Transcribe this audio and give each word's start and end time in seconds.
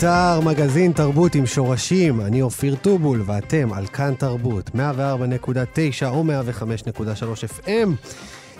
גיברלטר, 0.00 0.40
מגזין 0.40 0.92
תרבות 0.92 1.34
עם 1.34 1.46
שורשים. 1.46 2.20
אני 2.20 2.42
אופיר 2.42 2.76
טובול, 2.82 3.22
ואתם 3.26 3.72
על 3.72 3.86
כאן 3.86 4.14
תרבות, 4.14 4.70
104.9 4.74 4.78
או 6.06 6.24
105.3 6.24 7.64
FM. 7.64 7.88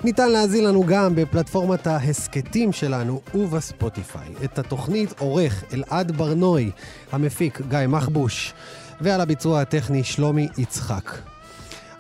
ניתן 0.05 0.31
להזין 0.31 0.65
לנו 0.65 0.85
גם 0.87 1.15
בפלטפורמת 1.15 1.87
ההסכתים 1.87 2.73
שלנו 2.73 3.21
ובספוטיפיי. 3.35 4.29
את 4.45 4.59
התוכנית 4.59 5.15
עורך 5.19 5.65
אלעד 5.75 6.17
ברנוי, 6.17 6.71
המפיק 7.13 7.61
גיא 7.69 7.79
מחבוש, 7.89 8.53
ועל 9.01 9.21
הביצוע 9.21 9.61
הטכני 9.61 10.05
שלומי 10.05 10.49
יצחק. 10.59 11.15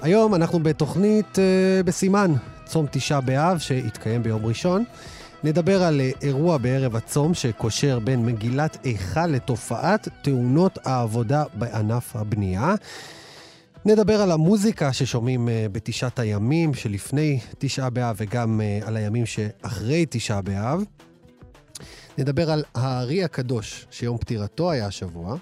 היום 0.03 0.35
אנחנו 0.35 0.59
בתוכנית 0.59 1.39
uh, 1.39 1.87
בסימן, 1.87 2.33
צום 2.65 2.87
תשעה 2.91 3.21
באב, 3.21 3.59
שהתקיים 3.59 4.23
ביום 4.23 4.47
ראשון. 4.47 4.85
נדבר 5.47 5.83
על 5.83 6.01
אה, 6.01 6.11
אירוע 6.23 6.59
בערב 6.59 6.97
הצום 6.97 7.35
שקושר 7.35 7.99
בין 7.99 8.27
מגילת 8.27 8.79
איכה 8.85 9.27
לתופעת 9.27 10.09
תאונות 10.23 10.79
העבודה 10.85 11.45
בענף 11.55 12.17
הבנייה. 12.17 12.75
נדבר 13.85 14.23
על 14.23 14.33
המוזיקה 14.33 14.93
ששומעים 14.93 15.49
uh, 15.49 15.69
בתשעת 15.73 16.19
הימים 16.19 16.75
שלפני 16.75 17.41
תשעה 17.59 17.91
באב 17.91 18.17
וגם 18.19 18.61
uh, 18.61 18.87
על 18.87 18.97
הימים 18.97 19.27
שאחרי 19.27 20.07
תשעה 20.11 20.43
באב. 20.43 20.85
נדבר 22.19 22.51
על 22.51 22.65
הארי 22.75 23.25
הקדוש, 23.25 23.87
שיום 23.91 24.19
פטירתו 24.19 24.71
היה 24.71 24.87
השבוע. 24.87 25.37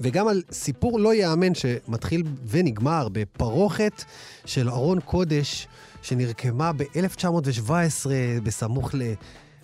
וגם 0.00 0.28
על 0.28 0.42
סיפור 0.52 1.00
לא 1.00 1.14
ייאמן 1.14 1.54
שמתחיל 1.54 2.22
ונגמר 2.46 3.08
בפרוכת 3.12 4.04
של 4.44 4.70
ארון 4.70 5.00
קודש 5.00 5.68
שנרקמה 6.02 6.72
ב-1917 6.72 8.06
בסמוך 8.42 8.90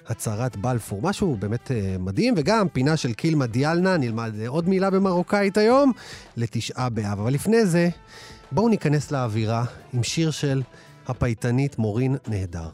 להצהרת 0.08 0.56
בלפור. 0.56 1.02
משהו 1.02 1.36
באמת 1.36 1.70
uh, 1.70 1.98
מדהים, 1.98 2.34
וגם 2.36 2.68
פינה 2.68 2.96
של 2.96 3.12
קילמה 3.12 3.46
דיאלנה, 3.46 3.96
נלמד 3.96 4.32
עוד 4.46 4.68
מילה 4.68 4.90
במרוקאית 4.90 5.56
היום, 5.56 5.92
לתשעה 6.36 6.88
באב. 6.88 7.20
אבל 7.20 7.32
לפני 7.32 7.66
זה, 7.66 7.88
בואו 8.52 8.68
ניכנס 8.68 9.10
לאווירה 9.10 9.64
עם 9.92 10.02
שיר 10.02 10.30
של 10.30 10.62
הפייטנית 11.06 11.78
מורין 11.78 12.16
נהדר. 12.28 12.68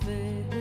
perfect 0.00 0.55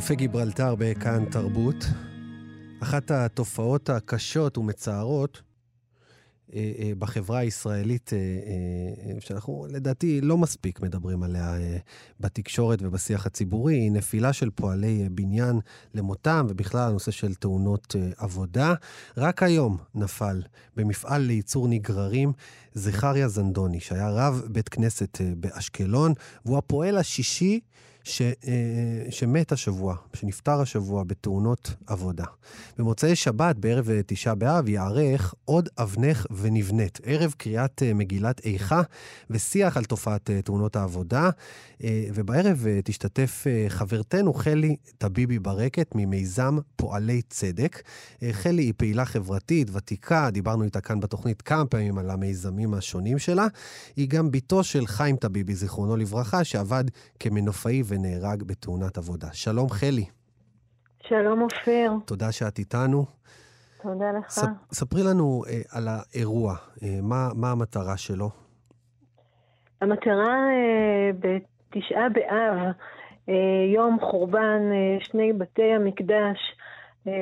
קפה 0.00 0.14
גיברלטר 0.14 0.74
בכאן 0.78 1.24
תרבות. 1.24 1.86
אחת 2.82 3.10
התופעות 3.10 3.90
הקשות 3.90 4.58
ומצערות 4.58 5.42
אה, 6.54 6.72
אה, 6.78 6.92
בחברה 6.98 7.38
הישראלית, 7.38 8.10
אה, 8.12 9.20
שאנחנו 9.20 9.66
לדעתי 9.70 10.20
לא 10.20 10.38
מספיק 10.38 10.80
מדברים 10.80 11.22
עליה 11.22 11.54
בתקשורת 12.20 12.78
ובשיח 12.82 13.26
הציבורי, 13.26 13.74
היא 13.74 13.92
נפילה 13.92 14.32
של 14.32 14.50
פועלי 14.50 15.08
בניין 15.10 15.60
למותם, 15.94 16.46
ובכלל 16.48 16.88
הנושא 16.88 17.10
של 17.10 17.34
תאונות 17.34 17.96
עבודה. 18.16 18.74
רק 19.16 19.42
היום 19.42 19.76
נפל 19.94 20.42
במפעל 20.76 21.22
לייצור 21.22 21.68
נגררים 21.68 22.32
זכריה 22.74 23.28
זנדוני, 23.28 23.80
שהיה 23.80 24.10
רב 24.10 24.42
בית 24.46 24.68
כנסת 24.68 25.18
באשקלון, 25.36 26.12
והוא 26.44 26.58
הפועל 26.58 26.96
השישי 26.96 27.60
ש, 28.04 28.22
אה, 28.22 29.10
שמת 29.10 29.52
השבוע, 29.52 29.96
שנפטר 30.14 30.60
השבוע 30.60 31.04
בתאונות 31.04 31.74
עבודה. 31.86 32.24
במוצאי 32.78 33.16
שבת, 33.16 33.56
בערב 33.56 33.88
תשעה 34.06 34.34
באב, 34.34 34.68
ייערך 34.68 35.34
עוד 35.44 35.68
אבנך 35.78 36.26
ונבנית, 36.30 37.00
ערב 37.04 37.34
קריאת 37.36 37.82
אה, 37.82 37.94
מגילת 37.94 38.40
איכה 38.44 38.82
ושיח 39.30 39.76
על 39.76 39.84
תופעת 39.84 40.30
אה, 40.30 40.42
תאונות 40.42 40.76
העבודה. 40.76 41.30
ובערב 42.14 42.66
תשתתף 42.84 43.46
חברתנו 43.68 44.34
חלי 44.34 44.76
טביבי 44.98 45.38
ברקת 45.38 45.92
ממיזם 45.94 46.58
פועלי 46.76 47.22
צדק. 47.22 47.82
חלי 48.32 48.62
היא 48.62 48.72
פעילה 48.76 49.04
חברתית, 49.04 49.68
ותיקה, 49.72 50.30
דיברנו 50.30 50.64
איתה 50.64 50.80
כאן 50.80 51.00
בתוכנית 51.00 51.42
כמה 51.42 51.66
פעמים 51.66 51.98
על 51.98 52.10
המיזמים 52.10 52.74
השונים 52.74 53.18
שלה. 53.18 53.46
היא 53.96 54.08
גם 54.08 54.30
בתו 54.30 54.64
של 54.64 54.86
חיים 54.86 55.16
טביבי, 55.16 55.54
זיכרונו 55.54 55.96
לברכה, 55.96 56.44
שעבד 56.44 56.84
כמנופאי 57.20 57.82
ונהרג 57.90 58.42
בתאונת 58.42 58.98
עבודה. 58.98 59.26
שלום 59.32 59.68
חלי. 59.68 60.04
שלום 61.02 61.42
אופיר. 61.42 61.92
תודה 62.06 62.32
שאת 62.32 62.58
איתנו. 62.58 63.04
תודה 63.82 64.12
לך. 64.18 64.30
ס, 64.30 64.44
ספרי 64.72 65.02
לנו 65.02 65.42
אה, 65.48 65.60
על 65.72 65.88
האירוע, 65.88 66.54
אה, 66.82 66.88
מה, 67.02 67.28
מה 67.34 67.50
המטרה 67.50 67.96
שלו? 67.96 68.30
המטרה 69.80 70.36
אה, 70.50 71.10
בתשעה 71.12 72.08
באב, 72.08 72.58
אה, 73.28 73.34
יום 73.74 73.98
חורבן 74.00 74.60
אה, 74.72 75.04
שני 75.04 75.32
בתי 75.32 75.72
המקדש, 75.76 76.38
אה, 77.08 77.12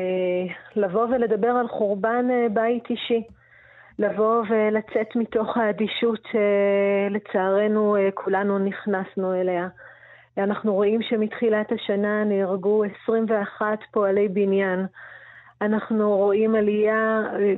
לבוא 0.76 1.06
ולדבר 1.06 1.50
על 1.50 1.68
חורבן 1.68 2.26
אה, 2.30 2.46
בית 2.52 2.84
אישי. 2.90 3.22
לבוא 3.98 4.42
ולצאת 4.50 5.16
מתוך 5.16 5.56
האדישות 5.56 6.20
שלצערנו 6.32 7.96
אה, 7.96 8.08
כולנו 8.14 8.58
נכנסנו 8.58 9.34
אליה. 9.34 9.68
אנחנו 10.38 10.74
רואים 10.74 11.02
שמתחילת 11.02 11.72
השנה 11.72 12.24
נהרגו 12.24 12.84
21 12.84 13.78
פועלי 13.92 14.28
בניין. 14.28 14.86
אנחנו 15.60 16.16
רואים 16.16 16.54
עלייה 16.54 17.22
אה, 17.32 17.54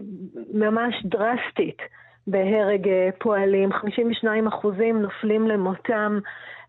ממש 0.55 0.94
דרסטית 1.05 1.79
בהרג 2.27 2.88
אה, 2.88 3.09
פועלים, 3.19 3.73
52 3.73 4.47
אחוזים 4.47 5.03
נופלים 5.03 5.49
למותם, 5.49 6.19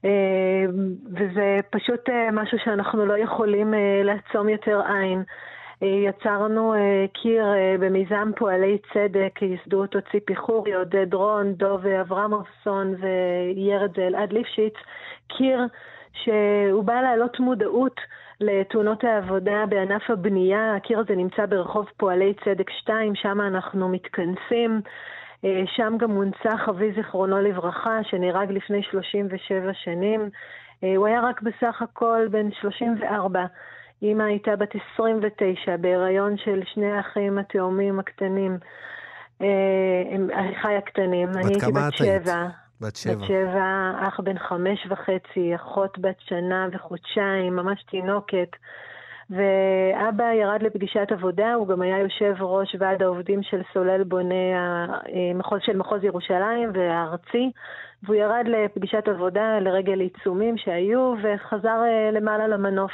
אה, 0.06 0.66
וזה 1.12 1.60
פשוט 1.70 2.10
משהו 2.32 2.58
שאנחנו 2.64 3.06
לא 3.06 3.18
יכולים 3.18 3.74
לעצום 4.04 4.50
יותר 4.50 4.82
עין. 4.88 5.24
יצרנו 5.82 6.74
קיר 7.14 7.46
במיזם 7.80 8.32
פועלי 8.38 8.78
צדק, 8.94 9.42
ייסדו 9.42 9.82
אותו 9.82 10.00
ציפי 10.12 10.36
חורי, 10.36 10.74
עודד 10.74 11.14
רון, 11.14 11.54
דוב 11.54 11.88
אברמובסון 11.88 12.96
וירד 13.00 14.00
אלעד 14.00 14.34
ליפשיץ, 14.34 14.74
קיר 15.28 15.60
שהוא 16.14 16.84
בא 16.84 17.02
להעלות 17.02 17.40
מודעות 17.40 17.96
לתאונות 18.42 19.04
העבודה 19.04 19.66
בענף 19.70 20.10
הבנייה. 20.10 20.76
הקיר 20.76 21.00
הזה 21.00 21.16
נמצא 21.16 21.46
ברחוב 21.46 21.86
פועלי 21.98 22.34
צדק 22.46 22.70
2, 22.70 23.16
שם 23.16 23.42
אנחנו 23.42 23.90
מתכנסים. 23.90 24.82
אה, 25.46 25.64
שם 25.76 25.94
גם 25.98 26.12
מונצח 26.12 26.70
אבי 26.70 26.92
זיכרונו 26.96 27.42
לברכה, 27.42 28.00
שנהרג 28.04 28.52
לפני 28.52 28.84
37 28.84 29.74
שנים. 29.74 30.30
אה, 30.84 30.96
הוא 30.96 31.08
היה 31.08 31.22
רק 31.22 31.42
בסך 31.42 31.82
הכל 31.82 32.28
בן 32.32 32.52
34. 32.52 33.46
אימא 34.02 34.24
הייתה 34.24 34.56
בת 34.56 34.76
29, 34.94 35.78
בהיריון 35.78 36.38
של 36.38 36.62
שני 36.74 36.92
האחים 36.92 37.38
התאומים 37.38 38.00
הקטנים. 38.00 38.58
אה, 39.42 40.78
הקטנים. 40.78 41.30
אני 41.30 41.54
הייתי 41.54 41.72
בת 41.72 41.94
שבע. 41.94 42.48
בת 42.82 42.96
שבע. 42.96 43.14
בת 43.16 43.28
שבע, 43.28 43.92
אח 44.08 44.20
בן 44.20 44.40
חמש 44.40 44.88
וחצי, 44.90 45.56
אחות 45.56 46.00
בת 46.00 46.20
שנה 46.20 46.68
וחודשיים, 46.72 47.56
ממש 47.56 47.84
תינוקת. 47.84 48.50
ואבא 49.30 50.34
ירד 50.34 50.64
לפגישת 50.64 51.08
עבודה, 51.12 51.54
הוא 51.54 51.68
גם 51.68 51.82
היה 51.82 52.00
יושב 52.00 52.36
ראש 52.40 52.76
ועד 52.80 53.02
העובדים 53.04 53.44
של 53.44 53.62
סולל 53.74 54.04
בוני 54.04 54.52
המחוז 54.56 55.60
של 55.64 55.78
מחוז 55.78 56.04
ירושלים 56.04 56.70
והארצי, 56.74 57.52
והוא 58.04 58.16
ירד 58.16 58.46
לפגישת 58.48 59.08
עבודה 59.08 59.60
לרגל 59.60 60.00
עיצומים 60.00 60.58
שהיו 60.58 61.14
וחזר 61.24 61.82
אה, 61.84 62.12
למעלה 62.12 62.48
למנוף. 62.48 62.92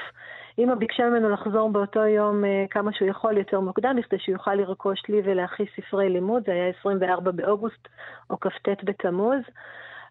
אמא 0.59 0.75
ביקשה 0.75 1.09
ממנו 1.09 1.29
לחזור 1.29 1.69
באותו 1.69 1.99
יום 1.99 2.45
אה, 2.45 2.65
כמה 2.69 2.93
שהוא 2.93 3.09
יכול 3.09 3.37
יותר 3.37 3.59
מוקדם, 3.59 3.95
כדי 4.09 4.19
שיוכל 4.19 4.55
לרכוש 4.55 5.01
לי 5.09 5.21
ולהכי 5.23 5.65
ספרי 5.75 6.09
לימוד, 6.09 6.43
זה 6.45 6.51
היה 6.51 6.69
24 6.79 7.31
באוגוסט 7.31 7.87
או 8.29 8.39
כ"ט 8.39 8.69
בתמוז. 8.83 9.41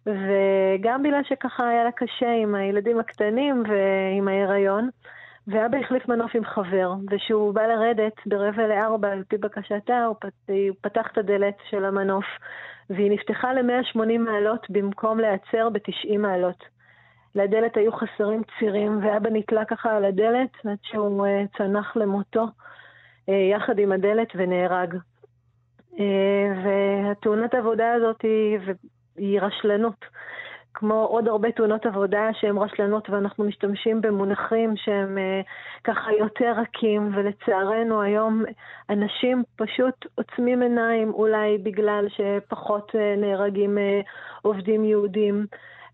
וגם 0.07 1.03
בגלל 1.03 1.23
שככה 1.25 1.69
היה 1.69 1.85
לה 1.85 1.93
קשה 1.93 2.33
עם 2.43 2.55
הילדים 2.55 3.01
הקטנים 3.01 3.63
ועם 3.69 4.29
ההיריון. 4.29 4.89
ואבא 5.49 5.79
החליף 5.79 6.09
מנוף 6.09 6.31
עם 6.35 6.45
חבר, 6.45 6.95
וכשהוא 7.11 7.55
בא 7.55 7.63
לרדת 7.63 8.13
ברבע 8.27 8.67
לארבע, 8.67 9.13
על 9.13 9.23
פי 9.29 9.37
בקשתה, 9.37 10.05
הוא. 10.05 10.17
הוא 10.49 10.77
פתח 10.81 11.07
את 11.13 11.19
הדלת 11.19 11.55
של 11.71 11.85
המנוף, 11.85 12.25
והיא 12.91 13.11
נפתחה 13.11 13.53
ל-180 13.53 14.19
מעלות 14.19 14.67
במקום 14.71 15.21
להיעצר 15.21 15.69
ב-90 15.69 16.19
מעלות. 16.19 16.76
לדלת 17.37 17.77
היו 17.77 17.93
חסרים 17.93 18.43
צירים, 18.59 18.99
ואבא 19.03 19.31
נתלה 19.31 19.65
ככה 19.65 19.97
על 19.97 20.05
הדלת 20.05 20.51
עד 20.65 20.79
שהוא 20.83 21.27
uh, 21.27 21.59
צנח 21.59 21.97
למותו 21.97 22.45
uh, 22.45 23.33
יחד 23.33 23.79
עם 23.79 23.93
הדלת 23.93 24.29
ונהרג. 24.35 24.95
Uh, 25.93 25.99
והתאונת 26.65 27.55
עבודה 27.55 27.93
הזאת 27.93 28.23
היא, 28.23 28.59
היא 29.17 29.41
רשלנות. 29.41 30.05
כמו 30.79 31.05
עוד 31.05 31.29
הרבה 31.29 31.53
תאונות 31.53 31.87
עבודה 31.87 32.29
שהן 32.33 32.59
רשלנות 32.59 33.11
ואנחנו 33.11 33.45
משתמשים 33.45 34.01
במונחים 34.01 34.77
שהם 34.77 35.19
ככה 35.85 36.13
יותר 36.13 36.53
רכים 36.57 37.11
ולצערנו 37.15 38.03
היום 38.03 38.45
אנשים 38.91 39.43
פשוט 39.57 40.07
עוצמים 40.15 40.63
עיניים 40.63 41.11
אולי 41.11 41.59
בגלל 41.59 42.07
שפחות 42.09 42.93
נהרגים 43.17 43.79
עובדים 44.43 44.85
יהודים. 44.85 45.47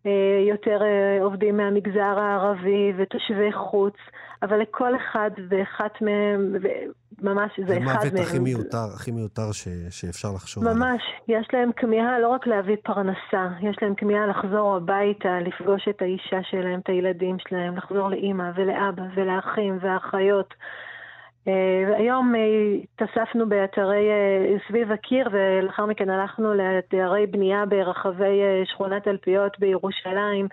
אה, 0.07 0.45
יותר 0.49 0.83
אה, 0.83 1.25
עובדים 1.25 1.57
מהמגזר 1.57 2.19
הערבי 2.19 2.93
ותושבי 2.97 3.53
חוץ, 3.53 3.95
אבל 4.43 4.61
לכל 4.61 4.97
אחד 4.97 5.31
ואחת 5.49 6.03
מהם, 6.03 6.55
ממש 7.23 7.53
זה 7.67 7.79
אחד 7.79 7.85
מהם. 7.85 8.01
זה 8.01 8.11
מוות 8.11 8.27
הכי 8.27 8.39
מיותר, 8.39 8.85
הכי 8.95 9.11
מיותר 9.11 9.53
ש, 9.53 9.69
שאפשר 9.91 10.29
לחשוב 10.35 10.67
עליו. 10.67 10.77
ממש, 10.77 11.03
יש 11.29 11.47
להם 11.53 11.71
כמיהה 11.77 12.19
לא 12.19 12.29
רק 12.29 12.47
להביא 12.47 12.77
פרנסה, 12.85 13.49
יש 13.61 13.77
להם 13.83 13.95
כמיהה 13.95 14.27
לחזור 14.27 14.77
הביתה, 14.77 15.41
לפגוש 15.41 15.89
את 15.91 16.03
האישה 16.03 16.43
שלהם, 16.51 16.81
את 16.81 16.89
הילדים 16.89 17.37
שלהם, 17.49 17.77
לחזור 17.77 18.09
לאימא 18.09 18.51
ולאבא 18.57 19.03
ולאחים 19.15 19.79
ואחיות. 19.81 20.55
Uh, 21.47 21.51
היום 21.97 22.35
uh, 22.35 22.39
התאספנו 22.95 23.49
באתרי 23.49 24.09
uh, 24.09 24.69
סביב 24.69 24.93
הקיר 24.93 25.29
ולאחר 25.33 25.87
מכן 25.87 26.11
הלכנו 26.11 26.55
לאתרי 26.55 27.27
בנייה 27.27 27.67
ברחבי 27.67 28.41
שכונת 28.65 29.05
תלפיות 29.05 29.59
בירושלים 29.59 30.49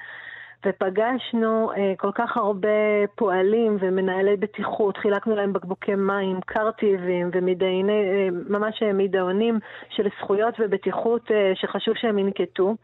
ופגשנו 0.65 1.71
כל 1.97 2.11
כך 2.15 2.37
הרבה 2.37 2.69
פועלים 3.15 3.77
ומנהלי 3.79 4.37
בטיחות, 4.37 4.97
חילקנו 4.97 5.35
להם 5.35 5.53
בקבוקי 5.53 5.95
מים, 5.95 6.39
קרטיבים 6.45 7.29
ומדייני, 7.33 8.29
ממש 8.49 8.83
מדעונים 8.93 9.59
של 9.89 10.07
זכויות 10.19 10.55
ובטיחות 10.59 11.31
שחשוב 11.53 11.95
שהם 11.95 12.19
ינקטו. 12.19 12.75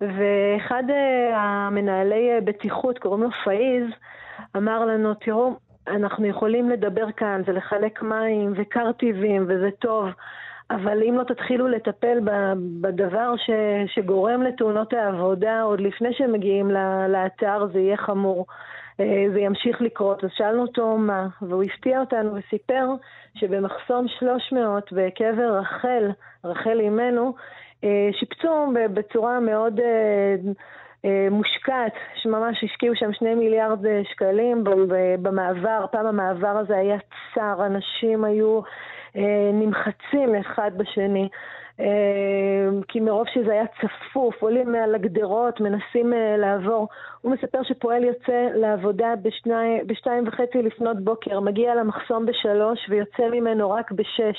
ואחד 0.00 0.82
המנהלי 1.34 2.30
בטיחות, 2.44 2.98
קוראים 2.98 3.22
לו 3.22 3.28
פאיז, 3.44 3.86
אמר 4.56 4.84
לנו, 4.84 5.14
תראו, 5.14 5.56
אנחנו 5.88 6.26
יכולים 6.26 6.70
לדבר 6.70 7.12
כאן 7.16 7.42
ולחלק 7.44 8.02
מים 8.02 8.52
וקרטיבים 8.56 9.44
וזה 9.48 9.70
טוב, 9.78 10.08
אבל 10.70 11.02
אם 11.02 11.14
לא 11.14 11.24
תתחילו 11.24 11.68
לטפל 11.68 12.18
בדבר 12.80 13.36
ש, 13.36 13.50
שגורם 13.86 14.42
לתאונות 14.42 14.92
העבודה 14.92 15.62
עוד 15.62 15.80
לפני 15.80 16.08
שהם 16.12 16.32
מגיעים 16.32 16.70
לאתר 17.08 17.66
זה 17.72 17.78
יהיה 17.78 17.96
חמור. 17.96 18.46
אה, 19.00 19.24
זה 19.32 19.40
ימשיך 19.40 19.82
לקרות. 19.82 20.24
אז 20.24 20.30
שאלנו 20.36 20.62
אותו 20.62 20.98
מה, 20.98 21.26
והוא 21.42 21.62
הפתיע 21.62 22.00
אותנו 22.00 22.34
וסיפר 22.34 22.88
שבמחסום 23.34 24.08
300 24.08 24.92
בקבר 24.92 25.58
רחל, 25.58 26.10
רחל 26.44 26.80
אימנו, 26.80 27.34
אה, 27.84 28.08
שיפצו 28.12 28.72
בצורה 28.94 29.40
מאוד 29.40 29.80
אה, 29.80 30.36
מושקעת, 31.30 31.92
שממש 32.14 32.64
השקיעו 32.64 32.96
שם 32.96 33.12
שני 33.12 33.34
מיליארד 33.34 34.02
שקלים 34.12 34.64
במעבר, 35.22 35.84
פעם 35.92 36.06
המעבר 36.06 36.48
הזה 36.48 36.76
היה 36.76 36.96
צר, 37.34 37.66
אנשים 37.66 38.24
היו 38.24 38.60
נמחצים 39.52 40.34
אחד 40.40 40.70
בשני. 40.76 41.28
כי 42.88 43.00
מרוב 43.00 43.26
שזה 43.34 43.52
היה 43.52 43.64
צפוף, 43.66 44.42
עולים 44.42 44.72
מעל 44.72 44.94
הגדרות, 44.94 45.60
מנסים 45.60 46.12
לעבור. 46.38 46.88
הוא 47.20 47.32
מספר 47.32 47.62
שפועל 47.62 48.04
יוצא 48.04 48.48
לעבודה 48.54 49.14
בשני, 49.22 49.80
בשתיים 49.86 50.24
וחצי 50.28 50.62
לפנות 50.62 51.00
בוקר, 51.04 51.40
מגיע 51.40 51.74
למחסום 51.74 52.26
בשלוש 52.26 52.78
ויוצא 52.88 53.28
ממנו 53.32 53.70
רק 53.70 53.92
בשש. 53.92 54.38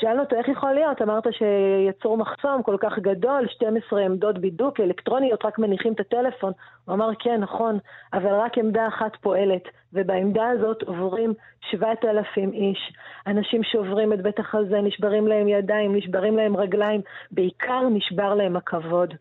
שאלנו 0.00 0.20
אותו 0.22 0.36
איך 0.36 0.48
יכול 0.48 0.72
להיות, 0.72 1.02
אמרת 1.02 1.24
שיצרו 1.32 2.16
מחסום 2.16 2.62
כל 2.62 2.76
כך 2.80 2.98
גדול, 2.98 3.48
12 3.48 4.00
עמדות 4.00 4.38
בידוק 4.38 4.80
אלקטרוניות, 4.80 5.44
רק 5.44 5.58
מניחים 5.58 5.92
את 5.92 6.00
הטלפון. 6.00 6.52
הוא 6.84 6.94
אמר 6.94 7.10
כן, 7.18 7.40
נכון, 7.40 7.78
אבל 8.12 8.34
רק 8.34 8.58
עמדה 8.58 8.88
אחת 8.88 9.16
פועלת, 9.16 9.62
ובעמדה 9.92 10.48
הזאת 10.48 10.82
עוברים 10.82 11.32
7,000 11.70 12.52
איש. 12.52 12.92
אנשים 13.26 13.62
שעוברים 13.62 14.12
את 14.12 14.22
בית 14.22 14.38
החזה, 14.38 14.80
נשברים 14.80 15.28
להם 15.28 15.48
ידיים, 15.48 15.96
נשברים 15.96 16.36
להם 16.36 16.56
רגליים, 16.56 17.00
בעיקר 17.30 17.88
נשבר 17.88 18.34
להם 18.34 18.56
הכבוד. 18.56 19.14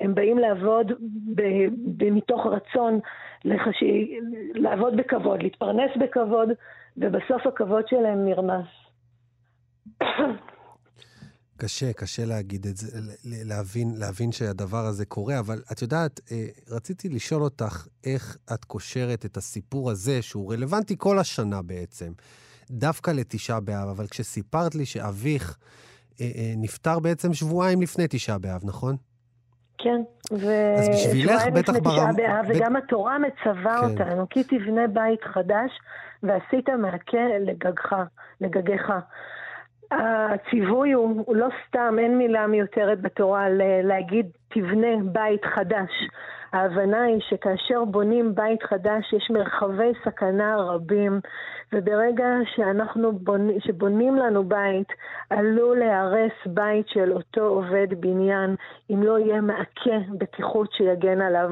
הם 0.00 0.14
באים 0.14 0.38
לעבוד 0.38 0.92
ב- 1.34 1.66
ב- 1.96 2.10
מתוך 2.10 2.46
רצון 2.46 3.00
לחשי, 3.44 4.18
לעבוד 4.54 4.96
בכבוד, 4.96 5.42
להתפרנס 5.42 5.90
בכבוד, 6.00 6.48
ובסוף 6.96 7.46
הכבוד 7.46 7.88
שלהם 7.88 8.24
נרמס. 8.24 8.87
קשה, 11.60 11.92
קשה 11.92 12.24
להגיד 12.24 12.66
את 12.66 12.76
זה, 12.76 13.00
להבין, 13.24 13.94
להבין 13.96 14.32
שהדבר 14.32 14.84
הזה 14.86 15.04
קורה, 15.06 15.38
אבל 15.38 15.58
את 15.72 15.82
יודעת, 15.82 16.20
אה, 16.32 16.46
רציתי 16.70 17.08
לשאול 17.08 17.42
אותך 17.42 17.86
איך 18.06 18.36
את 18.54 18.64
קושרת 18.64 19.24
את 19.24 19.36
הסיפור 19.36 19.90
הזה, 19.90 20.22
שהוא 20.22 20.52
רלוונטי 20.52 20.94
כל 20.98 21.18
השנה 21.18 21.62
בעצם, 21.62 22.12
דווקא 22.70 23.10
לתשעה 23.10 23.60
באב, 23.60 23.88
אבל 23.88 24.06
כשסיפרת 24.06 24.74
לי 24.74 24.86
שאביך 24.86 25.58
אה, 26.20 26.26
אה, 26.34 26.52
נפטר 26.56 26.98
בעצם 26.98 27.34
שבועיים 27.34 27.82
לפני 27.82 28.04
תשעה 28.10 28.38
באב, 28.38 28.60
נכון? 28.64 28.96
כן, 29.78 30.00
ושבועיים 30.32 31.56
לפני 31.56 31.62
תשעה 31.62 32.12
באב, 32.12 32.44
וגם 32.48 32.76
התורה 32.76 33.18
מצווה 33.18 33.80
כן. 33.80 33.90
אותנו, 33.90 34.28
כי 34.28 34.44
תבנה 34.44 34.86
בית 34.86 35.24
חדש 35.24 35.70
ועשית 36.22 36.68
מעקה 36.68 37.18
לגגך, 37.40 37.92
לגגך. 38.40 38.92
הציווי 39.90 40.92
הוא, 40.92 41.22
הוא 41.26 41.36
לא 41.36 41.48
סתם, 41.66 41.96
אין 41.98 42.18
מילה 42.18 42.46
מיותרת 42.46 43.00
בתורה 43.00 43.46
להגיד 43.82 44.26
תבנה 44.48 44.96
בית 45.12 45.44
חדש. 45.44 45.90
ההבנה 46.52 47.02
היא 47.02 47.20
שכאשר 47.20 47.84
בונים 47.84 48.34
בית 48.34 48.62
חדש 48.62 49.12
יש 49.12 49.30
מרחבי 49.30 49.92
סכנה 50.04 50.56
רבים, 50.56 51.20
וברגע 51.72 52.26
שאנחנו 52.54 53.12
בונים, 53.12 53.60
שבונים 53.60 54.16
לנו 54.16 54.44
בית, 54.44 54.88
עלול 55.30 55.78
להיהרס 55.78 56.46
בית 56.46 56.88
של 56.88 57.12
אותו 57.12 57.40
עובד 57.40 57.86
בניין, 58.00 58.54
אם 58.90 59.02
לא 59.02 59.18
יהיה 59.18 59.40
מעקה 59.40 59.98
בטיחות 60.18 60.72
שיגן 60.72 61.20
עליו. 61.20 61.50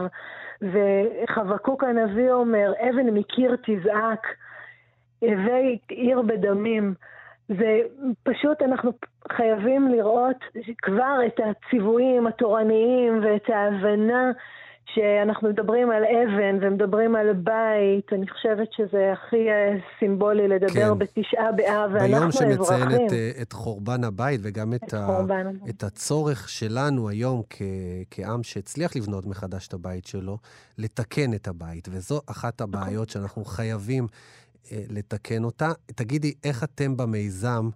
וחבקוק 0.62 1.84
הנביא 1.84 2.32
אומר, 2.32 2.72
אבן 2.80 3.10
מקיר 3.10 3.56
תזעק, 3.66 4.26
הווי 5.20 5.78
עיר 5.88 6.22
בדמים. 6.22 6.94
ופשוט 7.50 8.62
אנחנו 8.62 8.92
חייבים 9.32 9.88
לראות 9.88 10.36
כבר 10.82 11.18
את 11.26 11.40
הציוויים 11.44 12.26
התורניים 12.26 13.20
ואת 13.24 13.48
ההבנה 13.48 14.32
שאנחנו 14.94 15.48
מדברים 15.48 15.90
על 15.90 16.02
אבן 16.04 16.58
ומדברים 16.60 17.16
על 17.16 17.32
בית, 17.32 18.12
אני 18.12 18.28
חושבת 18.28 18.68
שזה 18.72 19.12
הכי 19.12 19.50
אה, 19.50 19.76
סימבולי 19.98 20.48
לדבר 20.48 20.94
כן. 20.94 20.98
בתשעה 20.98 21.52
באב, 21.52 21.90
ואנחנו 21.92 22.24
האזרחים. 22.24 22.48
ביום 22.48 22.64
שנציין 22.64 23.06
את, 23.06 23.12
אה, 23.12 23.30
את 23.42 23.52
חורבן 23.52 24.04
הבית 24.04 24.40
וגם 24.42 24.74
את, 24.74 24.84
את, 24.84 24.94
ה, 24.94 25.22
את 25.68 25.82
הצורך 25.82 26.48
שלנו 26.48 27.08
היום 27.08 27.42
כ, 27.50 27.62
כעם 28.10 28.42
שהצליח 28.42 28.96
לבנות 28.96 29.26
מחדש 29.26 29.68
את 29.68 29.74
הבית 29.74 30.06
שלו, 30.06 30.38
לתקן 30.78 31.34
את 31.34 31.48
הבית. 31.48 31.88
וזו 31.90 32.20
אחת 32.26 32.60
הבעיות 32.60 33.10
שאנחנו 33.10 33.44
חייבים 33.44 34.06
לתקן 34.72 35.44
אותה. 35.44 35.72
תגידי, 35.86 36.34
איך 36.44 36.64
אתם 36.64 36.96
במיזם 36.96 37.70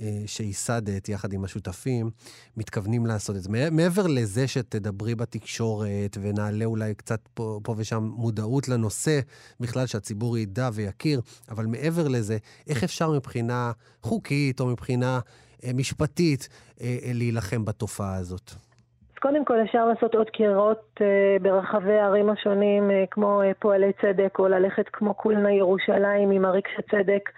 אה, 0.00 0.22
שייסדת 0.26 1.08
יחד 1.08 1.32
עם 1.32 1.44
השותפים 1.44 2.10
מתכוונים 2.56 3.06
לעשות 3.06 3.36
את 3.36 3.42
זה? 3.42 3.70
מעבר 3.70 4.06
לזה 4.06 4.48
שתדברי 4.48 5.14
בתקשורת 5.14 6.18
ונעלה 6.20 6.64
אולי 6.64 6.94
קצת 6.94 7.20
פה, 7.34 7.60
פה 7.62 7.74
ושם 7.78 8.02
מודעות 8.16 8.68
לנושא, 8.68 9.20
בכלל 9.60 9.86
שהציבור 9.86 10.38
ידע 10.38 10.70
ויכיר, 10.72 11.20
אבל 11.48 11.66
מעבר 11.66 12.08
לזה, 12.08 12.38
איך 12.66 12.84
אפשר 12.84 13.12
מבחינה 13.12 13.72
חוקית 14.02 14.60
או 14.60 14.66
מבחינה 14.66 15.20
אה, 15.64 15.72
משפטית 15.72 16.48
להילחם 17.14 17.64
בתופעה 17.64 18.14
הזאת? 18.14 18.54
קודם 19.24 19.44
כל 19.44 19.62
אפשר 19.62 19.86
לעשות 19.86 20.14
עוד 20.14 20.30
קירות 20.30 21.00
אה, 21.00 21.36
ברחבי 21.42 21.92
הערים 21.92 22.30
השונים, 22.30 22.90
אה, 22.90 23.04
כמו 23.10 23.42
אה, 23.42 23.52
פועלי 23.58 23.92
צדק, 24.02 24.38
או 24.38 24.48
ללכת 24.48 24.88
כמו 24.92 25.14
קולנה 25.14 25.52
ירושלים 25.52 26.30
עם 26.30 26.44
הריק 26.44 26.68
של 26.76 26.82
צדק. 26.90 27.30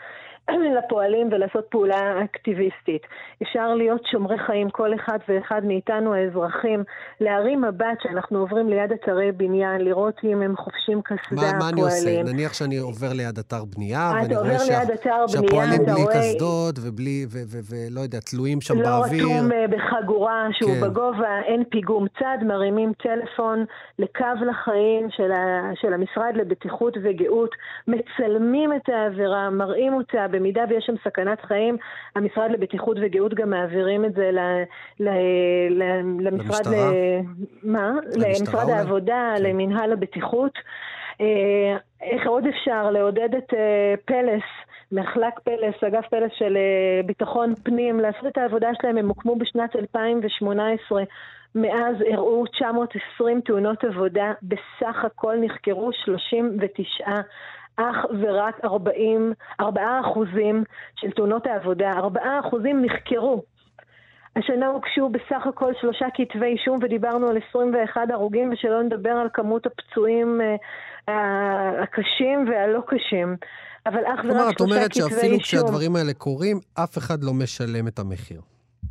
לפועלים 0.78 1.28
ולעשות 1.32 1.66
פעולה 1.70 2.24
אקטיביסטית. 2.24 3.02
אפשר 3.42 3.74
להיות 3.74 4.06
שומרי 4.10 4.38
חיים, 4.46 4.70
כל 4.70 4.94
אחד 4.94 5.18
ואחד 5.28 5.64
מאיתנו 5.64 6.14
האזרחים, 6.14 6.84
להרים 7.20 7.62
מבט 7.62 7.98
שאנחנו 8.02 8.38
עוברים 8.38 8.68
ליד 8.68 8.92
אתרי 8.92 9.32
בנייה, 9.32 9.78
לראות 9.78 10.14
אם 10.24 10.42
הם 10.42 10.56
חופשים 10.56 11.00
קסדה, 11.02 11.52
מה, 11.52 11.58
מה 11.58 11.68
אני 11.68 11.80
עושה? 11.80 12.22
נניח 12.22 12.52
שאני 12.54 12.76
עובר 12.76 13.12
ליד 13.12 13.38
אתר 13.38 13.64
בנייה, 13.76 14.12
ואני 14.22 14.36
רואה 14.36 14.58
שה... 14.58 14.80
שהפועלים 15.28 15.82
בלי 15.86 16.02
רואה... 16.02 16.14
קסדות 16.14 16.78
ובלי, 16.82 17.26
ולא 17.70 18.00
יודע, 18.00 18.18
תלויים 18.20 18.60
שם 18.60 18.78
לא 18.78 18.84
באוויר. 18.84 19.24
לא 19.24 19.30
רתום 19.30 19.50
בחגורה 19.70 20.46
שהוא 20.52 20.70
כן. 20.74 20.80
בגובה, 20.80 21.40
אין 21.46 21.64
פיגום 21.70 22.06
צד, 22.18 22.38
מרימים 22.46 22.92
טלפון 22.92 23.64
לקו 23.98 24.44
לחיים 24.50 25.08
של, 25.10 25.32
ה... 25.32 25.70
של 25.74 25.92
המשרד 25.92 26.32
לבטיחות 26.34 26.96
וגאות, 27.02 27.50
מצלמים 27.88 28.72
את 28.72 28.88
העבירה, 28.88 29.50
מראים 29.50 29.94
אותה. 29.94 30.26
במידה 30.36 30.64
ויש 30.68 30.84
שם 30.86 30.94
סכנת 31.04 31.40
חיים, 31.40 31.76
המשרד 32.16 32.50
לבטיחות 32.50 32.96
וגאות 33.00 33.34
גם 33.34 33.50
מעבירים 33.50 34.04
את 34.04 34.14
זה 34.14 34.30
ל, 34.30 34.38
ל, 35.00 35.08
ל, 35.70 35.82
למשרד... 36.20 36.66
ל, 36.66 36.76
מה? 37.62 37.90
למשרד 38.16 38.70
העבודה, 38.70 39.34
כן. 39.36 39.42
למנהל 39.42 39.92
הבטיחות. 39.92 40.52
אה, 41.20 41.76
איך 42.02 42.26
עוד 42.26 42.46
אפשר 42.46 42.90
לעודד 42.90 43.34
את 43.38 43.54
אה, 43.54 43.94
פלס, 44.04 44.42
מחלק 44.92 45.40
פלס, 45.44 45.84
אגף 45.86 46.06
פלס 46.10 46.32
של 46.38 46.56
אה, 46.56 47.02
ביטחון 47.06 47.54
פנים, 47.62 48.00
לעשות 48.00 48.26
את 48.26 48.38
העבודה 48.38 48.68
שלהם, 48.80 48.96
הם 48.98 49.08
הוקמו 49.08 49.36
בשנת 49.36 49.76
2018. 49.76 51.02
מאז 51.54 52.02
אירעו 52.02 52.46
920 52.46 53.40
תאונות 53.40 53.84
עבודה, 53.84 54.32
בסך 54.42 55.04
הכל 55.04 55.36
נחקרו 55.40 55.90
39 56.04 57.10
אך 57.76 57.96
ורק 58.20 58.64
40, 58.64 59.32
4 59.60 60.00
אחוזים 60.00 60.64
של 60.96 61.10
תאונות 61.10 61.46
העבודה, 61.46 61.90
4 61.92 62.20
אחוזים 62.40 62.84
נחקרו. 62.84 63.42
השנה 64.36 64.66
הוגשו 64.66 65.08
בסך 65.08 65.46
הכל 65.46 65.72
שלושה 65.80 66.06
כתבי 66.14 66.46
אישום 66.46 66.78
ודיברנו 66.82 67.28
על 67.28 67.38
21 67.50 68.00
הרוגים 68.10 68.52
ושלא 68.52 68.82
נדבר 68.82 69.10
על 69.10 69.28
כמות 69.34 69.66
הפצועים 69.66 70.40
אה, 71.08 71.82
הקשים 71.82 72.48
והלא 72.48 72.80
קשים. 72.86 73.36
אבל 73.86 74.00
אך 74.00 74.24
ורק 74.24 74.24
שלושה 74.24 74.24
כתבי 74.24 74.34
אישום. 74.34 74.36
כלומר, 74.36 74.50
את 74.50 74.60
אומרת 74.60 74.94
שאפילו 74.94 75.38
כשהדברים 75.38 75.96
האלה 75.96 76.14
קורים, 76.14 76.60
אף 76.74 76.98
אחד 76.98 77.22
לא 77.22 77.32
משלם 77.34 77.88
את 77.88 77.98
המחיר. 77.98 78.40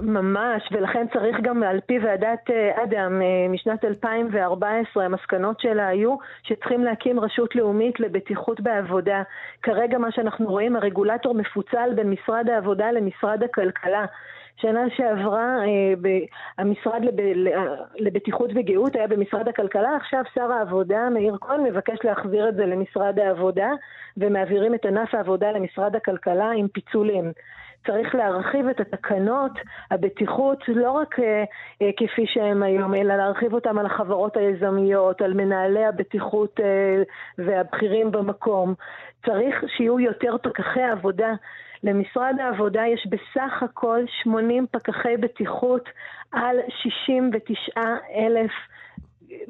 ממש, 0.02 0.70
ולכן 0.72 1.06
צריך 1.14 1.38
גם 1.42 1.64
על 1.64 1.80
פי 1.86 2.00
ועדת 2.00 2.50
אה, 2.50 2.84
אדם 2.84 3.22
אה, 3.22 3.48
משנת 3.50 3.86
2014, 3.86 5.06
המסקנות 5.06 5.60
שלה 5.60 5.88
היו 5.88 6.16
שצריכים 6.44 6.84
להקים 6.84 7.20
רשות 7.20 7.56
לאומית 7.56 8.00
לבטיחות 8.00 8.62
בעבודה. 8.62 9.24
כרגע 9.64 9.98
מה 9.98 10.12
שאנחנו 10.12 10.46
רואים, 10.46 10.76
הרגולטור 10.76 11.34
מפוצל 11.34 11.90
בין 11.96 12.10
משרד 12.10 12.50
העבודה 12.50 12.92
למשרד 12.92 13.44
הכלכלה. 13.44 14.06
שנה 14.62 14.82
שעברה 14.98 15.58
אה, 15.66 16.20
המשרד 16.58 17.02
לבטיחות 17.96 18.50
וגאות 18.56 18.96
היה 18.96 19.08
במשרד 19.08 19.48
הכלכלה, 19.48 19.96
עכשיו 19.96 20.24
שר 20.34 20.52
העבודה 20.52 21.10
מאיר 21.10 21.38
כהן 21.42 21.64
מבקש 21.64 21.98
להחזיר 22.04 22.50
את 22.50 22.56
זה 22.56 22.66
למשרד 22.66 23.20
העבודה 23.20 23.70
ומעבירים 24.18 24.76
את 24.76 24.86
ענף 24.86 25.16
העבודה 25.16 25.52
למשרד 25.52 25.96
הכלכלה 25.96 26.52
עם 26.52 26.68
פיצולים. 26.68 27.32
צריך 27.86 28.16
להרחיב 28.16 28.68
את 28.68 28.80
התקנות 28.80 29.52
הבטיחות 29.92 30.64
לא 30.68 30.92
רק 30.92 31.20
אה, 31.20 31.44
אה, 31.82 31.90
כפי 31.98 32.26
שהן 32.28 32.64
היום, 32.64 32.96
אלא 32.96 33.16
להרחיב 33.16 33.54
אותן 33.54 33.78
על 33.78 33.86
החברות 33.86 34.38
היזמיות, 34.38 35.22
על 35.22 35.34
מנהלי 35.34 35.86
הבטיחות 35.86 36.60
אה, 36.60 37.04
והבכירים 37.38 38.12
במקום. 38.12 38.74
צריך 39.26 39.64
שיהיו 39.78 40.00
יותר 40.00 40.36
פקחי 40.44 40.84
עבודה. 40.84 41.34
למשרד 41.84 42.36
העבודה 42.40 42.84
יש 42.88 43.08
בסך 43.08 43.64
הכל 43.64 44.00
80 44.24 44.68
פקחי 44.72 45.18
בטיחות 45.18 45.90
על 46.32 46.58
69 46.70 47.82
אלף 48.16 48.52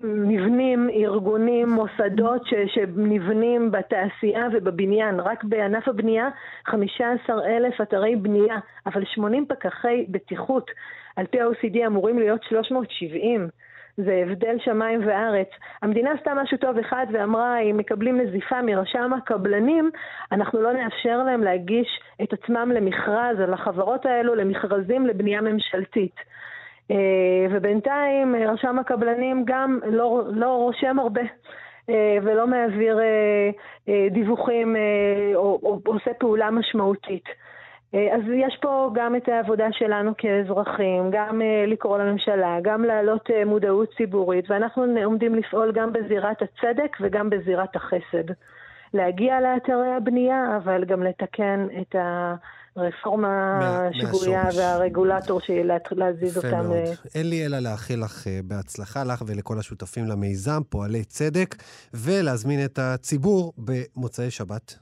מבנים, 0.03 0.89
ארגונים, 0.89 1.69
מוסדות 1.69 2.45
ש, 2.45 2.53
שנבנים 2.73 3.71
בתעשייה 3.71 4.47
ובבניין. 4.53 5.19
רק 5.19 5.43
בענף 5.43 5.87
הבנייה 5.87 6.29
15 6.65 7.45
אלף 7.45 7.81
אתרי 7.81 8.15
בנייה, 8.15 8.57
אבל 8.85 9.05
80 9.05 9.45
פקחי 9.45 10.05
בטיחות. 10.09 10.71
על 11.15 11.25
פי 11.25 11.41
ה-OCD 11.41 11.87
אמורים 11.87 12.19
להיות 12.19 12.43
370. 12.43 13.47
זה 13.97 14.23
הבדל 14.25 14.55
שמיים 14.59 15.07
וארץ. 15.07 15.47
המדינה 15.81 16.11
עשתה 16.11 16.33
משהו 16.33 16.57
טוב 16.57 16.77
אחד 16.77 17.05
ואמרה, 17.11 17.59
אם 17.59 17.77
מקבלים 17.77 18.21
נזיפה 18.21 18.61
מרשם 18.61 19.13
הקבלנים, 19.13 19.91
אנחנו 20.31 20.61
לא 20.61 20.73
נאפשר 20.73 21.23
להם 21.23 21.43
להגיש 21.43 21.87
את 22.23 22.33
עצמם 22.33 22.71
למכרז, 22.75 23.39
על 23.39 23.53
החברות 23.53 24.05
האלו 24.05 24.35
למכרזים 24.35 25.07
לבנייה 25.07 25.41
ממשלתית. 25.41 26.15
אה, 26.91 27.45
ובינתיים 27.51 28.35
אה, 28.35 28.51
רשם 28.51 28.79
הקבלנים 28.79 29.43
גם 29.45 29.79
לא, 29.85 30.23
לא 30.31 30.55
רושם 30.55 30.99
הרבה. 30.99 31.21
אה, 31.89 32.17
ולא 32.23 32.47
מעביר 32.47 32.99
דיווחים 34.11 34.75
או, 35.35 35.59
או 35.63 35.79
עושה 35.85 36.13
פעולה 36.13 36.51
משמעותית. 36.51 37.23
אז 37.93 38.21
יש 38.35 38.57
פה 38.61 38.89
גם 38.93 39.15
את 39.15 39.29
העבודה 39.29 39.67
שלנו 39.71 40.11
כאזרחים, 40.17 41.09
גם 41.11 41.41
לקרוא 41.67 41.97
לממשלה, 41.97 42.57
גם 42.61 42.83
להעלות 42.83 43.29
מודעות 43.45 43.89
ציבורית, 43.97 44.51
ואנחנו 44.51 44.85
עומדים 45.03 45.35
לפעול 45.35 45.71
גם 45.71 45.93
בזירת 45.93 46.41
הצדק 46.41 46.97
וגם 47.01 47.29
בזירת 47.29 47.75
החסד. 47.75 48.33
להגיע 48.93 49.41
לאתרי 49.41 49.91
הבנייה, 49.97 50.57
אבל 50.57 50.85
גם 50.85 51.03
לתקן 51.03 51.67
את 51.81 51.95
ה... 51.95 52.35
רפורמה 52.77 53.59
שגויה 53.93 54.43
והרגולטור 54.57 55.39
להזיז 55.91 56.37
אותם. 56.37 56.71
אה, 56.71 56.83
אין 57.15 57.29
לי 57.29 57.45
אלא 57.45 57.59
לאחל 57.59 57.95
לך 58.03 58.27
אה, 58.27 58.39
בהצלחה, 58.43 59.03
לך 59.03 59.23
ולכל 59.27 59.59
השותפים 59.59 60.05
למיזם, 60.05 60.61
פועלי 60.69 61.03
צדק, 61.03 61.55
ולהזמין 61.93 62.65
את 62.65 62.79
הציבור 62.79 63.53
במוצאי 63.57 64.31
שבת, 64.31 64.75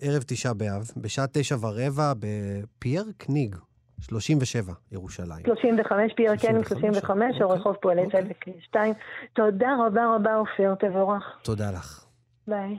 ערב 0.00 0.22
תשעה 0.26 0.54
באב, 0.54 0.90
בשעה 0.96 1.26
תשע 1.32 1.56
ורבע 1.60 2.12
בפייר 2.18 3.04
קניג. 3.16 3.56
37, 4.00 4.72
ירושלים. 4.92 5.42
35, 5.44 6.12
פייר 6.16 6.36
קניג 6.36 6.68
35, 6.68 7.42
או 7.42 7.50
רחוב 7.50 7.74
פועלי 7.74 8.04
אוקיי. 8.04 8.24
צדק 8.24 8.44
2. 8.60 8.94
תודה 9.32 9.68
רבה 9.86 10.14
רבה, 10.14 10.36
אופיר, 10.36 10.74
תבורך. 10.74 11.22
תודה 11.42 11.70
לך. 11.70 12.04
ביי. 12.48 12.78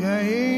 Yeah. 0.00 0.49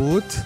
תרבות. 0.00 0.36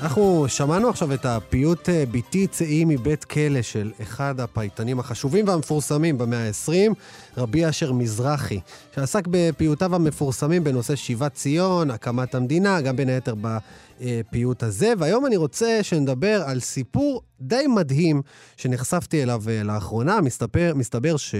אנחנו 0.00 0.44
שמענו 0.48 0.88
עכשיו 0.88 1.14
את 1.14 1.26
הפיוט 1.26 1.88
אה, 1.88 2.04
"ביתי 2.10 2.46
צאי 2.46 2.84
מבית 2.86 3.24
כלא" 3.24 3.62
של 3.62 3.92
אחד 4.02 4.40
הפייטנים 4.40 5.00
החשובים 5.00 5.48
והמפורסמים 5.48 6.18
במאה 6.18 6.46
ה-20, 6.46 6.94
רבי 7.36 7.68
אשר 7.68 7.92
מזרחי, 7.92 8.60
שעסק 8.94 9.24
בפיוטיו 9.30 9.94
המפורסמים 9.94 10.64
בנושא 10.64 10.96
שיבת 10.96 11.34
ציון, 11.34 11.90
הקמת 11.90 12.34
המדינה, 12.34 12.80
גם 12.80 12.96
בין 12.96 13.08
היתר 13.08 13.34
בפיוט 13.40 14.62
הזה. 14.62 14.92
והיום 14.98 15.26
אני 15.26 15.36
רוצה 15.36 15.78
שנדבר 15.82 16.42
על 16.46 16.60
סיפור 16.60 17.22
די 17.40 17.66
מדהים 17.66 18.22
שנחשפתי 18.56 19.22
אליו 19.22 19.42
אה, 19.48 19.62
לאחרונה. 19.62 20.20
מסתבר, 20.20 20.72
מסתבר 20.74 21.16
ש, 21.16 21.34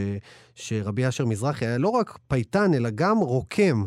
שרבי 0.55 1.09
אשר 1.09 1.25
מזרחי 1.25 1.67
היה 1.67 1.79
לא 1.79 1.89
רק 1.89 2.19
פייטן, 2.29 2.75
אלא 2.75 2.91
גם 2.95 3.19
רוקם. 3.19 3.85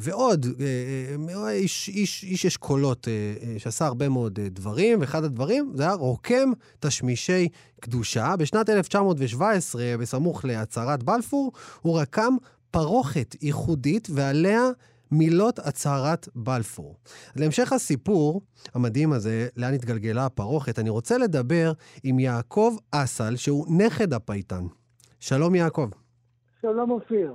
ועוד, 0.00 0.46
אה, 0.60 1.36
אה, 1.36 1.50
איש, 1.50 1.88
איש, 1.88 2.24
איש 2.24 2.46
אשכולות 2.46 3.08
אה, 3.08 3.12
אה, 3.42 3.58
שעשה 3.58 3.86
הרבה 3.86 4.08
מאוד 4.08 4.38
אה, 4.38 4.48
דברים, 4.48 5.00
ואחד 5.00 5.24
הדברים 5.24 5.72
זה 5.74 5.82
היה 5.82 5.92
רוקם 5.92 6.50
תשמישי 6.80 7.48
קדושה. 7.80 8.34
בשנת 8.38 8.70
1917, 8.70 9.82
בסמוך 10.00 10.44
להצהרת 10.44 11.02
בלפור, 11.02 11.52
הוא 11.82 12.00
רקם 12.00 12.36
פרוכת 12.70 13.36
ייחודית 13.42 14.08
ועליה 14.14 14.62
מילות 15.10 15.58
הצהרת 15.58 16.28
בלפור. 16.34 16.96
להמשך 17.36 17.72
הסיפור 17.72 18.40
המדהים 18.74 19.12
הזה, 19.12 19.48
לאן 19.56 19.74
התגלגלה 19.74 20.26
הפרוכת, 20.26 20.78
אני 20.78 20.90
רוצה 20.90 21.18
לדבר 21.18 21.72
עם 22.04 22.18
יעקב 22.18 22.76
אסל, 22.90 23.36
שהוא 23.36 23.66
נכד 23.78 24.12
הפייטן. 24.12 24.66
שלום 25.20 25.54
יעקב. 25.54 25.88
שלום 26.62 26.90
אופיר. 26.90 27.32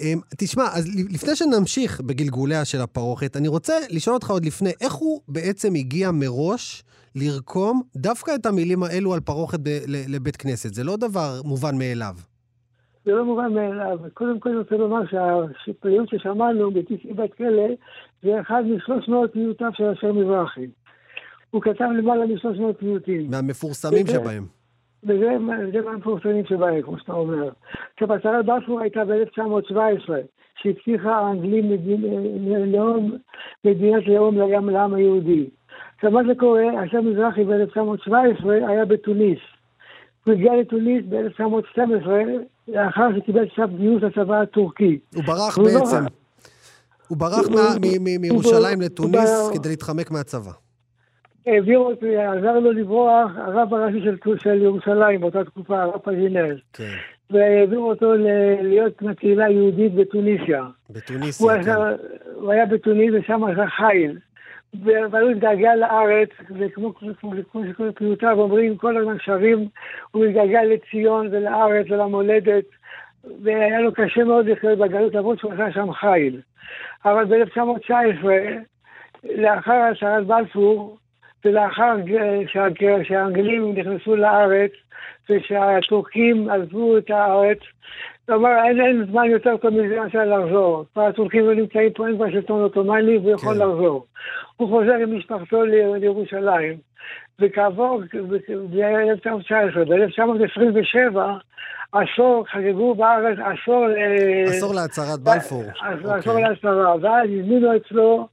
אמ, 0.00 0.20
תשמע, 0.38 0.62
אז 0.62 0.96
לפני 1.10 1.36
שנמשיך 1.36 2.00
בגלגוליה 2.00 2.64
של 2.64 2.80
הפרוכת, 2.80 3.36
אני 3.36 3.48
רוצה 3.48 3.72
לשאול 3.90 4.14
אותך 4.14 4.30
עוד 4.30 4.44
לפני, 4.44 4.70
איך 4.80 4.92
הוא 4.92 5.20
בעצם 5.28 5.74
הגיע 5.74 6.10
מראש 6.10 6.84
לרקום 7.14 7.82
דווקא 7.96 8.34
את 8.34 8.46
המילים 8.46 8.82
האלו 8.82 9.14
על 9.14 9.20
פרוכת 9.20 9.60
ב- 9.62 9.84
לבית 9.86 10.36
כנסת? 10.36 10.74
זה 10.74 10.84
לא 10.84 10.96
דבר 10.96 11.40
מובן 11.44 11.78
מאליו. 11.78 12.14
זה 13.04 13.12
לא 13.12 13.24
מובן 13.24 13.52
מאליו. 13.54 13.98
קודם 14.14 14.40
כל 14.40 14.48
אני 14.48 14.58
רוצה 14.58 14.76
לומר 14.76 15.00
שהפיוט 15.10 16.08
ששמענו 16.08 16.70
בתשעי 16.70 17.12
בת 17.12 17.34
כלא 17.34 17.68
זה 18.22 18.40
אחד 18.40 18.62
משלוש 18.76 19.08
מאות 19.08 19.32
פיוטיו 19.32 19.70
של 19.74 19.84
אשר 19.84 20.12
מזרחי. 20.12 20.66
הוא 21.50 21.62
כתב 21.62 21.84
למעלה 21.98 22.26
משלוש 22.26 22.58
מאות 22.58 22.78
פיוטים. 22.78 23.30
מהמפורסמים 23.30 24.06
שבהם. 24.06 24.61
וזה 25.04 25.28
זה 25.72 25.80
מהמפורסמים 25.84 26.44
שבהם, 26.44 26.82
כמו 26.82 26.98
שאתה 26.98 27.12
אומר. 27.12 27.48
עכשיו, 27.94 28.12
הצהרת 28.12 28.46
בלפור 28.46 28.80
הייתה 28.80 29.04
ב-1917, 29.04 30.10
שהבטיחה 30.62 31.14
האנגלים 31.16 31.72
לאום, 32.66 33.12
מדינת 33.64 34.06
לאום 34.06 34.36
גם 34.54 34.70
לעם 34.70 34.94
היהודי. 34.94 35.50
עכשיו, 35.94 36.10
מה 36.10 36.20
זה 36.28 36.32
קורה? 36.38 36.84
אשר 36.84 37.00
מזרחי 37.00 37.44
ב-1917 37.44 38.48
היה 38.68 38.84
בתוניס. 38.84 39.38
הוא 40.26 40.34
הגיע 40.34 40.52
לתוניס 40.60 41.04
ב-1912, 41.08 42.08
לאחר 42.68 43.08
שקיבל 43.18 43.44
צו 43.56 43.62
גיוס 43.76 44.02
לצבא 44.02 44.40
הטורקי. 44.40 44.98
הוא 45.14 45.24
ברח 45.24 45.58
לא- 45.58 45.64
בעצם. 45.64 46.04
הוא 47.08 47.18
ברח 47.18 47.48
מירושלים 48.20 48.80
לתוניס 48.80 49.50
כדי 49.54 49.68
להתחמק 49.68 50.10
מהצבא. 50.10 50.52
העביר 51.46 51.78
אותו, 51.78 52.06
עזר 52.06 52.58
לו 52.58 52.72
לברוח, 52.72 53.30
הרב 53.36 53.74
הראשי 53.74 54.00
של, 54.04 54.16
של 54.38 54.62
ירושלים 54.62 55.20
באותה 55.20 55.44
תקופה, 55.44 55.82
הרב 55.82 55.96
פז'ינז. 56.02 56.58
כן, 56.72 56.84
והעביר 57.30 57.78
אותו 57.78 58.14
ל- 58.14 58.26
להיות 58.62 59.02
מהקהילה 59.02 59.44
היהודית 59.44 59.94
בתוניסיה. 59.94 60.60
הוא, 60.60 60.96
בתוניסיה, 60.96 61.54
כן. 61.54 61.58
עשה, 61.60 61.90
הוא 62.34 62.52
היה 62.52 62.66
בתוניס 62.66 63.10
ושם 63.14 63.44
עשה 63.44 63.66
חיל. 63.66 64.18
ו- 64.84 65.04
אבל 65.06 65.22
הוא 65.22 65.30
התגעגע 65.30 65.76
לארץ, 65.76 66.28
וכמו 66.58 66.94
כמו- 66.94 67.10
כמו 67.52 67.62
שכל 67.70 67.90
פיוטיו 67.94 68.40
אומרים, 68.40 68.76
כל 68.76 68.96
הזמן 68.96 69.16
שרים, 69.18 69.68
הוא 70.10 70.24
התגעגע 70.24 70.64
לציון 70.64 71.28
ולארץ 71.30 71.86
ולמולדת, 71.90 72.64
והיה 73.42 73.80
לו 73.80 73.92
קשה 73.92 74.24
מאוד 74.24 74.46
לחיות 74.46 74.78
בגלות, 74.78 75.14
למרות 75.14 75.38
שהוא 75.38 75.52
עשה 75.52 75.72
שם 75.72 75.92
חיל. 75.92 76.40
אבל 77.04 77.24
ב-1919, 77.24 78.24
לאחר 79.36 79.72
הצהרת 79.92 80.26
בלפור, 80.26 80.96
ולאחר 81.44 81.94
שה- 82.46 83.04
שהאנגלים 83.04 83.74
נכנסו 83.74 84.16
לארץ, 84.16 84.70
ושהטורקים 85.30 86.50
עזבו 86.50 86.98
את 86.98 87.10
הארץ, 87.10 87.58
הוא 88.28 88.36
אמר, 88.36 88.50
אין, 88.64 88.80
אין 88.80 89.06
זמן 89.10 89.24
יותר 89.24 89.56
טוב 89.56 89.70
מזה 89.70 90.00
מאשר 90.00 90.24
לחזור. 90.24 90.84
כבר 90.92 91.06
הטורקים 91.06 91.46
לא 91.46 91.54
נמצאים 91.54 91.92
פה, 91.92 92.06
אין 92.06 92.16
כבר 92.16 92.30
שלטון 92.30 92.62
עות'מאני, 92.62 93.18
והוא 93.18 93.30
יכול 93.30 93.54
כן. 93.54 93.60
לחזור. 93.60 94.06
הוא 94.56 94.68
חוזר 94.68 94.94
עם 94.94 95.18
משפחתו 95.18 95.64
לירושלים, 95.64 96.76
וכעבור, 97.40 98.02
זה 98.74 98.86
היה 98.86 99.00
1919, 99.12 99.84
ב-1927, 99.84 101.18
עשור, 101.92 102.44
חגגו 102.52 102.94
בארץ 102.94 103.38
עשור 103.38 103.86
ל... 103.86 103.94
עשור 104.48 104.74
להצהרת 104.74 105.20
בלפור. 105.20 105.64
אוקיי. 105.64 106.18
עשור 106.18 106.40
להצהרה, 106.40 106.94
ואז 107.00 107.28
הזמינו 107.40 107.76
אצלו 107.76 108.28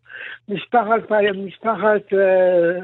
משפחת, 0.50 1.12
משפחת, 1.45 2.13
אה, 2.13 2.80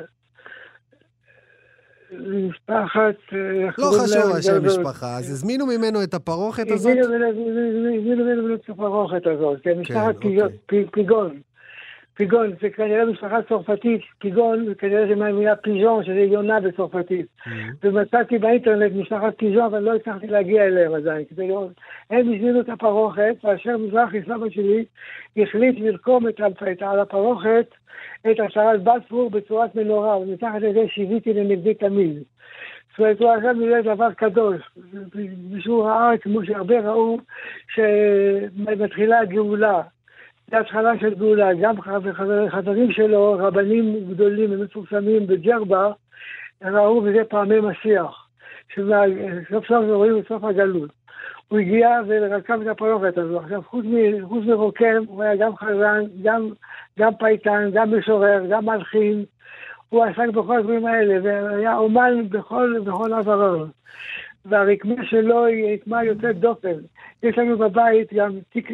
משפחת, 2.49 3.15
אה, 3.34 3.38
לא 3.78 3.91
חשוב? 4.04 4.36
השם 4.38 4.65
משפחה, 4.65 5.17
אז 5.17 5.32
הזמינו 5.32 5.65
ממנו 5.65 6.04
את 6.04 6.13
הפרוכת 6.13 6.71
הזאת? 6.71 6.91
הזמינו 6.99 7.08
ממנו- 8.23 8.56
את 8.56 8.69
הפרוכת 8.69 9.28
הזאת, 9.28 9.60
כן, 9.63 9.80
משפחת 9.80 10.15
אוקיי. 10.15 10.32
פיגון- 10.32 10.51
פי- 10.65 10.86
פיגון. 12.15 12.54
זה 12.62 12.69
כנראה 12.69 13.06
משפחה 13.06 13.41
צרפתית, 13.41 14.01
פיגון, 14.19 14.73
כנראה 14.78 15.08
זה 15.08 15.15
מהמילה 15.15 15.56
פיז'ון, 15.56 16.04
שזה 16.04 16.19
יונה 16.19 16.60
בצרפתית. 16.60 17.25
Mhm. 17.25 17.49
ומצאתי 17.84 18.38
באינטרנט 18.38 18.91
משפחת 18.95 19.34
פיז'ון, 19.38 19.63
אבל 19.63 19.80
לא 19.80 19.95
הצלחתי 19.95 20.28
להגיע 20.28 20.65
אליהם 20.65 20.93
עדיין, 20.93 21.25
כדי 21.30 21.47
לראות. 21.47 21.71
הם 22.10 22.19
הזמינו 22.19 22.62
את 22.62 22.69
הפרוכת, 22.69 23.36
ואשר 23.43 23.78
מזרחי, 23.78 24.21
סבא 24.21 24.49
שלי, 24.49 24.86
החליט 25.38 25.80
לרקום 25.80 26.28
את, 26.28 26.41
על 26.82 26.99
הפרוכת 26.99 27.67
את 28.32 28.39
הצהרת 28.39 28.84
בלפור 28.84 29.30
בצורת 29.30 29.75
מנורה, 29.75 30.17
ומתחת 30.17 30.62
לזה 30.62 30.86
שיוויתי 30.88 31.34
לנגדי 31.34 31.73
תמיד. 31.73 32.23
זאת 32.91 32.99
אומרת, 32.99 33.19
הוא 33.19 33.32
עשה 33.32 33.54
מזה 33.54 33.82
דבר 33.84 34.13
קדוש. 34.13 34.62
מישהו 35.49 35.84
ראה, 35.84 36.17
כמו 36.17 36.45
שהרבה 36.45 36.80
ראו, 36.80 37.17
שמתחילה 37.73 39.19
הגאולה. 39.19 39.82
זה 40.51 40.60
התחלה 40.60 40.99
של 40.99 41.13
גאולה. 41.13 41.53
גם 41.62 41.81
חבר- 41.81 42.49
חברים 42.49 42.91
שלו, 42.91 43.38
רבנים 43.39 43.95
גדולים 44.10 44.49
ומפורסמים 44.51 45.27
בג'רבה, 45.27 45.91
ראו 46.63 47.01
בזה 47.01 47.23
פעמי 47.29 47.60
משיח. 47.60 48.27
שסוף 48.73 49.67
סוף 49.67 49.86
רואים 49.89 50.17
את 50.19 50.27
סוף 50.27 50.43
הגלות. 50.43 50.89
הוא 51.47 51.60
הגיע 51.60 51.89
ורקם 52.08 52.62
את 52.62 52.67
הפרוכת 52.67 53.17
הזו. 53.17 53.39
עכשיו, 53.39 53.62
חוץ, 53.62 53.86
מ, 53.86 54.27
חוץ 54.27 54.45
מרוקם, 54.45 55.03
הוא 55.08 55.23
היה 55.23 55.36
גם 55.36 55.55
חזן, 55.55 56.03
גם, 56.23 56.49
גם 56.99 57.15
פייטן, 57.19 57.69
גם 57.73 57.97
משורר, 57.97 58.41
גם 58.49 58.65
מלחין. 58.65 59.25
הוא 59.89 60.03
עסק 60.03 60.27
בכל 60.34 60.58
הדברים 60.58 60.86
האלה, 60.86 61.15
והיה 61.23 61.77
אומן 61.77 62.29
בכל, 62.29 62.75
בכל 62.86 63.13
עברו. 63.13 63.65
והרקמה 64.45 65.05
שלו 65.10 65.45
היא 65.45 65.73
רקמה 65.73 66.03
יוצאת 66.03 66.39
דופן. 66.39 66.77
יש 67.23 67.38
לנו 67.38 67.58
בבית 67.58 68.13
גם 68.13 68.31
תיק, 68.53 68.69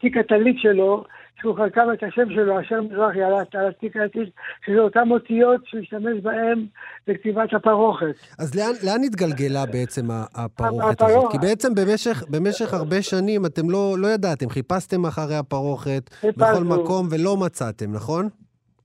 תיק 0.00 0.16
הטלית 0.16 0.56
שלו, 0.58 1.04
שהוא 1.40 1.56
חלקם 1.56 1.86
את 1.92 2.02
השם 2.02 2.30
שלו, 2.34 2.60
אשר 2.60 2.80
מזרחי, 2.80 3.22
על 3.22 3.34
התיק 3.68 3.96
הטלית, 3.96 4.28
שזה 4.66 4.78
אותם 4.78 5.10
אותיות 5.10 5.60
שהוא 5.66 5.80
השתמש 5.80 6.22
בהם 6.22 6.66
לכתיבת 7.08 7.54
הפרוכת. 7.54 8.14
אז 8.38 8.54
לאן, 8.54 8.72
לאן 8.84 9.04
התגלגלה 9.04 9.66
בעצם 9.66 10.04
הפרוכת. 10.34 11.02
הזאת? 11.02 11.32
כי 11.32 11.38
בעצם 11.38 11.74
במשך, 11.74 12.22
במשך 12.30 12.74
הרבה 12.74 13.02
שנים 13.02 13.46
אתם 13.46 13.70
לא, 13.70 13.94
לא 13.98 14.08
ידעתם, 14.08 14.48
חיפשתם 14.48 15.06
אחרי 15.06 15.36
הפרוכת 15.36 16.10
בכל. 16.36 16.64
מקום 16.64 17.08
ולא 17.10 17.36
מצאתם, 17.36 17.92
נכון? 17.92 18.28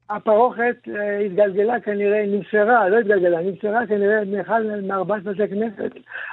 הפרוכת 0.09 0.75
אה, 0.95 1.19
התגלגלה 1.19 1.79
כנראה, 1.79 2.25
נמסרה, 2.27 2.89
לא 2.89 2.99
התגלגלה, 2.99 3.41
נמסרה 3.41 3.87
כנראה 3.87 4.25
מאחד 4.25 4.61
מארבעת 4.83 5.23
בתי 5.23 5.47
כנסת 5.47 5.91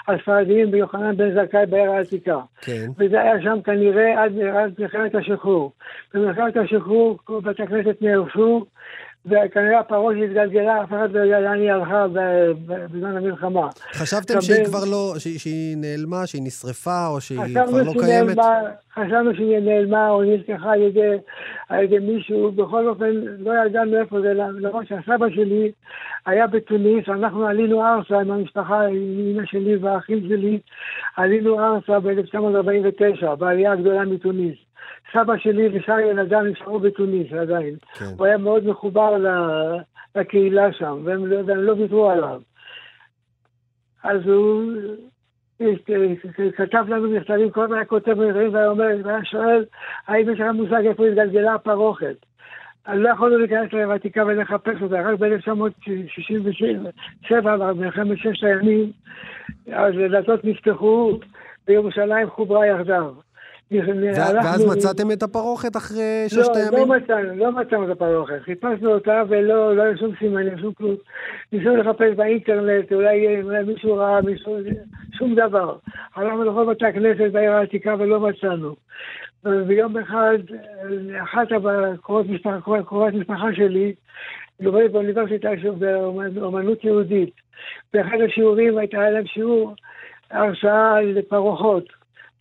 הספרדיים 0.09 0.71
ביוחנן 0.71 1.17
בן 1.17 1.35
זכאי 1.35 1.67
בעיר 1.67 1.91
העתיקה. 1.91 2.41
כן. 2.61 2.87
וזה 2.99 3.21
היה 3.21 3.43
שם 3.43 3.63
כנראה 3.65 4.23
עד 4.23 4.33
עד 4.41 4.73
מלחמת 4.79 5.15
השחרור. 5.15 5.73
במלחמת 6.15 6.57
השחרור 6.57 7.19
בתי 7.43 7.63
הכנסת 7.63 8.03
נהרסו, 8.03 8.65
וכנראה 9.27 9.79
הפרוכת 9.81 10.17
התגלגלה, 10.25 10.83
אף 10.83 10.89
אחד 10.89 11.09
לא 11.13 11.21
יודע 11.21 11.41
לאן 11.41 11.61
היא 11.61 11.73
הלכה 11.73 12.07
בזמן 12.67 13.17
המלחמה. 13.17 13.69
חשבתם 13.93 14.41
שהיא 14.41 14.65
כבר 14.65 14.85
לא, 14.91 15.15
שהיא- 15.19 15.39
שהיא 15.39 15.77
נעלמה, 15.77 16.27
שהיא 16.27 16.43
נשרפה, 16.45 17.07
או 17.07 17.21
שהיא 17.21 17.39
כבר 17.67 17.83
לא 17.83 17.93
קיימת? 17.93 18.37
נעלמה, 18.37 18.59
חשבנו 18.95 19.35
שהיא 19.35 19.59
נעלמה 19.59 20.11
או 20.11 20.21
על 20.65 20.81
ידי, 20.83 21.03
על 21.69 21.83
ידי 21.85 21.99
מישהו, 21.99 22.53
בכל 22.53 22.89
אופן 22.89 23.11
לא 23.39 23.53
ידענו 23.67 23.97
איפה 24.01 24.21
זה, 24.21 24.35
למרות 24.35 24.87
שהסבא 24.89 25.27
שלי 25.35 25.71
היה 26.27 26.47
בתוניס, 26.47 27.09
אנחנו 27.09 27.47
עלינו 27.47 27.83
ארצה 27.87 28.21
עם 28.21 28.31
המשפחה, 28.31 28.87
עם 28.87 28.97
אמא 29.35 29.43
שלי 29.47 29.77
והאחים 29.77 30.21
שלי, 30.29 30.59
עלינו 31.17 31.61
ארצה 31.61 32.01
ב-1949, 32.01 33.35
בעלייה 33.39 33.73
הגדולה 33.73 34.05
מתוניס. 34.05 34.66
סבא 35.17 35.37
שלי 35.39 35.69
ושאר 35.73 35.99
ילדיו 35.99 36.43
נשארו 36.43 36.79
בתוניס 36.79 37.33
עדיין. 37.33 37.75
כן. 37.99 38.05
הוא 38.19 38.27
היה 38.27 38.37
מאוד 38.37 38.67
מחובר 38.67 39.17
לקהילה 40.17 40.73
שם, 40.73 41.01
והם 41.05 41.27
לא- 41.27 41.41
והם 41.47 41.59
לא 41.59 41.73
ויתרו 41.73 42.11
עליו. 42.11 42.41
אז 44.05 44.27
הוא 44.27 44.73
כתב 46.57 46.85
לנו 46.89 47.11
מכתבים, 47.11 47.51
כל 47.51 47.65
הזמן 47.65 47.77
היה 47.77 47.85
כותב 47.85 48.13
מכתבים 48.13 48.55
והיה 48.55 48.69
אומר, 48.69 48.87
והיה 49.05 49.25
שואל, 49.25 49.65
האם 50.07 50.33
יש 50.33 50.41
לך 50.41 50.47
מושג 50.55 50.87
איפה 50.87 51.07
התגלגלה 51.07 51.55
הפרוכת? 51.55 52.17
אז 52.85 52.99
לא 52.99 53.09
יכולנו 53.09 53.39
להיכנס 53.39 53.73
לוותיקה 53.73 54.25
ולחפש 54.27 54.83
אותה, 54.83 55.01
רק 55.01 55.19
ב-1967, 55.19 57.43
במלחמת 57.43 58.19
ששת 58.19 58.45
הימים, 58.45 58.93
אז 59.73 59.95
הדלתות 60.05 60.45
נפתחו, 60.45 61.19
וירושלים 61.69 62.31
חוברה 62.31 62.67
יחדיו. 62.67 63.26
ואז 63.71 64.67
מצאתם 64.67 65.11
את 65.13 65.23
הפרוכת 65.23 65.77
אחרי 65.77 66.23
לא, 66.23 66.29
ששת 66.29 66.49
לא 66.49 66.79
הימים? 66.79 66.93
מצאנו, 66.93 67.37
לא 67.37 67.53
מצאנו 67.53 67.85
את 67.85 67.91
הפרוכת. 67.91 68.43
חיפשנו 68.43 68.95
אותה 68.95 69.23
ולא 69.29 69.77
לא 69.77 69.83
היה 69.83 69.97
שום 69.97 70.13
סימנים, 70.19 70.59
שום 70.59 70.73
כלום. 70.73 70.95
ניסינו 71.53 71.77
לחפש 71.77 72.17
באינטרנט, 72.17 72.93
אולי, 72.93 73.43
מישהו 73.67 73.95
ראה, 73.95 74.21
מישהו, 74.23 74.57
שום 75.19 75.35
דבר. 75.35 75.77
הלכנו 76.15 76.45
לכל 76.45 76.67
בתי 76.71 76.87
הכנסת 76.87 77.33
בעיר 77.33 77.53
העתיקה 77.53 77.95
ולא 77.99 78.21
מצאנו. 78.21 78.77
וביום 79.45 79.97
אחד, 79.97 80.39
אחת 81.23 81.49
הקרובות 81.53 82.27
משפחה, 82.29 82.73
משפחה 83.15 83.47
שלי, 83.57 83.95
לומדת 84.61 84.91
באוניברסיטה 84.91 85.49
באמנות 86.35 86.85
יהודית. 86.85 87.35
באחד 87.93 88.17
השיעורים 88.27 88.79
הייתה 88.79 89.11
להם 89.11 89.27
שיעור 89.27 89.75
הרצאה 90.31 90.97
על. 90.97 91.19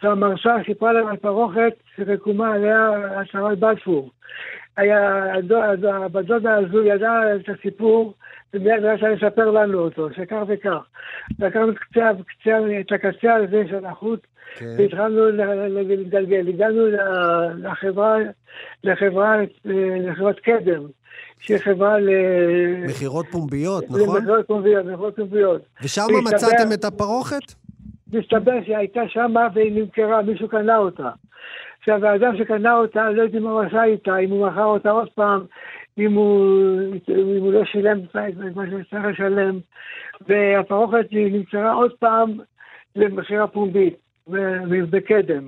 והמרצה 0.03 0.55
סיפרה 0.65 0.93
להם 0.93 1.07
על 1.07 1.17
פרוכת 1.17 1.73
שרקומה 1.95 2.53
עליה 2.53 2.89
הצהרת 3.21 3.59
בלפור. 3.59 4.11
הבת 4.77 6.25
דודה 6.25 6.55
הזו 6.55 6.83
ידעה 6.83 7.35
את 7.35 7.49
הסיפור, 7.49 8.13
ומיד 8.53 8.83
רצה 8.83 9.09
לספר 9.09 9.51
לנו 9.51 9.79
אותו, 9.79 10.07
שכך 10.13 10.43
וכך. 10.47 10.85
לקחנו 11.39 11.69
את 11.69 11.77
קצה, 11.77 12.09
קצה, 12.27 12.57
את 12.79 12.91
הקצה 12.91 13.35
הזה 13.35 13.63
של 13.69 13.85
החוט, 13.85 14.19
כן. 14.55 14.65
והתחלנו 14.77 15.25
ל- 15.25 15.41
ל- 15.41 15.87
להתגלגל. 15.87 16.47
הגענו 16.47 16.81
לחברה, 17.57 18.17
לחברה, 18.83 19.35
לחברת 19.65 20.39
קדם, 20.39 20.83
שהיא 21.39 21.57
חברה 21.57 21.99
ל... 21.99 22.09
מכירות 22.87 23.25
פומביות, 23.31 23.83
נכון? 23.83 23.99
למכירות 24.17 24.47
פומביות, 24.47 24.85
מכירות 24.85 25.15
פומביות. 25.15 25.61
ושם 25.83 26.03
מצאתם 26.25 26.73
את 26.73 26.85
הפרוכת? 26.85 27.64
מסתבר 28.15 28.63
שהיא 28.63 28.77
הייתה 28.77 29.01
שמה 29.07 29.47
והיא 29.53 29.71
נמכרה, 29.81 30.21
מישהו 30.21 30.47
קנה 30.47 30.77
אותה. 30.77 31.09
עכשיו, 31.79 32.05
האדם 32.05 32.37
שקנה 32.37 32.77
אותה, 32.77 33.09
לא 33.09 33.21
יודעים 33.21 33.43
מה 33.43 33.51
הוא 33.51 33.61
עשה 33.61 33.83
איתה, 33.83 34.17
אם 34.17 34.29
הוא 34.29 34.47
מכר 34.47 34.63
אותה 34.63 34.91
עוד 34.91 35.09
פעם, 35.15 35.41
אם 35.97 36.13
הוא, 36.13 36.79
אם 37.09 37.39
הוא 37.39 37.53
לא 37.53 37.65
שילם 37.65 37.99
את 37.99 38.15
מה 38.55 38.65
שצריך 38.67 39.05
לשלם. 39.05 39.59
והפרוכת 40.27 41.05
נמכרה 41.11 41.73
עוד 41.73 41.91
פעם 41.99 42.31
למכירה 42.95 43.47
פומבית, 43.47 43.95
בקדם. 44.89 45.47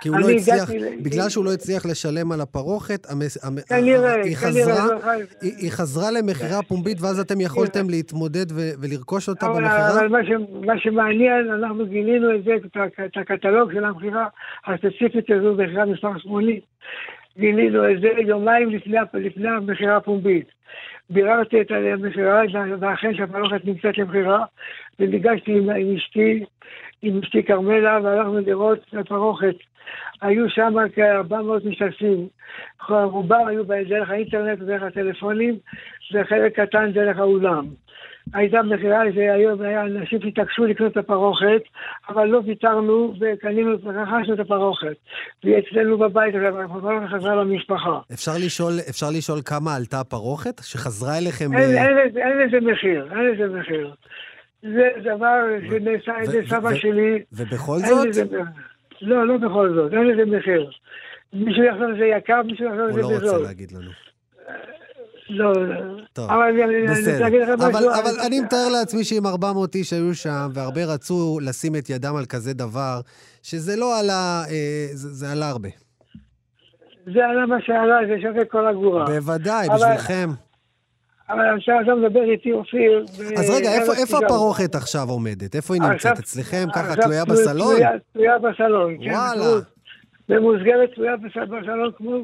כי 0.00 0.08
הוא 0.08 0.16
לא 0.20 0.28
הצליח, 0.28 0.70
בגלל 1.02 1.28
שהוא 1.28 1.44
לא 1.44 1.52
הצליח 1.52 1.86
לשלם 1.86 2.32
על 2.32 2.40
הפרוכת, 2.40 3.06
היא 5.42 5.70
חזרה, 5.70 6.10
למכירה 6.10 6.62
פומבית, 6.62 7.00
ואז 7.00 7.20
אתם 7.20 7.40
יכולתם 7.40 7.90
להתמודד 7.90 8.46
ולרכוש 8.82 9.28
אותה 9.28 9.48
במכירה? 9.48 9.90
אבל 9.90 10.08
מה, 10.66 10.78
שמעניין, 10.78 11.50
אנחנו 11.50 11.86
גילינו 11.86 12.34
את 12.34 12.44
זה, 12.44 12.54
את, 13.04 13.16
הקטלוג 13.16 13.72
של 13.72 13.84
המכירה 13.84 14.26
הספציפית 14.66 15.30
הזו, 15.30 15.54
מכירה 15.54 15.84
מספר 15.84 16.18
80. 16.18 16.60
גילינו 17.38 17.90
את 17.90 18.00
זה 18.00 18.08
יומיים 18.26 18.70
לפני, 18.70 19.48
המכירה 19.48 19.96
הפומבית. 19.96 20.46
ביררתי 21.10 21.60
את 21.60 21.70
המכירה, 21.70 22.42
ואכן 22.80 23.14
שהפרוכת 23.14 23.64
נמצאת 23.64 23.98
למכירה, 23.98 24.44
וניגשתי 25.00 25.52
עם, 25.52 25.70
עם 25.70 25.96
אשתי, 25.96 26.44
עם 27.02 27.18
אשתי 27.18 27.42
כרמלה, 27.42 27.98
והלכנו 28.02 28.40
לראות 28.40 28.78
את 28.88 28.94
הפרוכת. 28.94 29.54
היו 30.22 30.50
שם 30.50 30.74
כ-400 30.94 31.34
משתתפים. 31.68 32.28
רובם 32.88 33.46
היו 33.48 33.64
דרך 33.64 34.10
האינטרנט 34.10 34.62
ודרך 34.62 34.82
הטלפונים, 34.82 35.54
וחלק 36.14 36.60
קטן 36.60 36.92
דרך 36.92 37.18
האולם. 37.18 37.66
הייתה 38.34 38.62
מכירה 38.62 39.02
שהיום 39.14 39.60
היה 39.62 39.82
אנשים 39.82 40.20
שהתעקשו 40.22 40.64
לקנות 40.64 40.92
את 40.92 40.96
הפרוכת, 40.96 41.62
אבל 42.08 42.24
לא 42.24 42.40
ויתרנו 42.46 43.14
וקנינו, 43.20 43.70
רכשנו 43.84 44.34
את 44.34 44.40
הפרוכת. 44.40 44.96
והיא 45.44 45.56
אצלנו 45.58 45.98
בבית, 45.98 46.34
הפרוכת 46.64 46.86
חזרה 47.10 47.34
למשפחה. 47.34 47.98
אפשר 48.12 48.32
לשאול, 48.46 48.72
אפשר 48.90 49.06
לשאול 49.18 49.38
כמה 49.44 49.76
עלתה 49.76 50.00
הפרוכת? 50.00 50.58
שחזרה 50.62 51.18
אליכם... 51.18 51.44
אין, 51.52 51.76
אה, 51.78 51.86
אין, 51.86 51.96
לזה- 51.96 52.20
אין 52.20 52.38
לזה 52.38 52.72
מחיר, 52.72 53.08
אין 53.12 53.30
לזה 53.30 53.58
מחיר. 53.58 53.94
זה 54.62 54.88
דבר 55.02 55.34
שנעשה 55.68 56.12
על 56.16 56.22
ידי 56.22 56.46
סבא 56.48 56.74
שלי. 56.74 57.22
ובכל 57.32 57.76
אין 57.84 58.12
זאת? 58.12 58.30
לזה. 59.04 59.14
לא, 59.14 59.26
לא 59.26 59.36
בכל 59.36 59.74
זאת, 59.74 59.92
אין 59.92 60.06
לזה 60.06 60.36
מחיר. 60.38 60.70
מישהו 61.32 61.62
יחשוב 61.64 61.86
שזה 61.96 62.04
יקר, 62.04 62.42
מישהו 62.46 62.64
יחשוב 62.66 62.80
הוא 62.80 62.90
שזה 62.92 63.00
לא 63.02 63.06
רוצה 63.06 63.20
בזול. 63.24 63.42
להגיד 63.42 63.72
לנו. 63.72 63.90
לא, 65.30 65.52
טוב, 66.12 66.30
אבל 66.30 66.42
אני- 66.42 66.64
אני 66.64 66.86
בסדר. 66.86 67.26
לך 67.28 67.48
אבל, 67.48 67.68
משהו. 67.72 67.90
אבל 67.90 68.10
אני 68.26 68.40
מתאר 68.40 68.68
לעצמי 68.72 69.04
שאם 69.04 69.26
400 69.26 69.74
איש 69.74 69.92
היו 69.92 70.14
שם, 70.14 70.48
והרבה 70.54 70.84
רצו 70.84 71.38
לשים 71.42 71.76
את 71.76 71.90
ידם 71.90 72.16
על 72.16 72.26
כזה 72.26 72.54
דבר, 72.54 73.00
שזה 73.42 73.76
לא 73.76 74.00
עלה, 74.00 74.42
אה, 74.50 74.86
זה, 74.92 75.08
זה 75.08 75.32
עלה 75.32 75.48
הרבה. 75.48 75.68
זה 77.14 77.26
עלה 77.26 77.46
מה 77.46 77.56
שעלה, 77.60 77.96
זה 78.08 78.22
שווה 78.22 78.44
כל 78.44 78.66
אגורה. 78.66 79.04
בוודאי, 79.04 79.66
אבל- 79.68 79.76
בשבילכם. 79.76 80.28
אבל 81.30 81.56
עכשיו 81.58 81.74
אתה 81.84 81.94
מדבר 81.94 82.30
איתי, 82.30 82.52
אופיר. 82.52 83.04
אז 83.36 83.50
רגע, 83.50 83.72
איפה, 83.80 83.92
איפה. 83.94 84.18
הפרוכת 84.18 84.74
עכשיו 84.74 85.08
עומדת? 85.10 85.56
איפה 85.56 85.74
היא 85.74 85.82
נמצאת? 85.82 85.94
עכשיו- 85.96 86.12
אצלכם? 86.12 86.66
ככה 86.74 86.88
עכשיו 86.88 87.04
תלויה 87.04 87.24
בסלון? 87.24 87.74
תלויה- 88.12 88.38
בסלון, 88.38 88.96
כן. 89.04 89.10
וואלה. 89.10 89.60
במסגרת 90.28 90.90
תלויה 90.94 91.16
בס- 91.16 91.48
בסלון 91.48 91.90
כמו... 91.98 92.18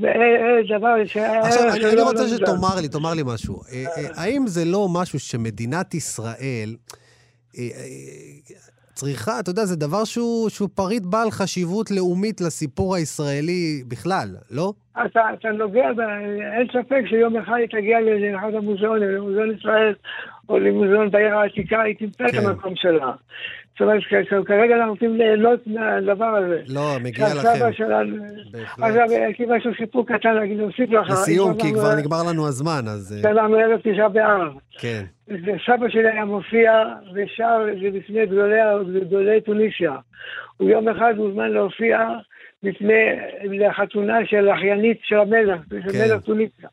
זה 0.00 0.06
אה, 0.06 0.78
דבר 0.78 0.94
ש... 1.06 1.16
עכשיו, 1.16 1.62
אני, 1.62 1.70
אני 1.72 1.80
שלא 1.90 2.02
רוצה 2.02 2.22
נודע. 2.22 2.36
שתאמר 2.36 2.80
לי, 2.80 2.88
תאמר 2.88 3.14
לי 3.14 3.22
משהו. 3.26 3.60
אה, 3.72 3.84
אה, 3.96 4.08
האם 4.22 4.46
זה 4.46 4.64
לא 4.64 4.88
משהו 4.92 5.18
שמדינת 5.20 5.94
ישראל 5.94 6.76
אה, 7.58 7.62
אה, 7.62 7.68
צריכה, 8.98 9.40
אתה 9.40 9.50
יודע, 9.50 9.64
זה 9.64 9.76
דבר 9.76 10.04
שהוא, 10.04 10.48
שהוא 10.48 10.68
פריט 10.74 11.02
בעל 11.06 11.30
חשיבות 11.30 11.90
לאומית 11.90 12.40
לסיפור 12.40 12.94
הישראלי 12.94 13.82
בכלל, 13.88 14.28
לא? 14.50 14.72
אתה, 15.06 15.20
אתה 15.34 15.48
נוגע, 15.48 15.92
ב... 15.96 16.00
אין 16.54 16.66
ספק 16.72 17.02
שיום 17.10 17.36
אחד 17.36 17.56
היא 17.58 17.68
תגיע 17.68 17.98
לאחד 18.00 18.54
המוזיאונים, 18.54 19.08
למוזיאון 19.08 19.50
ישראל 19.58 19.94
או 20.48 20.58
למוזיאון 20.58 21.10
בעיר 21.10 21.34
העתיקה, 21.38 21.82
היא 21.82 21.94
תמצא 21.98 22.24
את 22.24 22.30
כן. 22.30 22.46
המקום 22.46 22.72
שלה. 22.76 23.12
כרגע 24.44 24.76
אנחנו 24.76 24.90
רוצים 24.90 25.16
ליהנות 25.16 25.66
מהדבר 25.66 26.24
הזה. 26.24 26.60
לא, 26.68 26.96
מגיע 27.02 27.26
לכם. 27.26 27.72
שלנו... 27.72 28.16
עכשיו, 28.82 29.06
יש 29.30 29.38
לי 29.38 29.46
משהו, 29.48 29.70
סיפור 29.78 30.06
קטן 30.06 30.34
להגיד, 30.34 30.58
להוסיף 30.58 30.90
לך. 30.90 31.10
לסיום, 31.10 31.54
כי 31.54 31.66
אנחנו- 31.66 31.78
כבר 31.80 31.94
נגמר 31.98 32.22
לנו 32.30 32.46
הזמן, 32.46 32.82
אז... 32.86 33.12
אה, 33.16 33.30
שלנו 33.30 33.56
ערב 33.56 33.80
תשעה 33.84 34.08
באב. 34.08 34.52
כן. 34.78 35.04
וסבא 35.28 35.88
שלי 35.88 36.08
היה 36.10 36.24
מופיע 36.24 36.72
ושר 37.14 37.66
בפני 37.94 38.26
גדולי, 38.26 39.40
טוניסיה. 39.40 39.92
הוא 40.56 40.70
יום 40.70 40.88
אחד 40.88 41.14
הוזמן 41.16 41.48
להופיע 41.50 41.98
בפני, 42.62 43.04
לחתונה 43.58 44.18
של 44.24 44.50
אחיינית 44.50 44.98
של 45.02 45.16
המלך, 45.18 45.60
של 45.70 45.92
כן. 45.92 45.98
מלך 45.98 46.22
טוניסיה. 46.22 46.68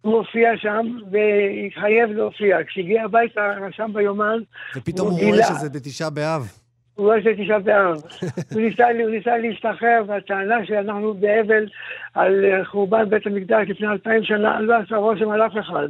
הוא 0.00 0.14
הופיע 0.16 0.50
שם 0.56 0.86
והתחייב 1.10 2.10
להופיע. 2.10 2.58
כשהגיע 2.66 3.04
הביתה, 3.04 3.52
רשם 3.60 3.90
ביומן, 3.92 4.38
ופתאום 4.76 5.08
הוא 5.08 5.20
הוא 5.20 5.28
רואה. 5.28 5.42
שזה 5.42 5.68
בתשעה 5.68 6.10
באב. 6.10 6.52
הוא 6.98 7.12
לא 7.12 7.18
עושה 7.18 7.30
תשעה 7.42 7.58
באב. 7.58 7.96
הוא 8.52 8.60
ניסה 8.60 8.84
הוא 9.02 9.10
ניסה 9.10 9.38
להשתחרר 9.38 10.02
והטענה 10.06 10.66
שאנחנו 10.66 11.14
באבל 11.14 11.66
על 12.14 12.44
חורבן 12.64 13.10
בית 13.10 13.26
המקדש 13.26 13.68
לפני 13.68 13.88
אלפיים 13.88 14.24
שנה, 14.24 14.60
לא 14.60 14.74
עשה 14.76 14.96
רושם 14.96 15.30
על 15.30 15.42
אף 15.42 15.52
אחד. 15.60 15.88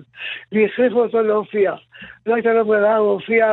והכריחו 0.52 1.00
אותו 1.02 1.22
להופיע. 1.22 1.74
לא 2.26 2.34
הייתה 2.34 2.52
לו 2.52 2.66
ברירה, 2.66 2.96
הוא 2.96 3.10
הופיע 3.10 3.52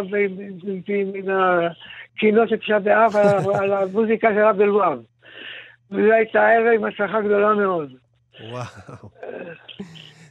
עם 0.88 1.26
הקינות 1.30 2.50
של 2.50 2.58
תשעה 2.58 2.80
באב 2.80 3.16
על 3.54 3.74
המוזיקה 3.74 4.30
של 4.34 4.40
רב 4.40 4.62
אלואב. 4.62 5.00
וזו 5.92 6.12
הייתה 6.12 6.48
ערב 6.48 6.74
עם 6.76 6.84
הצלחה 6.84 7.22
גדולה 7.22 7.54
מאוד. 7.54 7.92
וואו. 8.50 9.10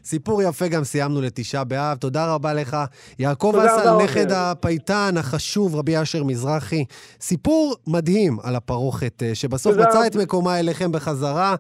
סיפור 0.04 0.42
יפה 0.42 0.68
גם 0.68 0.84
סיימנו 0.84 1.20
לתשעה 1.20 1.64
באב. 1.64 1.96
תודה 1.96 2.34
רבה 2.34 2.54
לך. 2.54 2.76
יעקב 3.18 3.54
אסל, 3.66 3.96
נכד 4.04 4.22
עופר. 4.22 4.36
הפייטן 4.36 5.14
החשוב, 5.16 5.76
רבי 5.76 6.02
אשר 6.02 6.24
מזרחי. 6.24 6.84
סיפור 7.20 7.74
מדהים 7.86 8.38
על 8.42 8.56
הפרוכת, 8.56 9.22
אה, 9.22 9.34
שבסוף 9.34 9.76
מצא. 9.76 10.06
את 10.06 10.16
מקומה 10.16 10.60
אליכם 10.60 10.92
בחזרה, 10.92 11.54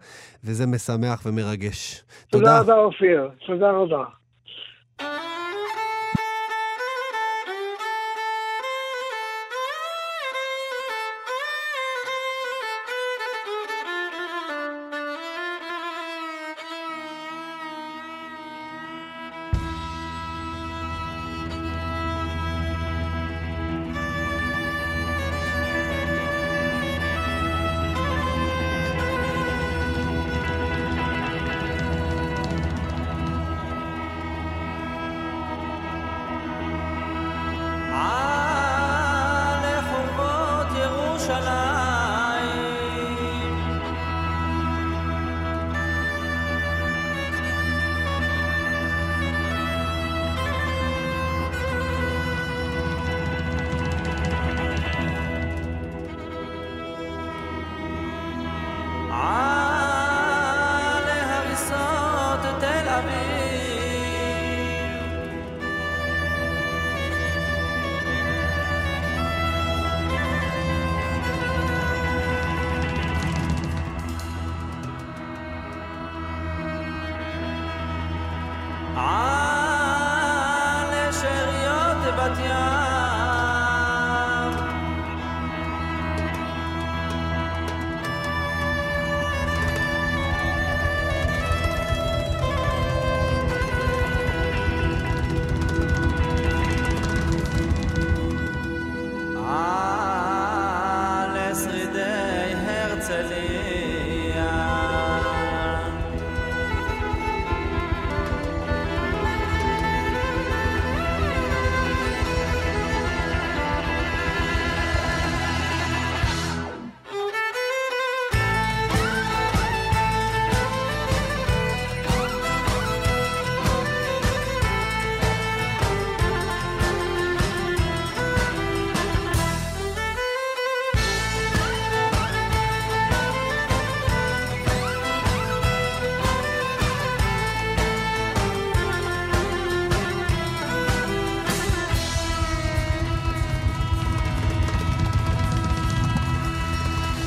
וזה 0.44 0.66
משמח 0.66 1.22
ומרגש. 1.26 2.04
תודה 2.30 2.44
תודה. 2.44 2.60
רבה, 2.60 2.84
אופיר. 2.84 3.30
תודה 3.46 3.70
רבה. 3.70 4.23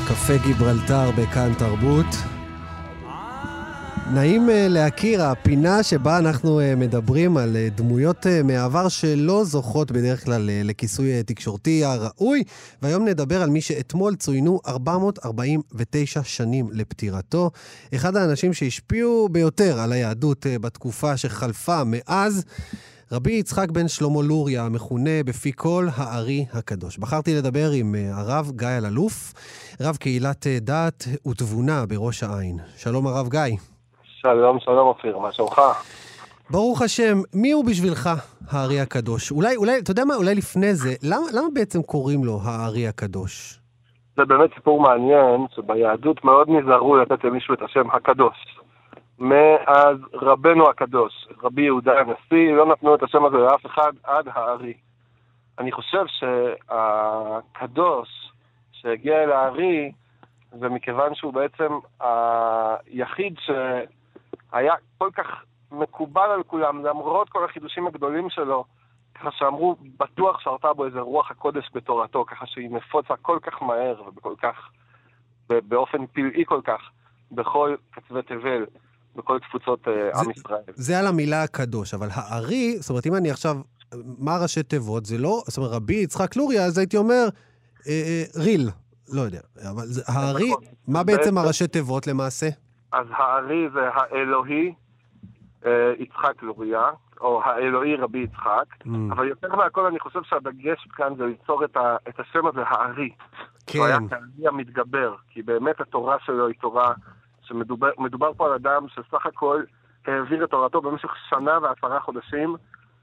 קפה 0.08 0.36
גיברלטר 0.46 1.10
בכאן 1.10 1.52
תרבות. 1.58 2.06
נעים 4.14 4.50
אה, 4.50 4.68
להכיר, 4.68 5.22
הפינה 5.22 5.82
שבה 5.82 6.18
אנחנו 6.18 6.60
אה, 6.60 6.74
מדברים 6.76 7.36
על 7.36 7.56
אה, 7.56 7.68
דמויות 7.74 8.26
מהעבר 8.44 8.88
שלא 8.88 9.44
זוכות 9.44 9.92
בדרך 9.92 10.24
כלל 10.24 10.50
לכיסוי 10.64 11.22
תקשורתי 11.22 11.84
הראוי, 11.84 12.44
והיום 12.82 13.04
נדבר 13.04 13.42
על 13.42 13.50
מי 13.50 13.60
שאתמול 13.60 14.16
צוינו 14.16 14.60
449 14.66 16.24
שנים 16.24 16.68
לפטירתו. 16.72 17.50
אחד 17.94 18.16
האנשים 18.16 18.52
שהשפיעו 18.52 19.28
ביותר 19.32 19.80
על 19.80 19.92
היהדות 19.92 20.46
בתקופה 20.60 21.16
שחלפה 21.16 21.82
מאז, 21.86 22.44
רבי 23.12 23.32
יצחק 23.32 23.70
בן 23.70 23.88
שלמה 23.88 24.22
לוריה, 24.28 24.62
המכונה 24.66 25.22
בפי 25.26 25.52
כל 25.56 25.84
הארי 25.96 26.44
הקדוש. 26.54 26.98
בחרתי 26.98 27.30
לדבר 27.38 27.68
עם 27.80 27.94
אה, 27.94 28.00
הרב 28.20 28.50
גיא 28.56 28.68
אלאלוף, 28.78 29.14
רב 29.80 29.96
קהילת 29.96 30.46
אה, 30.46 30.58
דת 30.60 31.04
ותבונה 31.28 31.84
בראש 31.88 32.22
העין. 32.22 32.56
שלום 32.76 33.06
הרב 33.06 33.28
גיא. 33.28 33.56
שלום, 34.02 34.58
שלום 34.60 34.86
אופיר, 34.88 35.18
מה 35.18 35.32
שלומך? 35.32 35.60
ברוך 36.50 36.82
השם, 36.82 37.16
מי 37.34 37.50
הוא 37.50 37.64
בשבילך 37.64 38.08
הארי 38.50 38.80
הקדוש? 38.80 39.30
אולי, 39.30 39.56
אולי, 39.56 39.78
אתה 39.78 39.90
יודע 39.90 40.04
מה, 40.04 40.14
אולי 40.14 40.34
לפני 40.34 40.74
זה, 40.74 40.90
למה, 41.02 41.26
למה 41.36 41.48
בעצם 41.54 41.82
קוראים 41.82 42.24
לו 42.24 42.38
הארי 42.44 42.88
הקדוש? 42.88 43.60
זה 44.16 44.24
באמת 44.24 44.50
סיפור 44.54 44.80
מעניין, 44.82 45.46
שביהדות 45.56 46.24
מאוד 46.24 46.48
נזהרו 46.50 46.96
לתת 46.96 47.24
למישהו 47.24 47.54
את 47.54 47.62
השם 47.62 47.90
הקדוש. 47.90 48.57
מאז 49.18 49.96
רבנו 50.12 50.70
הקדוש, 50.70 51.28
רבי 51.42 51.62
יהודה 51.62 52.00
הנשיא, 52.00 52.52
לא 52.52 52.66
נתנו 52.66 52.94
את 52.94 53.02
השם 53.02 53.24
הזה 53.24 53.36
לאף 53.36 53.66
אחד 53.66 53.92
עד 54.02 54.28
הארי. 54.28 54.74
אני 55.58 55.72
חושב 55.72 56.04
שהקדוש 56.06 58.08
שהגיע 58.72 59.22
אל 59.22 59.32
הארי, 59.32 59.92
זה 60.52 60.68
מכיוון 60.68 61.14
שהוא 61.14 61.32
בעצם 61.32 61.78
היחיד 62.00 63.34
שהיה 63.38 64.74
כל 64.98 65.10
כך 65.12 65.44
מקובל 65.72 66.30
על 66.30 66.42
כולם, 66.42 66.84
למרות 66.84 67.28
כל 67.28 67.44
החידושים 67.44 67.86
הגדולים 67.86 68.30
שלו, 68.30 68.64
ככה 69.14 69.30
שאמרו, 69.30 69.76
בטוח 69.98 70.40
שרתה 70.40 70.72
בו 70.72 70.84
איזה 70.84 71.00
רוח 71.00 71.30
הקודש 71.30 71.70
בתורתו, 71.74 72.24
ככה 72.24 72.46
שהיא 72.46 72.70
נפוצה 72.70 73.16
כל 73.16 73.38
כך 73.42 73.62
מהר 73.62 74.02
ובכל 74.06 74.34
כך, 74.42 74.70
באופן 75.48 76.06
פלאי 76.06 76.44
כל 76.46 76.60
כך, 76.64 76.90
בכל 77.32 77.74
קצווי 77.90 78.22
תבל, 78.22 78.66
בכל 79.18 79.38
תפוצות 79.38 79.88
אה, 79.88 80.20
עם 80.20 80.30
ישראל. 80.30 80.62
זה 80.66 80.98
על 80.98 81.06
המילה 81.06 81.42
הקדוש, 81.42 81.94
אבל 81.94 82.08
הארי, 82.12 82.76
זאת 82.80 82.90
אומרת, 82.90 83.06
אם 83.06 83.14
אני 83.14 83.30
עכשיו, 83.30 83.56
מה 84.18 84.38
ראשי 84.42 84.62
תיבות? 84.62 85.06
זה 85.06 85.18
לא, 85.18 85.42
זאת 85.46 85.58
אומרת, 85.58 85.72
רבי 85.72 85.94
יצחק 85.94 86.36
לוריה, 86.36 86.64
אז 86.64 86.78
הייתי 86.78 86.96
אומר, 86.96 87.28
אה, 87.88 87.92
אה, 87.92 88.42
ריל, 88.44 88.68
לא 89.12 89.20
יודע. 89.20 89.40
אבל 89.70 89.86
זה, 89.86 90.02
הארי, 90.06 90.50
נכון. 90.50 90.64
מה 90.88 91.04
בעצם 91.04 91.38
הראשי 91.38 91.66
תיבות 91.66 92.06
למעשה? 92.06 92.48
אז 92.92 93.06
הארי 93.10 93.68
זה 93.74 93.80
האלוהי 93.94 94.74
אה, 95.66 95.92
יצחק 95.98 96.42
לוריה, 96.42 96.82
או 97.20 97.42
האלוהי 97.44 97.96
רבי 97.96 98.18
יצחק, 98.18 98.64
Mm. 98.84 98.90
אבל 99.12 99.28
יותר 99.28 99.56
מהכל 99.56 99.86
אני 99.86 100.00
חושב 100.00 100.20
שהדגש 100.22 100.88
כאן 100.96 101.12
זה 101.16 101.24
ליצור 101.26 101.64
את, 101.64 101.76
ה, 101.76 101.96
את 102.08 102.20
השם 102.20 102.46
הזה, 102.46 102.60
הארי. 102.66 103.10
שהוא 103.70 103.84
היה 103.86 103.98
כן. 103.98 104.08
כארי 104.08 104.48
המתגבר, 104.48 105.14
כי 105.28 105.42
באמת 105.42 105.80
התורה 105.80 106.16
שלו 106.24 106.46
היא 106.46 106.54
תורה 106.60 106.92
שמדובר 107.48 107.90
מדובר 107.98 108.32
פה 108.36 108.46
על 108.46 108.52
אדם 108.52 108.86
שסך 108.88 109.26
הכל 109.26 109.62
העביר 110.06 110.44
את 110.44 110.50
תורתו 110.50 110.80
במשך 110.80 111.10
שנה 111.28 111.58
ועשרה 111.62 112.00
חודשים, 112.00 112.56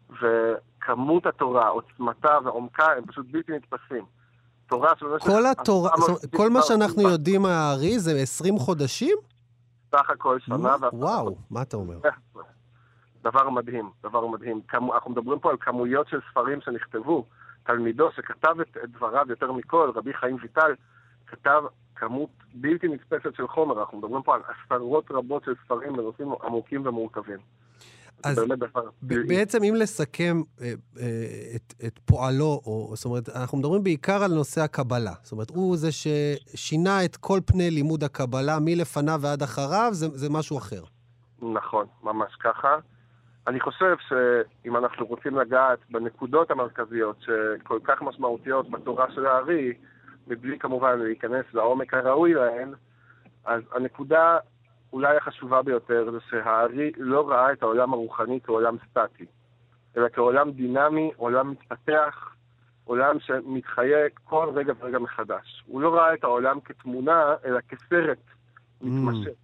וכמות 0.10 1.26
התורה, 1.26 1.68
עוצמתה 1.68 2.38
ועומקה 2.44 2.86
הם 2.98 3.06
פשוט 3.06 3.26
בלתי 3.32 3.52
נתפסים. 3.52 4.06
תורה 4.70 4.94
של 5.00 5.06
במשך... 5.08 5.26
כל 5.26 5.46
התורה, 5.46 5.92
כל 6.36 6.50
מה 6.50 6.62
שאנחנו 6.62 7.02
יודעים 7.02 7.42
מהארי 7.42 8.00
זה 8.00 8.12
20 8.22 8.58
חודשים? 8.58 9.18
סך 9.92 10.10
הכל 10.10 10.40
שנה 10.40 10.58
ועשרה 10.58 10.90
וואו, 10.94 11.36
מה 11.52 11.62
אתה 11.62 11.78
אומר? 11.78 11.98
דבר 13.24 13.50
מדהים, 13.50 13.90
דבר 14.04 14.28
מדהים. 14.28 14.62
אנחנו 14.94 15.12
מדברים 15.12 15.40
פה 15.40 15.50
על 15.50 15.58
כמויות 15.60 16.08
של 16.08 16.20
ספרים 16.32 16.62
שנכתבו. 16.62 17.26
תלמידו 17.64 18.10
שכתב 18.16 18.60
את 18.60 18.78
דבריו 18.90 19.26
יותר 19.30 19.52
מכל, 19.52 19.92
רבי 19.96 20.14
חיים 20.14 20.38
ויטל, 20.42 20.74
כתב 21.28 21.62
כמות 21.96 22.30
בלתי 22.54 22.88
נתפסת 22.88 23.36
של 23.36 23.48
חומר. 23.48 23.80
אנחנו 23.80 23.98
מדברים 23.98 24.24
פה 24.24 24.36
על 24.36 24.42
עשרות 24.48 25.12
רבות 25.12 25.44
של 25.44 25.54
ספרים 25.66 25.94
בנושאים 25.94 26.28
עמוקים 26.44 26.86
ומורכבים. 26.86 27.40
אז. 28.24 28.40
ב- 29.02 29.28
בעצם 29.28 29.64
אם 29.64 29.76
לסכם 29.76 30.42
אה, 30.62 30.74
אה, 31.00 31.04
את, 31.56 31.74
את 31.88 32.00
פועלו, 32.06 32.62
או 32.66 32.92
זאת 32.96 33.06
אומרת, 33.06 33.30
אנחנו 33.30 33.58
מדברים 33.58 33.84
בעיקר 33.84 34.24
על 34.24 34.32
נושא 34.34 34.62
הקבלה. 34.62 35.14
זאת 35.22 35.32
אומרת, 35.32 35.50
הוא 35.50 35.78
זה 35.78 35.90
ששינה 35.92 37.06
את 37.06 37.16
כל 37.16 37.40
פני 37.46 37.72
לימוד 37.72 38.04
הקבלה 38.04 38.58
מלפניו 38.62 39.20
ועד 39.22 39.42
אחריו, 39.44 39.90
זה, 39.92 40.08
זה 40.08 40.30
משהו 40.30 40.58
אחר. 40.58 40.82
נכון, 41.42 41.86
ממש 42.04 42.36
ככה. 42.44 42.76
אני 43.48 43.60
חושב 43.60 43.96
שאם 44.08 44.78
אנחנו 44.78 45.06
רוצים 45.06 45.36
לגעת 45.36 45.80
בנקודות 45.90 46.52
המרכזיות 46.52 47.22
שכל 47.22 47.80
כך 47.84 48.02
משמעותיות 48.02 48.72
בתורה 48.72 49.06
של 49.16 49.26
הארי, 49.26 49.74
מבלי 50.28 50.60
כמובן 50.60 51.00
להיכנס 51.00 51.46
לעומק 51.54 51.94
הראוי 51.94 52.34
להן, 52.34 52.74
אז 53.46 53.62
הנקודה 53.72 54.38
אולי 54.94 55.18
החשובה 55.18 55.62
ביותר 55.62 56.12
זה 56.12 56.18
שהארי 56.30 56.92
לא 56.98 57.30
ראה 57.30 57.52
את 57.52 57.64
העולם 57.64 57.94
הרוחני 57.94 58.40
כעולם 58.44 58.78
סטטי, 58.90 59.26
אלא 59.98 60.10
כעולם 60.10 60.52
דינמי, 60.52 61.12
עולם 61.16 61.52
מתפתח, 61.52 62.36
עולם 62.84 63.20
שמתחיה 63.20 64.10
כל 64.24 64.50
רגע 64.56 64.74
ורגע 64.80 65.00
מחדש. 65.00 65.64
הוא 65.66 65.82
לא 65.82 65.96
ראה 65.96 66.14
את 66.14 66.24
העולם 66.24 66.60
כתמונה, 66.60 67.36
אלא 67.46 67.60
כסרט 67.62 68.18
מתמשך 68.82 69.38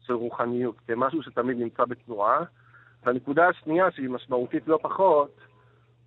של 0.00 0.12
רוחניות, 0.12 0.76
כמשהו 0.88 1.22
שתמיד 1.22 1.58
נמצא 1.58 1.84
בתנועה. 1.84 2.40
והנקודה 3.02 3.48
השנייה, 3.48 3.90
שהיא 3.90 4.10
משמעותית 4.10 4.68
לא 4.68 4.78
פחות, 4.82 5.40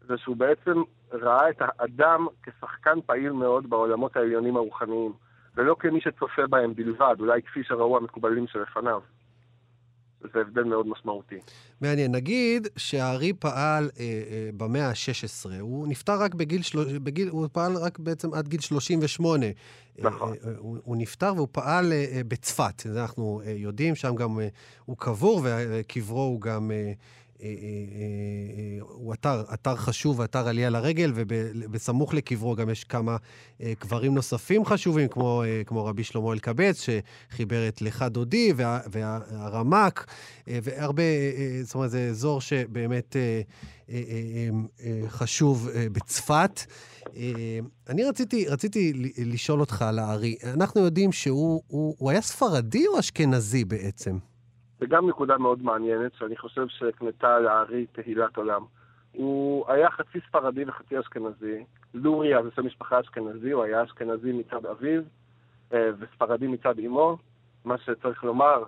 זה 0.08 0.18
שהוא 0.18 0.36
בעצם 0.38 0.82
ראה 1.12 1.50
את 1.50 1.62
האדם 1.62 2.28
כשחקן 2.44 3.02
פעיל 3.06 3.32
מאוד 3.32 3.70
בעולמות 3.70 4.16
העליונים 4.16 4.58
הרוחניים, 4.58 5.14
ולא 5.56 5.76
כמי 5.80 6.02
שצופה 6.02 6.48
בהם 6.50 6.74
בלבד, 6.74 7.16
אולי 7.20 7.42
כפי 7.42 7.64
שראו 7.64 7.98
המקובלים 7.98 8.48
שלפניו. 8.48 9.02
זה 10.34 10.42
הבדל 10.42 10.64
מאוד 10.64 10.88
משמעותי. 10.88 11.40
מעניין. 11.82 12.16
נגיד 12.16 12.68
שהארי 12.78 13.34
פעל 13.34 13.90
אה, 14.00 14.04
אה, 14.04 14.50
במאה 14.58 14.90
ה-16, 14.90 15.50
הוא 15.60 15.88
נפטר 15.88 16.22
רק 16.22 16.36
בגיל, 16.36 16.62
של... 16.62 17.00
בגיל, 17.04 17.30
הוא 17.30 17.48
פעל 17.52 17.72
רק 17.78 18.00
בעצם 18.00 18.34
עד 18.34 18.48
גיל 18.48 18.60
38. 18.60 19.46
נכון. 20.00 20.30
אה, 20.30 20.50
אה, 20.50 20.54
הוא, 20.58 20.78
הוא 20.84 20.98
נפטר 20.98 21.34
והוא 21.36 21.48
פעל 21.52 21.92
אה, 21.92 22.06
אה, 22.12 22.22
בצפת, 22.28 22.84
אנחנו 22.86 23.42
אה, 23.46 23.52
יודעים, 23.52 23.96
שם 23.96 24.16
גם 24.16 24.40
אה, 24.40 24.48
הוא 24.86 24.98
קבור 24.98 25.42
וקברו 25.44 26.22
הוא 26.22 26.42
גם... 26.42 26.72
אה, 26.72 26.94
הוא 28.82 29.14
אתר, 29.14 29.44
אתר 29.54 29.76
חשוב, 29.76 30.22
אתר 30.22 30.48
עלייה 30.48 30.70
לרגל, 30.70 31.12
ובסמוך 31.16 32.14
לקברו 32.14 32.56
גם 32.56 32.70
יש 32.70 32.84
כמה 32.84 33.18
אה, 33.62 33.74
קברים 33.80 34.16
נוספים 34.16 34.66
חשובים, 34.66 35.08
כמו, 35.08 35.44
אה, 35.44 35.62
כמו 35.66 35.86
רבי 35.86 36.04
שלמה 36.04 36.34
אלקבץ, 36.34 36.86
שחיבר 36.86 37.68
את 37.68 37.82
לך 37.82 38.06
דודי, 38.12 38.54
וה, 38.56 38.80
והרמק, 38.92 40.06
אה, 40.48 40.60
והרבה, 40.64 41.04
אה, 41.04 41.32
אה, 41.38 41.64
זאת 41.64 41.76
אומרת, 41.76 41.92
זה 41.92 42.08
אזור 42.10 42.42
שבאמת 42.42 43.16
אה, 43.16 43.42
אה, 43.90 43.96
אה, 43.96 44.50
אה, 44.86 45.10
חשוב 45.10 45.70
אה, 45.76 45.90
בצפת. 45.92 46.62
אה, 47.16 47.60
אני 47.90 48.04
רציתי, 48.04 48.48
רציתי 48.48 48.94
לשאול 49.18 49.60
אותך 49.60 49.82
על 49.82 50.00
הארי. 50.00 50.36
אנחנו 50.44 50.82
יודעים 50.82 51.12
שהוא 51.12 51.64
הוא, 51.68 51.96
הוא 51.98 52.12
היה 52.12 52.22
ספרדי 52.22 52.88
או 52.88 53.00
אשכנזי 53.00 53.66
בעצם? 53.66 54.18
זה 54.80 54.86
גם 54.86 55.10
נקודה 55.10 55.38
מאוד 55.38 55.64
מעניינת, 55.64 56.12
שאני 56.14 56.38
חושב 56.38 56.68
שהקנתה 56.68 57.40
לארי 57.40 57.86
תהילת 57.92 58.38
עולם. 58.38 58.62
הוא 59.12 59.66
היה 59.68 59.92
חצי 59.92 60.20
ספרדי 60.28 60.64
וחצי 60.66 61.00
אשכנזי. 61.00 61.64
לוריה 61.94 62.44
זה 62.44 62.50
שם 62.56 62.66
משפחה 62.66 63.00
אשכנזי, 63.00 63.52
הוא 63.52 63.64
היה 63.64 63.84
אשכנזי 63.84 64.32
מצד 64.32 64.66
אביו 64.66 65.02
אה, 65.74 65.90
וספרדי 66.00 66.48
מצד 66.48 66.80
אמו. 66.80 67.18
מה 67.66 67.78
שצריך 67.78 68.24
לומר, 68.24 68.64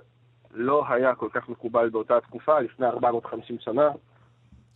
לא 0.54 0.84
היה 0.90 1.16
כל 1.16 1.30
כך 1.34 1.50
מקובל 1.50 1.90
באותה 1.90 2.22
תקופה, 2.22 2.60
לפני 2.60 2.86
450 2.88 3.58
שנה, 3.60 3.90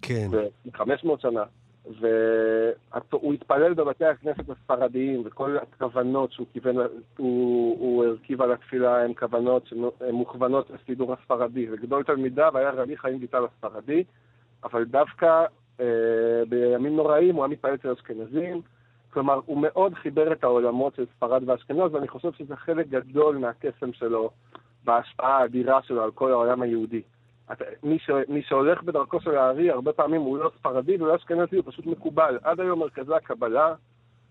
כן. 0.02 0.28
ו-500 0.32 1.22
שנה. 1.22 1.44
והוא 1.86 3.34
התפלל 3.34 3.74
בבתי 3.74 4.06
הכנסת 4.06 4.50
הספרדיים, 4.50 5.22
וכל 5.26 5.58
הכוונות 5.58 6.32
שהוא 6.32 6.48
כיוון, 6.54 6.76
הוא, 7.18 7.80
הוא 7.80 8.06
הרכיב 8.06 8.42
על 8.42 8.52
התפילה 8.52 9.04
הן 9.04 9.14
כוונות 9.14 9.68
שהן 9.68 9.80
מוכוונות 10.12 10.70
לסידור 10.70 11.14
הספרדי. 11.14 11.68
וגדול 11.72 12.04
תלמידיו 12.04 12.58
היה 12.58 12.70
רבי 12.70 12.98
חיים 12.98 13.18
ויטל 13.22 13.46
הספרדי, 13.46 14.04
אבל 14.64 14.86
דווקא 14.86 15.46
אה, 15.80 15.86
בימים 16.50 16.96
נוראים 16.96 17.36
הוא 17.36 17.44
היה 17.44 17.52
מתפלל 17.52 17.74
אצל 17.74 17.92
אשכנזים. 17.92 18.62
כלומר, 19.10 19.40
הוא 19.46 19.58
מאוד 19.62 19.94
חיבר 19.94 20.32
את 20.32 20.44
העולמות 20.44 20.96
של 20.96 21.06
ספרד 21.18 21.50
ואשכנז, 21.50 21.94
ואני 21.94 22.08
חושב 22.08 22.32
שזה 22.32 22.56
חלק 22.56 22.88
גדול 22.88 23.38
מהקסם 23.38 23.94
שלו, 23.94 24.30
בהשפעה 24.84 25.38
האדירה 25.38 25.82
שלו 25.82 26.04
על 26.04 26.12
כל 26.12 26.32
העולם 26.32 26.62
היהודי. 26.62 27.02
אתה, 27.52 27.66
מי, 27.84 28.00
ש, 28.00 28.10
מי 28.28 28.42
שהולך 28.42 28.84
בדרכו 28.84 29.22
של 29.22 29.38
הארי, 29.38 29.72
הרבה 29.72 29.94
פעמים 29.94 30.22
הוא 30.22 30.38
לא 30.38 30.52
ספרדי 30.60 30.96
ולא 30.96 31.16
אשכנזי, 31.16 31.56
הוא 31.56 31.64
פשוט 31.68 31.86
מקובל. 31.86 32.40
עד 32.44 32.60
היום 32.60 32.80
מרכזי 32.80 33.14
הקבלה 33.14 33.74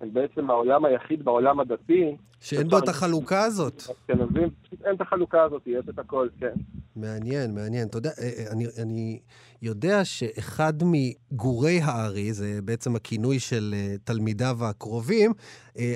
הם 0.03 0.12
בעצם 0.12 0.50
העולם 0.50 0.84
היחיד 0.84 1.24
בעולם 1.24 1.61
הדתי. 1.61 2.16
שאין 2.40 2.68
בו 2.68 2.78
את 2.78 2.88
החלוקה 2.88 3.44
הזאת. 3.44 3.76
אשכנזים, 3.76 4.50
פשוט 4.62 4.82
אין 4.84 4.96
את 4.96 5.00
החלוקה 5.00 5.42
הזאת, 5.42 5.62
יש 5.66 5.88
את 5.88 5.98
הכל, 5.98 6.28
כן. 6.40 6.53
מעניין, 6.96 7.55
מעניין. 7.55 7.88
אתה 7.88 7.98
יודע, 7.98 8.11
אה, 8.18 8.24
אה, 8.24 8.53
אני, 8.53 8.66
אני 8.82 9.18
יודע 9.62 10.05
שאחד 10.05 10.72
מגורי 10.82 11.80
הארי, 11.80 12.32
זה 12.32 12.59
בעצם 12.64 12.96
הכינוי 12.96 13.38
של 13.38 13.74
אה, 13.76 13.94
תלמידיו 14.05 14.57
הקרובים, 14.61 15.32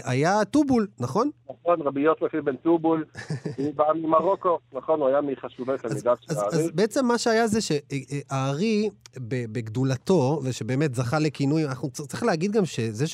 היה 0.04 0.44
טובול, 0.44 0.86
נכון? 1.00 1.30
נכון, 1.50 1.80
רבי 1.82 2.00
יוסף 2.00 2.34
אבן 2.34 2.57
טובול, 2.57 3.04
הוא 3.59 3.74
בא 3.74 3.84
ממרוקו, 3.94 4.59
נכון, 4.72 5.00
הוא 5.00 5.09
היה 5.09 5.20
מחשובי 5.20 5.72
תלמידיו 5.82 6.16
של 6.20 6.38
הארי. 6.38 6.48
אז 6.48 6.70
בעצם 6.74 7.07
מה 7.07 7.18
שהיה 7.18 7.46
זה 7.46 7.59
שהארי, 7.61 8.90
בגדולתו, 9.18 10.40
ושבאמת 10.44 10.94
זכה 10.94 11.18
לכינוי, 11.18 11.64
אנחנו 11.64 11.90
צ- 11.90 12.00
צריך 12.00 12.22
להגיד 12.22 12.52
גם 12.52 12.64
שזה 12.64 13.07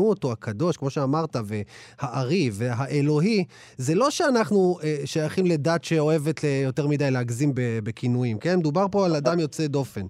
שכינו 0.00 0.10
אותו 0.10 0.32
הקדוש, 0.32 0.76
כמו 0.76 0.90
שאמרת, 0.90 1.36
והארי 1.44 2.50
והאלוהי, 2.52 3.44
זה 3.78 3.94
לא 3.94 4.10
שאנחנו 4.10 4.78
אה, 4.82 4.96
שייכים 5.04 5.46
לדת 5.46 5.84
שאוהבת 5.84 6.44
ל- 6.44 6.62
יותר 6.64 6.86
מדי 6.86 7.10
להגזים 7.10 7.52
בכינויים, 7.54 8.38
כן? 8.38 8.58
מדובר 8.58 8.86
פה 8.90 9.06
על 9.06 9.16
אדם 9.16 9.38
יוצא 9.38 9.66
דופן. 9.66 10.06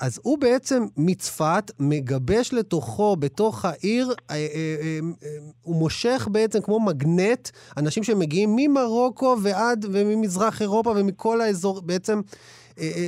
אז 0.00 0.20
הוא 0.22 0.38
בעצם 0.38 0.84
מצפת 0.96 1.70
מגבש 1.78 2.52
לתוכו, 2.52 3.16
בתוך 3.16 3.64
העיר, 3.64 4.14
אה, 4.30 4.36
אה, 4.36 4.46
אה, 4.56 4.98
אה, 5.22 5.28
הוא 5.62 5.76
מושך 5.76 6.28
בעצם 6.32 6.60
כמו 6.60 6.80
מגנט 6.80 7.48
אנשים 7.76 8.04
שמגיעים 8.04 8.56
ממרוקו 8.56 9.36
ועד, 9.42 9.86
וממזרח 9.92 10.62
אירופה 10.62 10.92
ומכל 10.96 11.40
האזור, 11.40 11.80
בעצם 11.80 12.18
אה, 12.18 12.22
אה, 12.22 12.61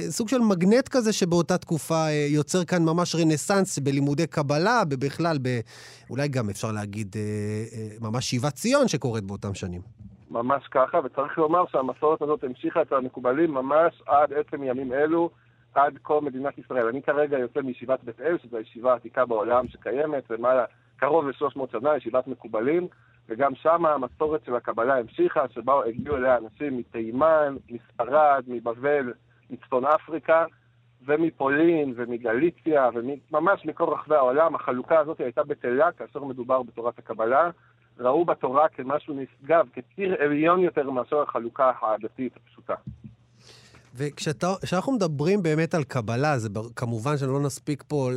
סוג 0.09 0.29
של 0.29 0.39
מגנט 0.39 0.89
כזה 0.89 1.13
שבאותה 1.13 1.59
תקופה 1.59 1.95
אה, 1.95 2.27
יוצר 2.29 2.65
כאן 2.65 2.83
ממש 2.83 3.15
רנסאנס 3.15 3.79
בלימודי 3.79 4.27
קבלה, 4.27 4.83
בכלל, 4.89 5.37
ב, 5.43 5.49
אולי 6.11 6.29
גם 6.29 6.51
אפשר 6.51 6.73
להגיד 6.73 7.17
אה, 7.17 7.21
אה, 7.21 8.09
ממש 8.09 8.25
שיבת 8.25 8.53
ציון 8.53 8.89
שקורית 8.89 9.25
באותם 9.25 9.55
שנים. 9.55 9.81
ממש 10.31 10.67
ככה, 10.71 10.99
וצריך 11.05 11.39
לומר 11.39 11.65
שהמסורת 11.73 12.23
הזאת 12.23 12.45
המשיכה 12.45 12.83
אצל 12.83 12.95
המקובלים 12.95 13.55
ממש 13.55 14.03
עד 14.07 14.33
עצם 14.33 14.63
ימים 14.63 14.93
אלו, 14.93 15.31
עד 15.75 15.99
כה 16.05 16.21
מדינת 16.23 16.59
ישראל. 16.59 16.87
אני 16.87 17.03
כרגע 17.03 17.39
יוצא 17.39 17.61
מישיבת 17.61 18.05
בית 18.05 18.21
אל, 18.21 18.37
שזו 18.43 18.57
הישיבה 18.57 18.93
העתיקה 18.93 19.27
בעולם 19.27 19.69
שקיימת, 19.69 20.31
למעלה, 20.31 20.65
קרוב 20.97 21.29
ל-300 21.29 21.61
שנה, 21.73 21.97
ישיבת 21.97 22.27
מקובלים, 22.27 22.89
וגם 23.29 23.55
שם 23.55 23.87
המסורת 23.87 24.45
של 24.47 24.57
הקבלה 24.57 24.97
המשיכה, 24.97 25.45
שבה 25.55 25.73
הגיעו 25.87 26.17
אליה 26.17 26.37
אנשים 26.37 26.77
מתימן, 26.77 27.57
מספרד, 27.71 28.45
מבבל, 28.47 29.13
מצפון 29.51 29.85
אפריקה, 29.85 30.45
ומפולין, 31.07 31.93
ומגליציה, 31.97 32.91
וממש 32.95 33.65
מכל 33.65 33.85
רחבי 33.85 34.15
העולם. 34.15 34.55
החלוקה 34.55 34.99
הזאת 34.99 35.21
הייתה 35.21 35.45
בטלה 35.45 35.93
כאשר 35.93 36.25
מדובר 36.25 36.63
בתורת 36.63 36.99
הקבלה. 36.99 37.51
ראו 37.99 38.25
בתורה 38.25 38.69
כמשהו 38.69 39.15
נשגב, 39.15 39.69
כציר 39.73 40.23
עליון 40.23 40.61
יותר 40.61 40.91
מאשר 40.91 41.23
החלוקה 41.23 41.73
הדתית 41.83 42.37
הפשוטה. 42.37 42.75
וכשאנחנו 43.97 44.93
מדברים 44.93 45.43
באמת 45.43 45.75
על 45.75 45.85
קבלה, 45.85 46.39
זה 46.39 46.49
כמובן 46.77 47.19
שלא 47.19 47.41
נספיק 47.41 47.85
פה 47.89 48.11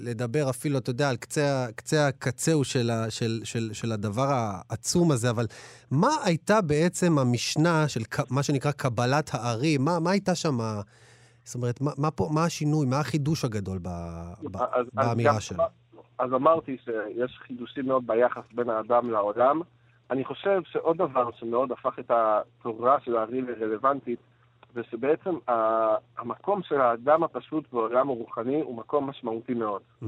לדבר 0.00 0.50
אפילו, 0.50 0.78
אתה 0.78 0.90
יודע, 0.90 1.10
על 1.10 1.16
קצה, 1.16 1.66
קצה 1.76 2.06
הקצהו 2.08 2.64
של, 2.64 2.90
ה- 2.90 3.10
של, 3.10 3.40
של, 3.44 3.70
של 3.72 3.92
הדבר 3.92 4.26
העצום 4.30 5.10
הזה, 5.10 5.30
אבל 5.30 5.46
מה 5.90 6.08
הייתה 6.24 6.60
בעצם 6.60 7.18
המשנה 7.18 7.88
של 7.88 8.00
מה 8.30 8.42
שנקרא 8.42 8.70
קבלת 8.72 9.30
הארי? 9.32 9.78
מה, 9.78 9.98
מה 10.00 10.10
הייתה 10.10 10.34
שם, 10.34 10.58
זאת 11.44 11.54
אומרת, 11.54 11.80
מה, 11.80 11.90
מה, 11.98 12.10
פה, 12.10 12.28
מה 12.32 12.44
השינוי, 12.44 12.86
מה 12.86 13.00
החידוש 13.00 13.44
הגדול 13.44 13.78
ב, 13.82 13.88
ב, 14.50 14.56
אז- 14.56 14.86
באמירה 14.94 15.40
שלו? 15.40 15.64
אז 16.18 16.32
אמרתי 16.34 16.76
שיש 16.84 17.38
חידושים 17.46 17.86
מאוד 17.86 18.06
ביחס 18.06 18.42
בין 18.54 18.70
האדם 18.70 19.10
לעולם. 19.10 19.60
אני 20.10 20.24
חושב 20.24 20.60
שעוד 20.72 20.96
דבר 20.96 21.30
שמאוד 21.40 21.72
הפך 21.72 21.98
את 22.00 22.10
התורה 22.10 22.96
של 23.04 23.16
הארי 23.16 23.40
לרלוונטית, 23.42 24.18
זה 24.74 24.82
שבעצם 24.90 25.34
ה- 25.48 25.96
המקום 26.18 26.62
של 26.62 26.80
האדם 26.80 27.22
הפשוט 27.22 27.72
בעולם 27.72 28.08
הרוחני 28.08 28.60
הוא 28.60 28.76
מקום 28.76 29.10
משמעותי 29.10 29.54
מאוד. 29.54 29.82
Mm. 30.02 30.06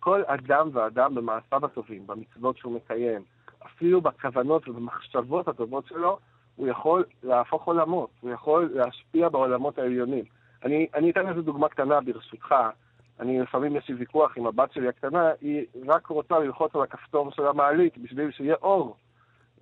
כל 0.00 0.22
אדם 0.26 0.68
ואדם 0.72 1.14
במעשיו 1.14 1.64
הטובים, 1.64 2.06
במצוות 2.06 2.56
שהוא 2.56 2.72
מקיים, 2.72 3.22
אפילו 3.66 4.00
בכוונות 4.00 4.68
ובמחשבות 4.68 5.48
הטובות 5.48 5.86
שלו, 5.86 6.18
הוא 6.56 6.68
יכול 6.68 7.04
להפוך 7.22 7.64
עולמות, 7.64 8.10
הוא 8.20 8.30
יכול 8.30 8.70
להשפיע 8.74 9.28
בעולמות 9.28 9.78
העליונים. 9.78 10.24
אני, 10.64 10.86
אני 10.94 11.10
אתן 11.10 11.28
איזה 11.28 11.42
דוגמה 11.42 11.68
קטנה 11.68 12.00
ברשותך. 12.00 12.54
אני 13.20 13.40
לפעמים 13.40 13.76
יש 13.76 13.88
לי 13.88 13.94
ויכוח 13.94 14.38
עם 14.38 14.46
הבת 14.46 14.72
שלי 14.72 14.88
הקטנה, 14.88 15.30
היא 15.40 15.66
רק 15.86 16.06
רוצה 16.06 16.38
ללחוץ 16.38 16.74
על 16.74 16.82
הכפתור 16.82 17.30
של 17.30 17.46
המעלית 17.46 17.98
בשביל 17.98 18.30
שיהיה 18.30 18.54
אור. 18.62 18.96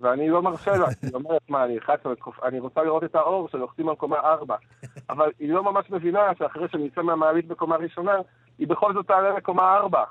ואני 0.03 0.29
לא 0.29 0.41
מרשה 0.41 0.77
לה, 0.77 0.87
היא 1.01 1.13
אומרת, 1.13 1.41
מה, 1.49 1.63
אני 1.63 1.73
אלחץ 1.73 2.05
על 2.05 2.11
הכפ... 2.11 2.43
אני 2.43 2.59
רוצה 2.59 2.83
לראות 2.83 3.03
את 3.03 3.15
האור 3.15 3.49
שלוחצים 3.49 3.89
על 3.89 3.95
קומה 3.95 4.19
4. 4.19 4.55
אבל 5.09 5.31
היא 5.39 5.53
לא 5.53 5.63
ממש 5.63 5.91
מבינה 5.91 6.35
שאחרי 6.39 6.67
שאני 6.69 6.87
אצא 6.87 7.01
מהמעלית 7.01 7.47
בקומה 7.47 7.75
ראשונה, 7.75 8.15
היא 8.57 8.67
בכל 8.67 8.93
זאת 8.93 9.07
תעלה 9.07 9.37
לקומה 9.37 9.75
4. 9.75 10.03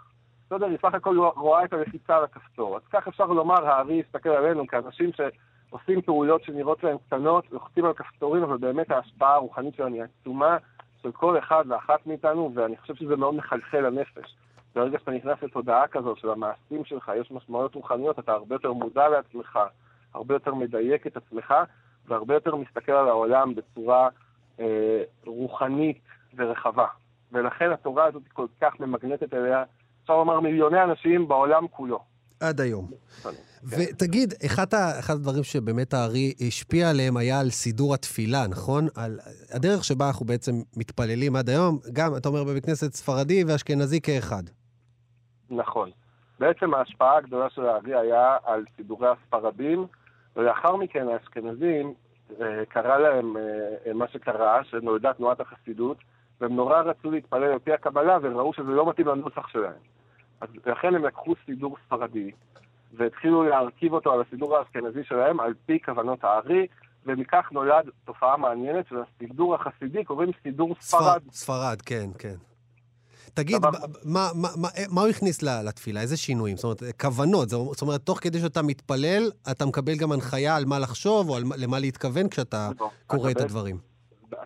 בסדר, 0.46 0.66
היא 0.66 0.78
סך 0.82 0.94
הכל 0.94 1.18
רואה 1.36 1.64
את 1.64 1.72
הלחיצה 1.72 2.16
על 2.16 2.24
הכפתור. 2.24 2.76
אז 2.76 2.82
כך 2.92 3.08
אפשר 3.08 3.26
לומר, 3.26 3.66
הארי 3.68 3.94
יסתכל 3.94 4.28
עלינו 4.28 4.66
כאנשים 4.66 5.10
שעושים 5.12 6.02
פעולות 6.02 6.44
שנראות 6.44 6.84
להם 6.84 6.96
קטנות, 7.06 7.52
לוחצים 7.52 7.84
על 7.84 7.92
כפתורים, 7.92 8.42
אבל 8.42 8.56
באמת 8.56 8.90
ההשפעה 8.90 9.34
הרוחנית 9.34 9.74
שלהם 9.74 9.92
היא 9.92 10.02
עצומה 10.02 10.56
של 11.02 11.12
כל 11.12 11.38
אחד 11.38 11.64
ואחת 11.68 12.06
מאיתנו, 12.06 12.52
ואני 12.54 12.76
חושב 12.76 12.94
שזה 12.94 13.16
מאוד 13.16 13.34
מחלחל 13.34 13.80
לנפש. 13.80 14.36
ברגע 14.74 14.98
שאתה 14.98 15.10
נכנס 15.10 15.42
לתודעה 15.42 15.88
כזו 15.88 16.16
של 16.16 16.30
המעשים 16.30 16.84
שלך, 16.84 17.12
יש 17.20 17.30
משמעויות 17.30 17.74
רוחניות, 17.74 18.18
אתה 18.18 18.32
הרבה 18.32 18.54
יותר 18.54 18.72
מודע 18.72 19.08
לעצמך, 19.08 19.58
הרבה 20.14 20.34
יותר 20.34 20.54
מדייק 20.54 21.06
את 21.06 21.16
עצמך, 21.16 21.54
והרבה 22.08 22.34
יותר 22.34 22.56
מסתכל 22.56 22.92
על 22.92 23.08
העולם 23.08 23.54
בצורה 23.54 24.08
אה, 24.60 25.02
רוחנית 25.26 26.00
ורחבה. 26.36 26.86
ולכן 27.32 27.72
התורה 27.72 28.04
הזאת 28.04 28.22
כל 28.32 28.46
כך 28.60 28.80
ממגנטת 28.80 29.34
אליה, 29.34 29.64
אפשר 30.02 30.16
לומר 30.16 30.40
מיליוני 30.40 30.82
אנשים 30.82 31.28
בעולם 31.28 31.68
כולו. 31.68 32.00
עד 32.40 32.60
היום. 32.60 32.90
כן. 33.22 33.28
ותגיד, 33.64 34.34
אחד 34.46 34.66
הדברים 35.08 35.42
שבאמת 35.42 35.94
הארי 35.94 36.34
השפיע 36.46 36.90
עליהם 36.90 37.16
היה 37.16 37.40
על 37.40 37.50
סידור 37.50 37.94
התפילה, 37.94 38.46
נכון? 38.50 38.86
על 38.96 39.18
הדרך 39.54 39.84
שבה 39.84 40.08
אנחנו 40.08 40.26
בעצם 40.26 40.52
מתפללים 40.76 41.36
עד 41.36 41.48
היום, 41.48 41.78
גם, 41.92 42.16
אתה 42.16 42.28
אומר, 42.28 42.44
בבית 42.44 42.66
כנסת 42.66 42.92
ספרדי 42.92 43.44
ואשכנזי 43.44 44.00
כאחד. 44.00 44.42
נכון. 45.50 45.90
בעצם 46.38 46.74
ההשפעה 46.74 47.16
הגדולה 47.16 47.50
של 47.50 47.66
הארי 47.66 47.94
היה 47.94 48.36
על 48.44 48.64
סידורי 48.76 49.08
הספרדים, 49.08 49.86
ולאחר 50.36 50.76
מכן 50.76 51.08
האשכנזים, 51.08 51.94
אה, 52.40 52.64
קרה 52.68 52.98
להם 52.98 53.36
אה, 53.36 53.92
מה 53.94 54.08
שקרה, 54.08 54.64
שנולדה 54.64 55.12
תנועת 55.12 55.40
החסידות, 55.40 55.96
והם 56.40 56.56
נורא 56.56 56.80
רצו 56.80 57.10
להתפלל 57.10 57.52
על 57.52 57.58
פי 57.58 57.72
הקבלה, 57.72 58.18
וראו 58.22 58.52
שזה 58.52 58.70
לא 58.70 58.88
מתאים 58.88 59.06
לנוסח 59.06 59.48
שלהם. 59.48 59.80
אז 60.40 60.48
לכן 60.66 60.94
הם 60.94 61.04
לקחו 61.04 61.34
סידור 61.46 61.76
ספרדי, 61.86 62.30
והתחילו 62.92 63.42
להרכיב 63.42 63.92
אותו 63.92 64.12
על 64.12 64.20
הסידור 64.20 64.56
האשכנזי 64.56 65.04
שלהם, 65.04 65.40
על 65.40 65.54
פי 65.66 65.78
כוונות 65.84 66.24
הארי, 66.24 66.66
ומכך 67.06 67.48
נולד 67.52 67.84
תופעה 68.04 68.36
מעניינת 68.36 68.88
של 68.88 68.96
הסידור 68.98 69.54
החסידי, 69.54 70.04
קוראים 70.04 70.30
סידור 70.42 70.74
ספרד. 70.80 71.22
ספרד, 71.30 71.82
כן, 71.86 72.06
כן. 72.18 72.51
תגיד, 73.34 73.56
מה, 74.04 74.28
מה, 74.34 74.48
מה, 74.56 74.68
מה 74.90 75.00
הוא 75.00 75.08
הכניס 75.10 75.42
לתפילה? 75.42 76.00
איזה 76.00 76.16
שינויים? 76.16 76.56
זאת 76.56 76.64
אומרת, 76.64 77.00
כוונות. 77.00 77.48
זאת 77.48 77.82
אומרת, 77.82 78.00
תוך 78.00 78.18
כדי 78.20 78.38
שאתה 78.40 78.62
מתפלל, 78.62 79.22
אתה 79.50 79.66
מקבל 79.66 79.96
גם 79.96 80.12
הנחיה 80.12 80.56
על 80.56 80.64
מה 80.64 80.78
לחשוב, 80.78 81.28
או 81.28 81.36
על 81.36 81.44
מה- 81.44 81.54
למה 81.58 81.78
להתכוון 81.78 82.28
כשאתה 82.28 82.68
לא, 82.80 82.90
קורא 83.06 83.30
את 83.30 83.34
בעצם- 83.34 83.46
הדברים. 83.46 83.76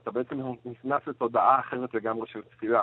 אתה 0.03 0.11
בעצם 0.11 0.41
נכנס 0.64 1.01
לתודעה 1.07 1.61
אחרת 1.61 1.95
לגמרי 1.95 2.26
של 2.32 2.41
תפילה. 2.57 2.82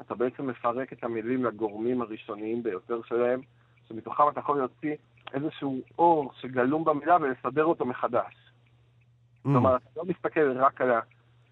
אתה 0.00 0.14
בעצם 0.14 0.46
מפרק 0.46 0.92
את 0.92 1.04
המילים 1.04 1.44
לגורמים 1.44 2.02
הראשוניים 2.02 2.62
ביותר 2.62 3.00
שלהם, 3.08 3.40
שמתוכם 3.88 4.22
אתה 4.32 4.40
יכול 4.40 4.58
להוציא 4.58 4.94
איזשהו 5.34 5.80
אור 5.98 6.32
שגלום 6.40 6.84
במילה 6.84 7.16
ולסדר 7.20 7.64
אותו 7.64 7.86
מחדש. 7.86 8.32
Mm. 8.32 9.42
כלומר, 9.42 9.76
אתה 9.76 9.86
לא 9.96 10.04
מסתכל 10.04 10.58
רק 10.58 10.80
על, 10.80 10.90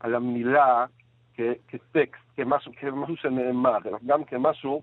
על 0.00 0.14
המילה 0.14 0.84
כ, 1.36 1.40
כטקסט, 1.68 2.24
כמשהו, 2.36 2.72
כמשהו 2.80 3.16
שנאמר, 3.16 3.78
אלא 3.86 3.98
גם 4.06 4.24
כמשהו 4.24 4.80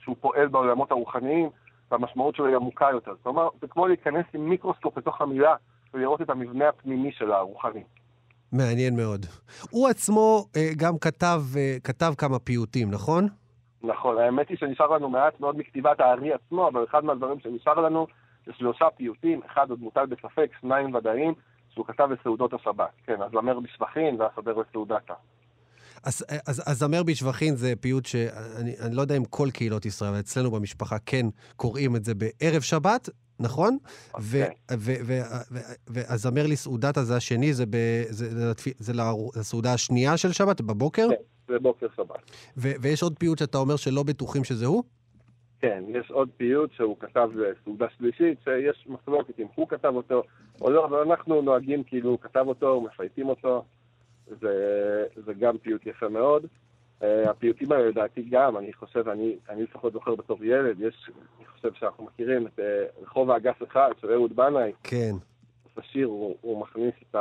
שהוא 0.00 0.16
פועל 0.20 0.48
בעולמות 0.48 0.90
הרוחניים, 0.90 1.50
והמשמעות 1.90 2.36
שלו 2.36 2.46
היא 2.46 2.56
עמוקה 2.56 2.88
יותר. 2.92 3.14
כלומר, 3.22 3.48
זה 3.60 3.66
כמו 3.66 3.86
להיכנס 3.86 4.26
עם 4.34 4.48
מיקרוסקופ 4.48 4.98
לתוך 4.98 5.20
המילה 5.20 5.54
ולראות 5.94 6.22
את 6.22 6.30
המבנה 6.30 6.68
הפנימי 6.68 7.12
שלה, 7.12 7.36
הרוחני. 7.36 7.82
מעניין 8.52 8.96
מאוד. 8.96 9.26
הוא 9.70 9.88
עצמו 9.88 10.46
אה, 10.56 10.70
גם 10.76 10.98
כתב, 10.98 11.40
אה, 11.56 11.76
כתב 11.84 12.12
כמה 12.18 12.38
פיוטים, 12.38 12.90
נכון? 12.90 13.28
נכון, 13.82 14.18
האמת 14.18 14.48
היא 14.48 14.56
שנשאר 14.58 14.90
לנו 14.90 15.08
מעט 15.10 15.40
מאוד 15.40 15.58
מכתיבת 15.58 16.00
הארי 16.00 16.32
עצמו, 16.32 16.68
אבל 16.68 16.84
אחד 16.90 17.04
מהדברים 17.04 17.40
שנשאר 17.40 17.80
לנו 17.80 18.06
זה 18.46 18.52
שלושה 18.52 18.84
פיוטים, 18.96 19.40
אחד 19.46 19.70
עוד 19.70 19.80
מוטל 19.80 20.06
בספק, 20.06 20.50
שניים 20.60 20.94
ודאיים, 20.94 21.34
שהוא 21.74 21.86
כתב 21.86 22.08
לסעודות 22.10 22.54
השבת. 22.54 22.90
כן, 23.06 23.22
אז 23.22 23.34
למר 23.34 23.60
בשבחין 23.60 24.20
והסדר 24.20 24.54
לסעודתה. 24.56 25.14
אז, 26.04 26.24
אז, 26.46 26.62
אז 26.66 26.78
זמר 26.78 27.02
בשבחין 27.02 27.56
זה 27.56 27.72
פיוט 27.80 28.06
שאני 28.06 28.74
אני 28.80 28.94
לא 28.94 29.02
יודע 29.02 29.16
אם 29.16 29.24
כל 29.24 29.48
קהילות 29.52 29.86
ישראל, 29.86 30.10
אבל 30.10 30.20
אצלנו 30.20 30.50
במשפחה 30.50 30.98
כן 31.06 31.26
קוראים 31.56 31.96
את 31.96 32.04
זה 32.04 32.14
בערב 32.14 32.60
שבת, 32.62 33.08
נכון? 33.40 33.78
ו- 34.20 34.44
והזמר 35.86 36.46
לסעודתה 36.46 37.04
זה 37.04 37.16
השני, 37.16 37.52
זה, 37.54 37.66
ב- 37.66 38.04
זה, 38.08 38.52
זה, 38.78 38.92
לסעודה 39.36 39.72
השנייה 39.72 40.16
של 40.16 40.32
שבת, 40.32 40.60
בבוקר? 40.60 41.08
כן, 41.08 41.52
זה 41.52 41.58
בוקר 41.58 41.86
שבת. 41.96 42.30
ו- 42.56 42.72
ויש 42.80 43.02
עוד 43.02 43.14
פיוט 43.18 43.38
שאתה 43.38 43.58
אומר 43.58 43.76
שלא 43.76 44.02
בטוחים 44.02 44.44
שזה 44.44 44.66
הוא? 44.66 44.82
כן, 45.60 45.84
יש 45.88 46.10
עוד 46.10 46.28
פיוט 46.36 46.72
שהוא 46.72 46.96
כתב 47.00 47.30
לסעודה 47.34 47.86
שלישית, 47.98 48.38
שיש 48.44 48.86
מחלוקת 48.88 49.40
אם 49.40 49.46
הוא 49.54 49.68
כתב 49.68 49.92
אותו 49.94 50.22
או 50.60 50.70
לא, 50.70 50.84
אבל 50.84 50.98
אנחנו 50.98 51.42
נוהגים 51.42 51.84
כאילו 51.84 52.10
הוא 52.10 52.18
כתב 52.18 52.44
אותו, 52.46 52.80
מפייטים 52.80 53.28
אותו. 53.28 53.64
זה, 54.40 55.04
זה 55.16 55.34
גם 55.34 55.58
פיוט 55.58 55.86
יפה 55.86 56.08
מאוד. 56.08 56.46
Uh, 57.00 57.04
הפיוטים 57.30 57.72
האלה 57.72 57.88
לדעתי 57.88 58.22
גם, 58.22 58.56
אני 58.56 58.72
חושב, 58.72 59.08
אני, 59.08 59.36
אני 59.48 59.62
לפחות 59.62 59.92
זוכר 59.92 60.14
בתור 60.14 60.44
ילד, 60.44 60.80
יש, 60.80 61.10
אני 61.38 61.46
חושב 61.46 61.72
שאנחנו 61.72 62.04
מכירים 62.04 62.46
את 62.46 62.58
uh, 62.58 63.02
רחוב 63.02 63.30
האגף 63.30 63.62
אחד 63.62 63.90
של 64.00 64.12
אהוד 64.12 64.36
בנאי, 64.36 64.72
כן. 64.82 65.12
בשיר 65.76 66.06
הוא, 66.06 66.36
הוא 66.40 66.60
מכניס 66.60 66.94
את 67.10 67.16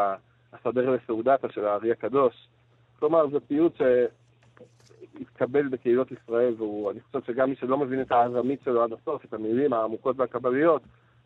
הסדר 0.54 0.90
לסעודתה 0.90 1.50
של 1.50 1.66
הארי 1.66 1.92
הקדוש. 1.92 2.48
כלומר, 3.00 3.30
זה 3.30 3.40
פיוט 3.40 3.82
שהתקבל 5.18 5.68
בקהילות 5.68 6.08
ישראל, 6.12 6.62
ואני 6.62 7.00
חושב 7.02 7.20
שגם 7.28 7.50
מי 7.50 7.56
שלא 7.56 7.78
מבין 7.78 8.02
את 8.02 8.12
הארמית 8.12 8.60
שלו 8.66 8.84
עד 8.84 8.90
הסוף, 8.94 9.26
את 9.26 9.34
המילים 9.34 9.74
העמוקות 9.74 10.20
והקבליות, 10.20 10.82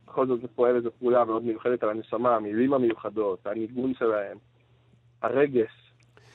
בכל 0.08 0.28
זאת 0.28 0.42
זה 0.42 0.48
פועל 0.56 0.76
איזו 0.76 0.90
פעולה 1.00 1.26
מאוד 1.26 1.44
מיוחדת 1.44 1.84
על 1.84 1.90
הנשמה, 1.90 2.36
המילים 2.36 2.74
המיוחדות, 2.74 3.48
הניגון 3.48 3.94
שלהם, 3.94 4.38
הרגש, 5.22 5.92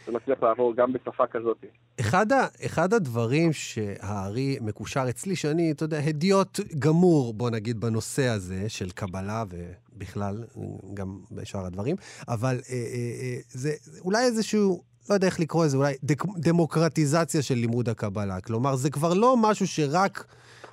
זה 0.06 0.12
מצליח 0.12 0.42
לעבור 0.42 0.74
גם 0.76 0.92
בשפה 0.92 1.26
כזאת. 1.26 1.64
אחד, 2.00 2.32
ה, 2.32 2.46
אחד 2.66 2.92
הדברים 2.92 3.52
שהארי 3.52 4.58
מקושר 4.60 5.04
אצלי, 5.08 5.36
שאני, 5.36 5.72
אתה 5.72 5.84
יודע, 5.84 5.98
הדיוט 5.98 6.60
גמור, 6.78 7.34
בוא 7.34 7.50
נגיד, 7.50 7.80
בנושא 7.80 8.26
הזה 8.28 8.68
של 8.68 8.90
קבלה 8.90 9.44
ובכלל, 9.48 10.44
גם 10.94 11.18
בשאר 11.30 11.66
הדברים, 11.66 11.96
אבל 12.28 12.56
אה, 12.70 12.74
אה, 12.74 12.76
אה, 13.22 13.38
זה 13.48 13.70
אולי 14.04 14.24
איזשהו, 14.24 14.82
לא 15.10 15.14
יודע 15.14 15.26
איך 15.26 15.40
לקרוא 15.40 15.64
לזה, 15.64 15.76
אולי 15.76 15.94
דק, 16.04 16.22
דמוקרטיזציה 16.36 17.42
של 17.42 17.54
לימוד 17.54 17.88
הקבלה. 17.88 18.40
כלומר, 18.40 18.76
זה 18.76 18.90
כבר 18.90 19.14
לא 19.14 19.36
משהו 19.36 19.66
שרק... 19.66 20.26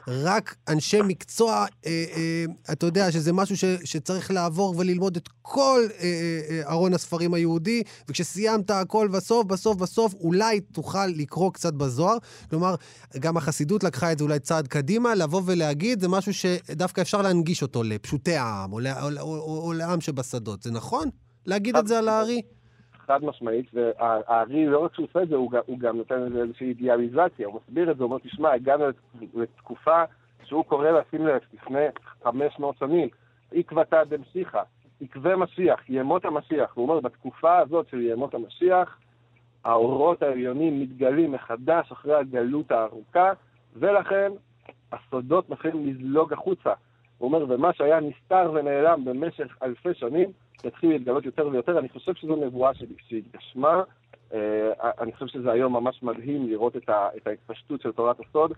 רק 0.07 0.55
אנשי 0.67 1.01
מקצוע, 1.01 1.53
אה, 1.85 2.05
אה, 2.15 2.45
אתה 2.71 2.85
יודע 2.85 3.11
שזה 3.11 3.33
משהו 3.33 3.57
ש, 3.57 3.65
שצריך 3.83 4.31
לעבור 4.31 4.75
וללמוד 4.77 5.15
את 5.15 5.29
כל 5.41 5.81
אה, 5.99 6.05
אה, 6.49 6.61
ארון 6.71 6.93
הספרים 6.93 7.33
היהודי, 7.33 7.83
וכשסיימת 8.07 8.69
הכל 8.69 9.07
בסוף, 9.07 9.45
בסוף, 9.45 9.77
בסוף, 9.77 10.13
אולי 10.13 10.59
תוכל 10.59 11.05
לקרוא 11.05 11.51
קצת 11.53 11.73
בזוהר. 11.73 12.17
כלומר, 12.49 12.75
גם 13.19 13.37
החסידות 13.37 13.83
לקחה 13.83 14.11
את 14.11 14.17
זה 14.17 14.23
אולי 14.23 14.39
צעד 14.39 14.67
קדימה, 14.67 15.15
לבוא 15.15 15.41
ולהגיד, 15.45 16.01
זה 16.01 16.07
משהו 16.07 16.33
שדווקא 16.33 17.01
אפשר 17.01 17.21
להנגיש 17.21 17.61
אותו 17.61 17.83
לפשוטי 17.83 18.35
העם, 18.35 18.73
או, 18.73 18.79
ל- 18.79 18.87
או, 18.87 19.09
או, 19.19 19.35
או, 19.37 19.61
או 19.65 19.73
לעם 19.73 20.01
שבשדות. 20.01 20.63
זה 20.63 20.71
נכון? 20.71 21.09
להגיד 21.45 21.75
את 21.75 21.87
זה 21.87 21.97
על 21.97 22.07
הארי? 22.09 22.41
חד 23.05 23.23
משמעית, 23.25 23.65
והארי 23.73 24.65
לא 24.65 24.83
רק 24.85 24.93
שהוא 24.95 25.07
עושה 25.09 25.23
את 25.23 25.29
זה, 25.29 25.35
הוא 25.35 25.51
גם, 25.51 25.61
הוא 25.65 25.79
גם 25.79 25.97
נותן 25.97 26.21
לזה 26.21 26.41
איזושהי 26.41 26.67
אידיאליזציה, 26.67 27.47
הוא 27.47 27.59
מסביר 27.61 27.91
את 27.91 27.97
זה, 27.97 28.03
הוא 28.03 28.09
אומר, 28.09 28.19
תשמע, 28.23 28.51
הגענו 28.53 28.87
לת- 28.87 28.95
לתקופה 29.35 30.03
שהוא 30.43 30.65
קורא 30.65 30.89
לה, 30.89 30.99
שים 31.11 31.27
לב, 31.27 31.39
לפני 31.53 31.85
500 32.23 32.77
שנים, 32.77 33.07
עקבתא 33.53 34.03
דמשיחא, 34.03 34.61
עקבי 35.01 35.35
משיח, 35.37 35.89
ימות 35.89 36.25
המשיח. 36.25 36.71
הוא 36.73 36.83
אומר, 36.89 36.99
בתקופה 36.99 37.57
הזאת 37.57 37.87
של 37.89 38.01
ימות 38.01 38.33
המשיח, 38.33 38.97
האורות 39.63 40.23
העליונים 40.23 40.79
מתגלים 40.79 41.31
מחדש 41.31 41.91
אחרי 41.91 42.15
הגלות 42.15 42.71
הארוכה, 42.71 43.31
ולכן 43.75 44.31
הסודות 44.91 45.49
מתחילים 45.49 45.87
לזלוג 45.87 46.33
החוצה. 46.33 46.73
הוא 47.17 47.27
אומר, 47.27 47.45
ומה 47.49 47.73
שהיה 47.73 47.99
נסתר 47.99 48.51
ונעלם 48.53 49.05
במשך 49.05 49.57
אלפי 49.63 49.93
שנים, 49.93 50.29
יתחיל 50.65 50.89
להתגלות 50.89 51.25
יותר 51.25 51.47
ויותר. 51.47 51.79
אני 51.79 51.89
חושב 51.89 52.13
שזו 52.15 52.35
נבואה 52.35 52.71
שהתגשמה. 53.07 53.83
אה, 54.33 54.71
אני 54.99 55.13
חושב 55.13 55.27
שזה 55.27 55.51
היום 55.51 55.73
ממש 55.73 56.03
מדהים 56.03 56.47
לראות 56.49 56.75
את, 56.75 56.89
ה, 56.89 57.09
את 57.17 57.27
ההתפשטות 57.27 57.81
של 57.81 57.91
תורת 57.91 58.17
הסוד, 58.19 58.53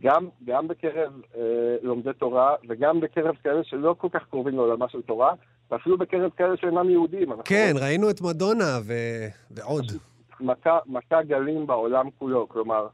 גם, 0.00 0.28
גם 0.44 0.68
בקרב 0.68 1.12
אה, 1.36 1.40
לומדי 1.82 2.12
תורה 2.18 2.54
וגם 2.68 3.00
בקרב 3.00 3.34
כאלה 3.44 3.64
שלא 3.64 3.94
כל 3.98 4.08
כך 4.12 4.22
קרובים 4.30 4.54
לעולמה 4.54 4.88
של 4.88 5.02
תורה, 5.02 5.32
ואפילו 5.70 5.98
בקרב 5.98 6.30
כאלה 6.36 6.56
שאינם 6.56 6.90
יהודים. 6.90 7.28
כן, 7.44 7.66
אנחנו... 7.68 7.86
ראינו 7.86 8.10
את 8.10 8.20
מדונה 8.20 8.78
ו... 8.86 8.92
ועוד. 9.50 9.84
מכה, 10.40 10.78
מכה 10.86 11.22
גלים 11.22 11.66
בעולם 11.66 12.06
כולו, 12.18 12.48
כלומר, 12.48 12.86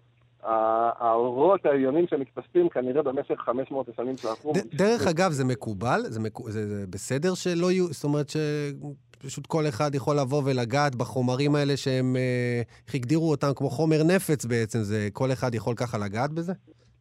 האורות 0.43 1.67
העליונים 1.67 2.07
שמתפשטים 2.07 2.69
כנראה 2.69 3.03
במשך 3.03 3.35
500 3.39 3.89
השנים 3.89 4.17
שעברו. 4.17 4.53
דרך 4.75 5.07
אגב, 5.07 5.31
זה 5.31 5.45
מקובל? 5.45 6.01
זה, 6.01 6.21
מק... 6.21 6.39
זה, 6.47 6.69
זה 6.69 6.87
בסדר 6.91 7.35
שלא 7.35 7.71
יהיו, 7.71 7.87
זאת 7.87 8.05
אומרת 8.05 8.27
שפשוט 8.29 9.47
כל 9.47 9.65
אחד 9.69 9.95
יכול 9.95 10.17
לבוא 10.17 10.43
ולגעת 10.45 10.95
בחומרים 10.95 11.55
האלה 11.55 11.77
שהם, 11.77 12.17
אה, 12.17 12.63
איך 12.87 12.95
הגדירו 12.95 13.31
אותם 13.31 13.51
כמו 13.57 13.71
חומר 13.71 14.03
נפץ 14.15 14.45
בעצם, 14.45 14.79
זה 14.79 15.09
כל 15.13 15.33
אחד 15.33 15.55
יכול 15.55 15.75
ככה 15.75 15.99
לגעת 15.99 16.31
בזה? 16.31 16.53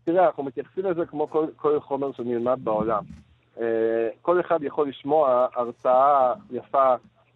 תראה, 0.03 0.25
אנחנו 0.25 0.43
מתייחסים 0.43 0.85
לזה 0.85 1.05
כמו 1.05 1.29
כל, 1.29 1.45
כל 1.55 1.79
חומר 1.79 2.11
שנלמד 2.11 2.59
בעולם. 2.63 3.03
אה, 3.61 4.09
כל 4.21 4.39
אחד 4.39 4.63
יכול 4.63 4.89
לשמוע 4.89 5.47
הרצאה 5.55 6.33
יפה 6.51 6.95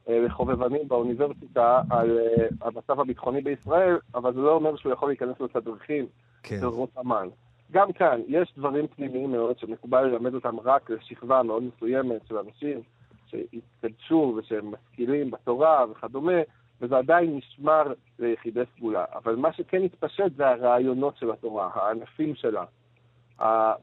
אה, 0.10 0.20
לחובבנים 0.20 0.88
באוניברסיטה 0.88 1.82
על 1.90 2.20
אה, 2.20 2.48
המצב 2.62 3.00
הביטחוני 3.00 3.42
בישראל, 3.42 3.98
אבל 4.16 4.34
זה 4.34 4.40
לא 4.40 4.54
אומר 4.54 4.76
שהוא 4.76 4.94
יכול 4.94 5.10
להיכנס 5.10 5.40
לתדריכים 5.40 6.06
כן. 6.44 6.60
של 6.60 6.66
רות 6.66 6.90
אמ"ן. 7.02 7.28
גם 7.72 7.92
כאן, 7.92 8.22
יש 8.28 8.54
דברים 8.58 8.88
פנימיים 8.88 9.32
מאוד 9.32 9.60
שמקובל 9.60 10.02
ללמד 10.02 10.34
אותם 10.34 10.60
רק 10.60 10.90
לשכבה 10.90 11.44
מאוד 11.44 11.64
מסוימת 11.64 12.22
של 12.28 12.38
אנשים 12.38 12.82
שהתקדשו 13.28 14.36
ושהם 14.38 14.72
משכילים 14.72 15.32
בתורה 15.32 15.86
וכדומה, 15.92 16.42
וזה 16.82 16.98
עדיין 16.98 17.38
נשמר 17.38 17.94
ליחידי 18.20 18.64
סגולה. 18.78 19.06
אבל 19.16 19.36
מה 19.36 19.54
שכן 19.54 19.84
התפשט 19.84 20.36
זה 20.36 20.48
הרעיונות 20.48 21.18
של 21.18 21.32
התורה, 21.32 21.70
הענפים 21.74 22.36
שלה. 22.36 22.64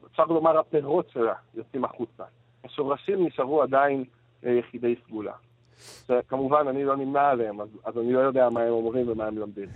אפשר 0.05 0.25
לומר 0.25 0.59
הפירות 0.59 1.09
שלה 1.09 1.33
יוצאים 1.55 1.85
החוצה. 1.85 2.23
השורשים 2.63 3.25
נשארו 3.25 3.61
עדיין 3.61 4.03
ליחידי 4.43 4.95
סגולה. 5.07 5.33
שכמובן 6.07 6.67
אני 6.69 6.83
לא 6.83 6.97
נמנה 6.97 7.29
עליהם, 7.29 7.61
אז, 7.61 7.67
אז 7.85 7.97
אני 7.97 8.13
לא 8.13 8.19
יודע 8.19 8.49
מה 8.49 8.61
הם 8.61 8.69
אומרים 8.69 9.09
ומה 9.09 9.25
הם 9.25 9.37
לומדים. 9.37 9.69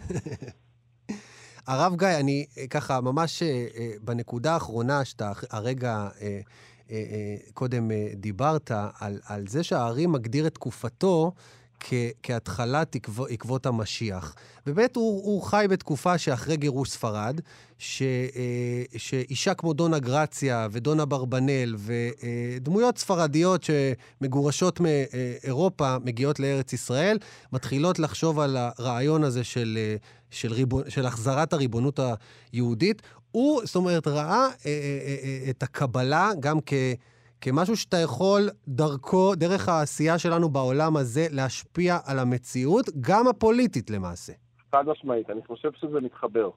הרב 1.67 1.95
גיא, 1.95 2.07
אני 2.19 2.45
ככה, 2.69 3.01
ממש 3.01 3.43
בנקודה 4.01 4.53
האחרונה 4.53 5.05
שאתה 5.05 5.31
הרגע 5.51 6.07
קודם 7.53 7.91
דיברת, 8.13 8.71
על, 8.99 9.19
על 9.25 9.47
זה 9.47 9.63
שהארי 9.63 10.07
מגדיר 10.07 10.47
את 10.47 10.53
תקופתו 10.53 11.31
כ- 11.79 11.93
כהתחלת 12.23 12.95
עקב, 12.95 13.21
עקבות 13.21 13.65
המשיח. 13.65 14.35
ובאמת 14.67 14.95
הוא, 14.95 15.23
הוא 15.25 15.41
חי 15.41 15.65
בתקופה 15.69 16.17
שאחרי 16.17 16.57
גירוש 16.57 16.89
ספרד, 16.89 17.41
ש, 17.77 18.01
אה, 18.01 18.83
שאישה 18.97 19.53
כמו 19.53 19.73
דונה 19.73 19.99
גרציה 19.99 20.67
ודונה 20.71 21.05
ברבנאל 21.05 21.75
ודמויות 21.77 22.97
ספרדיות 22.97 23.63
שמגורשות 23.63 24.79
מאירופה 24.79 25.97
מגיעות 26.05 26.39
לארץ 26.39 26.73
ישראל, 26.73 27.17
מתחילות 27.53 27.99
לחשוב 27.99 28.39
על 28.39 28.57
הרעיון 28.57 29.23
הזה 29.23 29.43
של, 29.43 29.77
אה, 29.81 29.95
של, 30.29 30.53
ריבון, 30.53 30.83
של 30.89 31.05
החזרת 31.05 31.53
הריבונות 31.53 31.99
היהודית. 32.53 33.01
הוא, 33.31 33.61
זאת 33.65 33.75
אומרת, 33.75 34.07
ראה 34.07 34.47
אה, 34.65 35.49
את 35.49 35.63
הקבלה 35.63 36.31
גם 36.39 36.59
כ... 36.65 36.73
כמשהו 37.41 37.75
שאתה 37.75 37.97
יכול 37.97 38.49
דרכו, 38.67 39.35
דרך 39.35 39.69
העשייה 39.69 40.17
שלנו 40.17 40.49
בעולם 40.49 40.97
הזה, 40.97 41.27
להשפיע 41.31 41.97
על 42.05 42.19
המציאות, 42.19 42.85
גם 43.01 43.27
הפוליטית 43.27 43.89
למעשה. 43.89 44.33
חד 44.71 44.87
משמעית, 44.87 45.29
אני 45.29 45.41
חושב 45.47 45.71
שזה 45.71 46.01
מתחבר. 46.01 46.49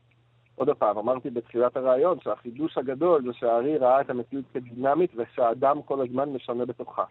עוד 0.54 0.70
פעם, 0.78 0.98
אמרתי 0.98 1.30
בתחילת 1.30 1.76
הרעיון 1.76 2.18
שהחידוש 2.24 2.78
הגדול 2.78 3.22
זה 3.26 3.32
שהארי 3.32 3.78
ראה 3.78 4.00
את 4.00 4.10
המציאות 4.10 4.44
כדינמית 4.54 5.10
ושהאדם 5.16 5.82
כל 5.82 6.06
הזמן 6.06 6.28
משנה 6.28 6.66
בתוכה. 6.66 7.04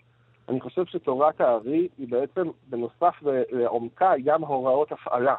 אני 0.49 0.61
חושב 0.61 0.86
שתורת 0.86 1.41
הארי 1.41 1.88
היא 1.97 2.07
בעצם, 2.09 2.49
בנוסף 2.68 3.15
לעומקה, 3.51 4.11
היא 4.11 4.24
גם 4.26 4.41
הוראות 4.41 4.91
הפעלה. 4.91 5.36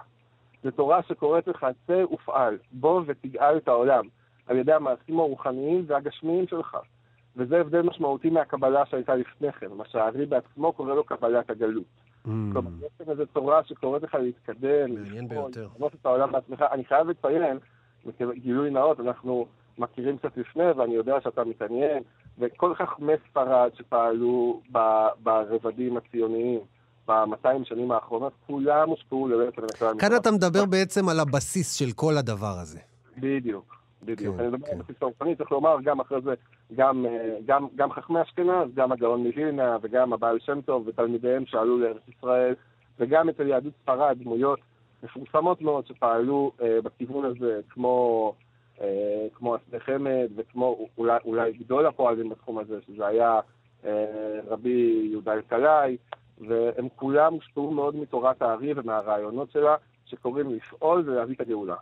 זו 0.64 0.70
תורה 0.70 1.02
שקוראת 1.08 1.48
לך, 1.48 1.66
צא 1.86 2.04
ופעל, 2.12 2.58
בוא 2.72 3.02
ותגאל 3.06 3.56
את 3.56 3.68
העולם, 3.68 4.04
על 4.46 4.56
ידי 4.56 4.72
המעשים 4.72 5.20
הרוחניים 5.20 5.84
והגשמיים 5.86 6.46
שלך. 6.48 6.76
וזה 7.38 7.60
הבדל 7.60 7.82
משמעותי 7.82 8.30
מהקבלה 8.30 8.86
שהייתה 8.86 9.14
לפני 9.14 9.52
כן, 9.52 9.66
מה 9.76 9.84
שהארי 9.88 10.26
בעצמו 10.26 10.72
קורא 10.72 10.94
לו 10.94 11.04
קבלת 11.04 11.50
הגלות. 11.50 11.84
Mm. 12.26 12.30
כלומר, 12.52 12.70
יש 12.80 12.92
כאן 12.98 13.10
איזו 13.10 13.24
תורה 13.24 13.64
שקוראת 13.64 14.02
לך 14.02 14.14
להתקדם. 14.14 14.96
לבנות 14.96 15.94
את 16.00 16.06
העולם 16.06 16.32
בעצמך. 16.32 16.64
אני 16.72 16.84
חייב 16.84 17.08
לציין, 17.08 17.58
גילוי 18.34 18.70
נאות, 18.70 19.00
אנחנו 19.00 19.46
מכירים 19.78 20.18
קצת 20.18 20.36
לפני, 20.36 20.70
ואני 20.70 20.94
יודע 20.94 21.20
שאתה 21.24 21.44
מתעניין, 21.44 22.02
וכל 22.38 22.74
חכמי 22.74 23.12
ספרד 23.30 23.70
שפעלו 23.74 24.60
ברבדים 25.22 25.96
הציוניים, 25.96 26.60
ב-200 27.08 27.64
שנים 27.64 27.90
האחרונות, 27.90 28.32
כולם 28.46 28.88
הושפעו 28.88 29.28
ללכת 29.28 29.58
לנקודה. 29.58 30.00
כאן 30.00 30.16
אתה 30.16 30.30
מדבר 30.30 30.64
בעצם 30.64 31.08
על 31.08 31.20
הבסיס 31.20 31.74
של 31.74 31.92
כל 31.94 32.16
הדבר 32.18 32.58
הזה. 32.60 32.78
בדיוק. 33.16 33.78
בדיוק. 34.02 34.36
כן, 34.36 34.42
אני 34.42 34.48
מדבר 34.48 34.70
על 34.70 34.78
בסיס 34.78 34.96
הרוחני, 35.02 35.36
צריך 35.36 35.52
לומר, 35.52 35.76
גם 35.84 36.00
אחרי 36.00 36.20
זה, 36.20 36.34
גם, 36.76 37.06
אה, 37.06 37.38
גם, 37.46 37.66
גם 37.76 37.92
חכמי 37.92 38.22
אשכנז, 38.22 38.74
גם 38.74 38.92
הגאון 38.92 39.26
מווילנה 39.26 39.76
וגם 39.82 40.12
הבעל 40.12 40.38
שם 40.38 40.60
טוב 40.60 40.86
ותלמידיהם 40.86 41.46
שעלו 41.46 41.78
לארץ 41.78 42.08
ישראל, 42.08 42.54
וגם 42.98 43.28
אצל 43.28 43.46
יהדות 43.46 43.72
ספרד, 43.82 44.18
דמויות 44.22 44.58
מפורסמות 45.02 45.62
מאוד 45.62 45.86
שפעלו 45.86 46.52
אה, 46.62 46.78
בכיוון 46.82 47.24
הזה, 47.24 47.60
כמו, 47.68 48.32
אה, 48.80 49.26
כמו 49.34 49.56
אסדי 49.56 49.80
חמד 49.80 50.28
וכמו 50.36 50.86
אולי, 50.98 51.18
אולי 51.24 51.52
גדול 51.52 51.86
הפועלים 51.86 52.28
בתחום 52.28 52.58
הזה, 52.58 52.78
שזה 52.86 53.06
היה 53.06 53.40
אה, 53.84 54.40
רבי 54.46 55.08
יהודה 55.10 55.32
אלקלעי, 55.32 55.96
והם 56.48 56.88
כולם 56.96 57.34
הושפעו 57.34 57.70
מאוד 57.70 57.96
מתורת 57.96 58.42
הארי 58.42 58.72
ומהרעיונות 58.76 59.50
שלה, 59.50 59.76
שקוראים 60.06 60.50
לפעול 60.50 61.02
ולהביא 61.06 61.34
את 61.34 61.40
הגאולה. 61.40 61.76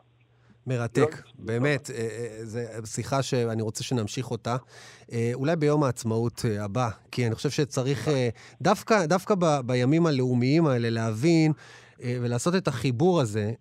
מרתק, 0.67 1.23
באמת, 1.39 1.91
אה, 1.91 1.97
אה, 1.97 2.45
זו 2.45 2.61
שיחה 2.85 3.23
שאני 3.23 3.63
רוצה 3.63 3.85
שנמשיך 3.85 4.31
אותה. 4.31 4.57
אה, 5.13 5.31
אולי 5.35 5.57
ביום 5.57 5.85
העצמאות 5.85 6.45
הבא, 6.61 6.91
כי 7.11 7.27
אני 7.27 7.35
חושב 7.35 7.51
שצריך 7.51 8.09
דווקא, 8.63 9.07
דווקא 9.07 9.35
ב, 9.39 9.61
בימים 9.67 10.07
הלאומיים 10.07 10.67
האלה 10.67 10.91
להבין 10.91 11.53
ולעשות 12.01 12.55
את 12.55 12.69
החיבור 12.69 13.21
הזה, 13.21 13.53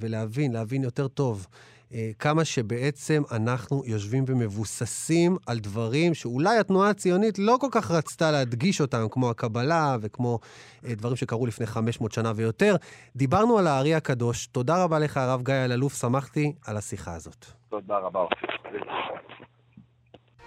ולהבין, 0.00 0.52
להבין 0.52 0.82
יותר 0.82 1.08
טוב 1.08 1.46
אה, 1.94 2.10
כמה 2.18 2.44
שבעצם 2.44 3.22
אנחנו 3.32 3.82
יושבים 3.86 4.24
ומבוססים 4.26 5.36
על 5.46 5.58
דברים 5.58 6.14
שאולי 6.14 6.58
התנועה 6.58 6.90
הציונית 6.90 7.38
לא 7.38 7.56
כל 7.60 7.68
כך 7.70 7.90
רצתה 7.90 8.30
להדגיש 8.30 8.80
אותם, 8.80 9.06
כמו 9.10 9.30
הקבלה 9.30 9.96
וכמו 10.00 10.38
אה, 10.86 10.94
דברים 10.94 11.16
שקרו 11.16 11.46
לפני 11.46 11.66
500 11.66 12.12
שנה 12.12 12.32
ויותר. 12.36 12.76
דיברנו 13.16 13.58
על 13.58 13.66
הארי 13.66 13.94
הקדוש. 13.94 14.46
תודה 14.46 14.84
רבה 14.84 14.98
לך, 14.98 15.16
הרב 15.16 15.42
גיא 15.42 15.54
אלאלוף, 15.54 15.94
שמחתי 16.00 16.52
על 16.66 16.76
השיחה 16.76 17.14
הזאת. 17.14 17.46
תודה 17.68 17.98
רבה. 17.98 18.24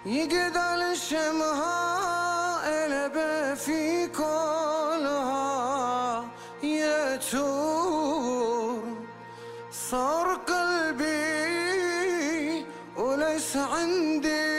יגדל 0.06 0.94
שמחה 0.94 2.58
אלה 2.64 3.08
בפי 3.08 3.92
عندي 13.56 14.51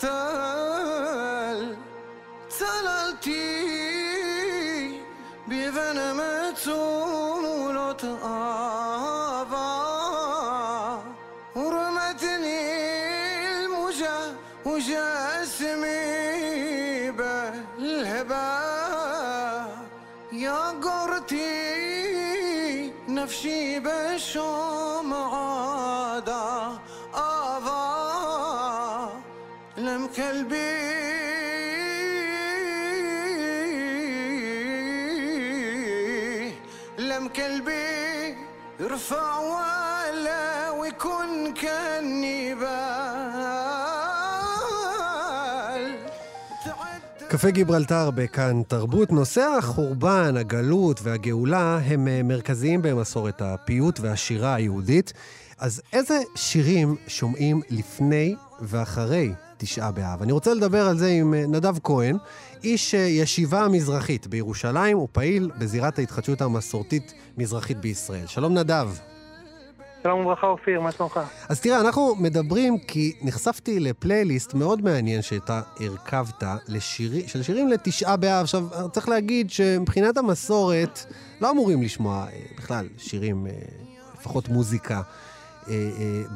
تال 0.00 1.76
تلالتي 2.58 3.60
بفنمتم 5.48 7.42
لطآبا 7.76 9.70
ورمتني 11.56 12.60
المجا 13.64 14.18
وجسمي 14.66 16.00
بالهبة 17.10 18.50
يا 20.32 20.60
قرتي 20.84 21.50
نفشي 23.08 23.80
بالشوق 23.80 24.79
يرفع 38.99 39.39
ولا 39.39 40.71
ويكون 40.71 41.53
كالنبال 41.53 43.15
קפה 47.27 47.49
גיברלטר 47.49 48.11
בכאן 48.11 48.61
תרבות. 48.67 49.11
נושא 49.11 49.41
החורבן, 49.41 50.37
הגלות 50.37 50.99
והגאולה 51.03 51.79
הם 51.85 52.07
אה, 52.07 52.23
מרכזיים 52.23 52.81
במסורת 52.81 53.41
הפיוט 53.41 53.99
והשירה 53.99 54.55
היהודית. 54.55 55.13
אז 55.59 55.81
איזה 55.93 56.19
שירים 56.35 56.95
שומעים 57.07 57.61
לפני 57.69 58.35
ואחרי 58.61 59.33
תשעה 59.57 59.91
באב? 59.91 60.21
אני 60.21 60.31
רוצה 60.31 60.53
לדבר 60.53 60.87
על 60.87 60.97
זה 60.97 61.07
עם 61.07 61.33
אה, 61.33 61.45
נדב 61.47 61.79
כהן, 61.83 62.17
איש 62.64 62.94
אה, 62.94 63.00
ישיבה 63.00 63.60
המזרחית 63.60 64.26
בירושלים 64.26 64.98
ופעיל 64.98 65.50
בזירת 65.58 65.98
ההתחדשות 65.98 66.40
המסורתית-מזרחית 66.40 67.76
בישראל. 67.80 68.26
שלום 68.26 68.58
נדב. 68.58 68.88
שלום 70.02 70.20
וברכה 70.20 70.46
אופיר, 70.46 70.80
מה 70.80 70.92
שלומך? 70.92 71.20
אז 71.48 71.60
תראה, 71.60 71.80
אנחנו 71.80 72.14
מדברים 72.18 72.78
כי 72.78 73.12
נחשפתי 73.22 73.80
לפלייליסט 73.80 74.54
מאוד 74.54 74.82
מעניין 74.82 75.22
שאתה 75.22 75.60
הרכבת 75.80 76.42
לשירי, 76.68 77.28
של 77.28 77.42
שירים 77.42 77.68
לתשעה 77.68 78.16
באב. 78.16 78.42
עכשיו, 78.42 78.64
צריך 78.92 79.08
להגיד 79.08 79.50
שמבחינת 79.50 80.16
המסורת 80.16 81.04
לא 81.40 81.50
אמורים 81.50 81.82
לשמוע 81.82 82.26
אה, 82.32 82.40
בכלל 82.58 82.88
שירים, 82.98 83.46
אה, 83.46 83.52
לפחות 84.20 84.48
מוזיקה, 84.48 85.02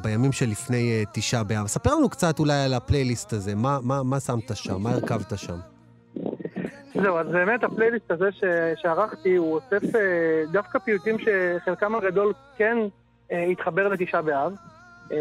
בימים 0.01 0.31
שלפני 0.31 1.03
תשעה 1.11 1.43
באב. 1.43 1.67
ספר 1.67 1.95
לנו 1.95 2.09
קצת 2.09 2.39
אולי 2.39 2.63
על 2.63 2.73
הפלייליסט 2.73 3.33
הזה, 3.33 3.55
מה, 3.55 3.79
מה, 3.81 4.03
מה 4.03 4.19
שמת 4.19 4.55
שם, 4.55 4.81
מה 4.81 4.91
הרכבת 4.91 5.33
שם. 5.37 5.57
זהו, 7.01 7.17
אז 7.17 7.27
באמת 7.27 7.63
הפלייליסט 7.63 8.11
הזה 8.11 8.31
ש... 8.31 8.43
שערכתי, 8.75 9.35
הוא 9.35 9.53
אוסף 9.53 9.95
אה, 9.95 10.43
דווקא 10.51 10.79
פיוטים 10.79 11.15
שחלקם 11.19 11.95
הגדול 11.95 12.33
כן 12.57 12.77
אה, 13.31 13.43
התחבר 13.43 13.87
לתשעה 13.87 14.21
באב. 14.21 14.53
אה, 15.11 15.17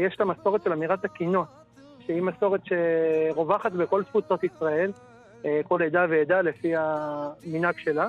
יש 0.00 0.14
את 0.16 0.20
המסורת 0.20 0.62
של 0.64 0.72
אמירת 0.72 1.04
הקינות, 1.04 1.46
שהיא 2.06 2.22
מסורת 2.22 2.60
שרווחת 2.64 3.72
בכל 3.72 4.02
תפוצות 4.02 4.44
ישראל, 4.44 4.92
כל 5.68 5.82
עדה 5.82 6.06
ועדה 6.10 6.40
לפי 6.40 6.72
המנהג 6.76 7.74
שלה, 7.78 8.06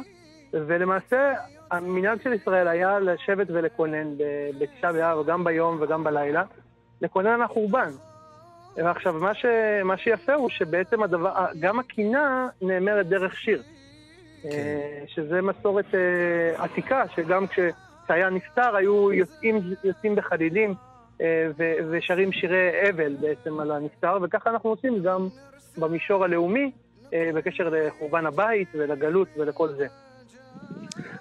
ולמעשה 0.53 1.33
המנהג 1.71 2.21
של 2.23 2.33
ישראל 2.33 2.67
היה 2.67 2.99
לשבת 2.99 3.47
ולקונן 3.49 4.15
בתשעה 4.59 4.93
באב, 4.93 5.25
גם 5.25 5.43
ביום 5.43 5.77
וגם 5.81 6.03
בלילה, 6.03 6.43
לקונן 7.01 7.29
על 7.29 7.41
החורבן. 7.41 7.91
ועכשיו, 8.77 9.13
מה, 9.13 9.33
ש... 9.33 9.45
מה 9.83 9.97
שיפה 9.97 10.33
הוא 10.33 10.49
שבעצם 10.49 11.03
הדבר, 11.03 11.45
גם 11.59 11.79
הקינה 11.79 12.47
נאמרת 12.61 13.07
דרך 13.07 13.37
שיר. 13.37 13.63
כן. 14.41 14.49
אה, 14.49 15.03
שזה 15.07 15.41
מסורת 15.41 15.85
אה, 15.95 16.63
עתיקה, 16.63 17.03
שגם 17.15 17.47
כש... 17.47 17.59
כשהיה 18.05 18.29
נפטר 18.29 18.75
היו 18.75 19.13
יוצאים, 19.13 19.59
יוצאים 19.83 20.15
בחדידים 20.15 20.73
אה, 21.21 21.47
ו- 21.57 21.73
ושרים 21.91 22.31
שירי 22.31 22.89
אבל 22.89 23.15
בעצם 23.15 23.59
על 23.59 23.71
הנפטר, 23.71 24.17
וככה 24.21 24.49
אנחנו 24.49 24.69
עושים 24.69 25.03
גם 25.03 25.27
במישור 25.77 26.23
הלאומי 26.23 26.71
אה, 27.13 27.29
בקשר 27.33 27.69
לחורבן 27.71 28.25
הבית 28.25 28.67
ולגלות 28.73 29.27
ולכל 29.37 29.69
זה. 29.69 29.87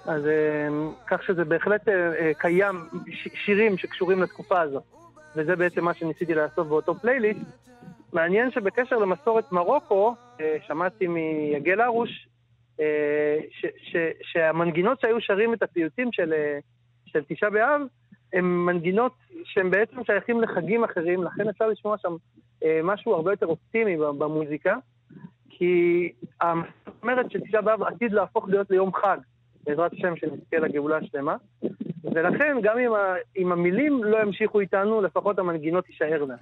אז 0.05 0.27
אה, 0.27 0.67
כך 1.07 1.23
שזה 1.23 1.45
בהחלט 1.45 1.87
אה, 1.87 1.93
אה, 1.93 2.31
קיים 2.37 2.75
שירים 3.45 3.77
שקשורים 3.77 4.23
לתקופה 4.23 4.61
הזאת, 4.61 4.83
וזה 5.35 5.55
בעצם 5.55 5.83
מה 5.85 5.93
שניסיתי 5.93 6.33
לעשות 6.33 6.67
באותו 6.67 6.95
פלייליסט. 6.95 7.65
מעניין 8.13 8.51
שבקשר 8.51 8.97
למסורת 8.97 9.51
מרוקו, 9.51 10.15
אה, 10.41 10.57
שמעתי 10.67 11.07
מיגל 11.07 11.81
הרוש, 11.81 12.27
אה, 12.79 13.37
ש- 13.51 13.95
שהמנגינות 14.21 14.99
שהיו 15.01 15.21
שרים 15.21 15.53
את 15.53 15.63
הפיוטים 15.63 16.11
של, 16.11 16.33
אה, 16.33 16.59
של 17.05 17.23
תשעה 17.27 17.49
באב, 17.49 17.81
הן 18.33 18.45
מנגינות 18.45 19.13
שהן 19.43 19.71
בעצם 19.71 20.03
שייכים 20.03 20.41
לחגים 20.41 20.83
אחרים, 20.83 21.23
לכן 21.23 21.49
אפשר 21.49 21.67
לשמוע 21.67 21.97
שם 21.97 22.15
משהו 22.83 23.13
הרבה 23.13 23.31
יותר 23.31 23.45
אופטימי 23.45 23.97
במוזיקה, 23.97 24.75
כי 25.49 26.11
המסורת 26.41 26.69
אומרת 27.01 27.31
שתשעה 27.31 27.61
באב 27.61 27.83
עתיד 27.83 28.11
להפוך 28.11 28.49
להיות 28.49 28.71
ליום 28.71 28.93
חג, 28.93 29.17
בעזרת 29.65 29.93
השם 29.93 30.13
שנזכה 30.15 30.57
לגאולה 30.57 30.97
השלמה, 30.97 31.35
ולכן 32.03 32.57
גם 32.63 32.77
אם, 32.77 32.93
ה- 32.93 33.15
אם 33.37 33.51
המילים 33.51 34.03
לא 34.03 34.17
ימשיכו 34.21 34.59
איתנו, 34.59 35.01
לפחות 35.01 35.39
המנגינות 35.39 35.85
תישארנה. 35.85 36.35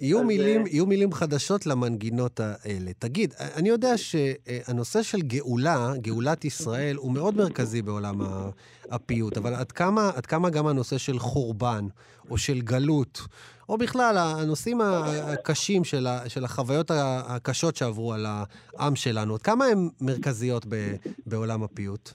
יהיו 0.00 0.20
אז, 0.20 0.26
מילים, 0.26 0.60
אה, 0.60 0.68
יהיו 0.70 0.86
מילים 0.86 1.12
חדשות 1.12 1.66
למנגינות 1.66 2.40
האלה. 2.40 2.90
תגיד, 2.98 3.34
אני 3.56 3.68
יודע 3.68 3.92
שהנושא 3.96 5.02
של 5.02 5.22
גאולה, 5.22 5.92
גאולת 6.00 6.44
ישראל, 6.44 6.96
הוא 6.96 7.12
מאוד 7.12 7.36
מרכזי 7.36 7.82
בעולם 7.82 8.20
הפיוט, 8.90 9.36
אבל 9.36 9.54
עד 9.54 9.72
כמה, 9.72 10.10
עד 10.16 10.26
כמה 10.26 10.50
גם 10.50 10.66
הנושא 10.66 10.98
של 10.98 11.18
חורבן, 11.18 11.84
או 12.30 12.38
של 12.38 12.60
גלות, 12.60 13.20
או 13.68 13.78
בכלל 13.78 14.16
הנושאים 14.18 14.80
הקשים 14.80 15.84
של, 15.84 16.06
ה, 16.06 16.28
של 16.28 16.44
החוויות 16.44 16.90
הקשות 16.94 17.76
שעברו 17.76 18.12
על 18.12 18.26
העם 18.26 18.96
שלנו, 18.96 19.34
עד 19.34 19.42
כמה 19.42 19.64
הן 19.64 19.88
מרכזיות 20.00 20.66
ב, 20.68 20.94
בעולם 21.26 21.62
הפיוט? 21.62 22.10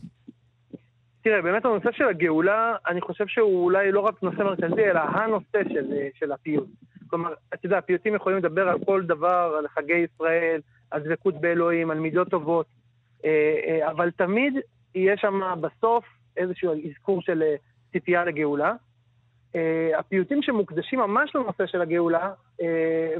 תראה, 1.28 1.42
באמת 1.42 1.66
הנושא 1.66 1.92
של 1.92 2.04
הגאולה, 2.04 2.76
אני 2.88 3.02
חושב 3.02 3.28
שהוא 3.28 3.64
אולי 3.64 3.92
לא 3.92 4.00
רק 4.00 4.24
נושא 4.24 4.42
מרכזי, 4.44 4.86
אלא 4.86 5.00
הנושא 5.00 5.64
של, 5.74 5.94
של 6.14 6.32
הפיוט. 6.32 6.68
כלומר, 7.08 7.34
אתה 7.54 7.66
יודע, 7.66 7.78
הפיוטים 7.78 8.16
יכולים 8.16 8.38
לדבר 8.38 8.70
על 8.70 8.86
כל 8.86 9.04
דבר, 9.06 9.56
על 9.58 9.68
חגי 9.68 9.94
ישראל, 9.94 10.62
על 10.92 11.02
דבקות 11.02 11.42
באלוהים, 11.42 11.92
על 11.92 12.00
מידות 12.00 12.30
טובות, 12.30 12.66
אה, 13.26 13.56
אה, 13.68 13.92
אבל 13.92 14.12
תמיד 14.12 14.54
יהיה 14.96 15.18
שם 15.18 15.42
בסוף 15.62 16.06
איזשהו 16.38 16.72
אזכור 16.90 17.22
של 17.22 17.44
אה, 17.44 17.56
ציפייה 17.92 18.26
לגאולה. 18.26 18.74
הפיוטים 19.98 20.42
שמוקדשים 20.42 21.00
ממש 21.00 21.36
לנושא 21.36 21.66
של 21.66 21.82
הגאולה, 21.82 22.32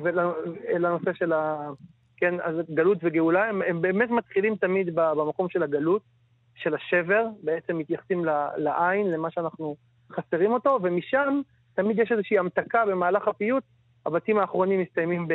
ולנושא 0.04 1.14
של 1.14 1.34
ה... 1.34 1.70
כן, 2.18 2.36
אז 2.44 2.56
גלות 2.74 2.98
וגאולה, 3.04 3.50
הם, 3.50 3.62
הם 3.62 3.82
באמת 3.82 4.10
מתחילים 4.10 4.56
תמיד 4.56 4.96
במקום 4.96 5.50
של 5.50 5.64
הגלות. 5.64 6.02
של 6.58 6.76
השבר, 6.76 7.26
בעצם 7.44 7.78
מתייחסים 7.78 8.26
לעין, 8.58 9.12
למה 9.12 9.32
שאנחנו 9.32 9.76
חסרים 10.12 10.52
אותו, 10.52 10.80
ומשם 10.84 11.42
תמיד 11.76 12.00
יש 12.00 12.12
איזושהי 12.12 12.38
המתקה 12.38 12.86
במהלך 12.86 13.28
הפיוט. 13.28 13.64
הבתים 14.06 14.38
האחרונים 14.38 14.80
מסתיימים 14.82 15.28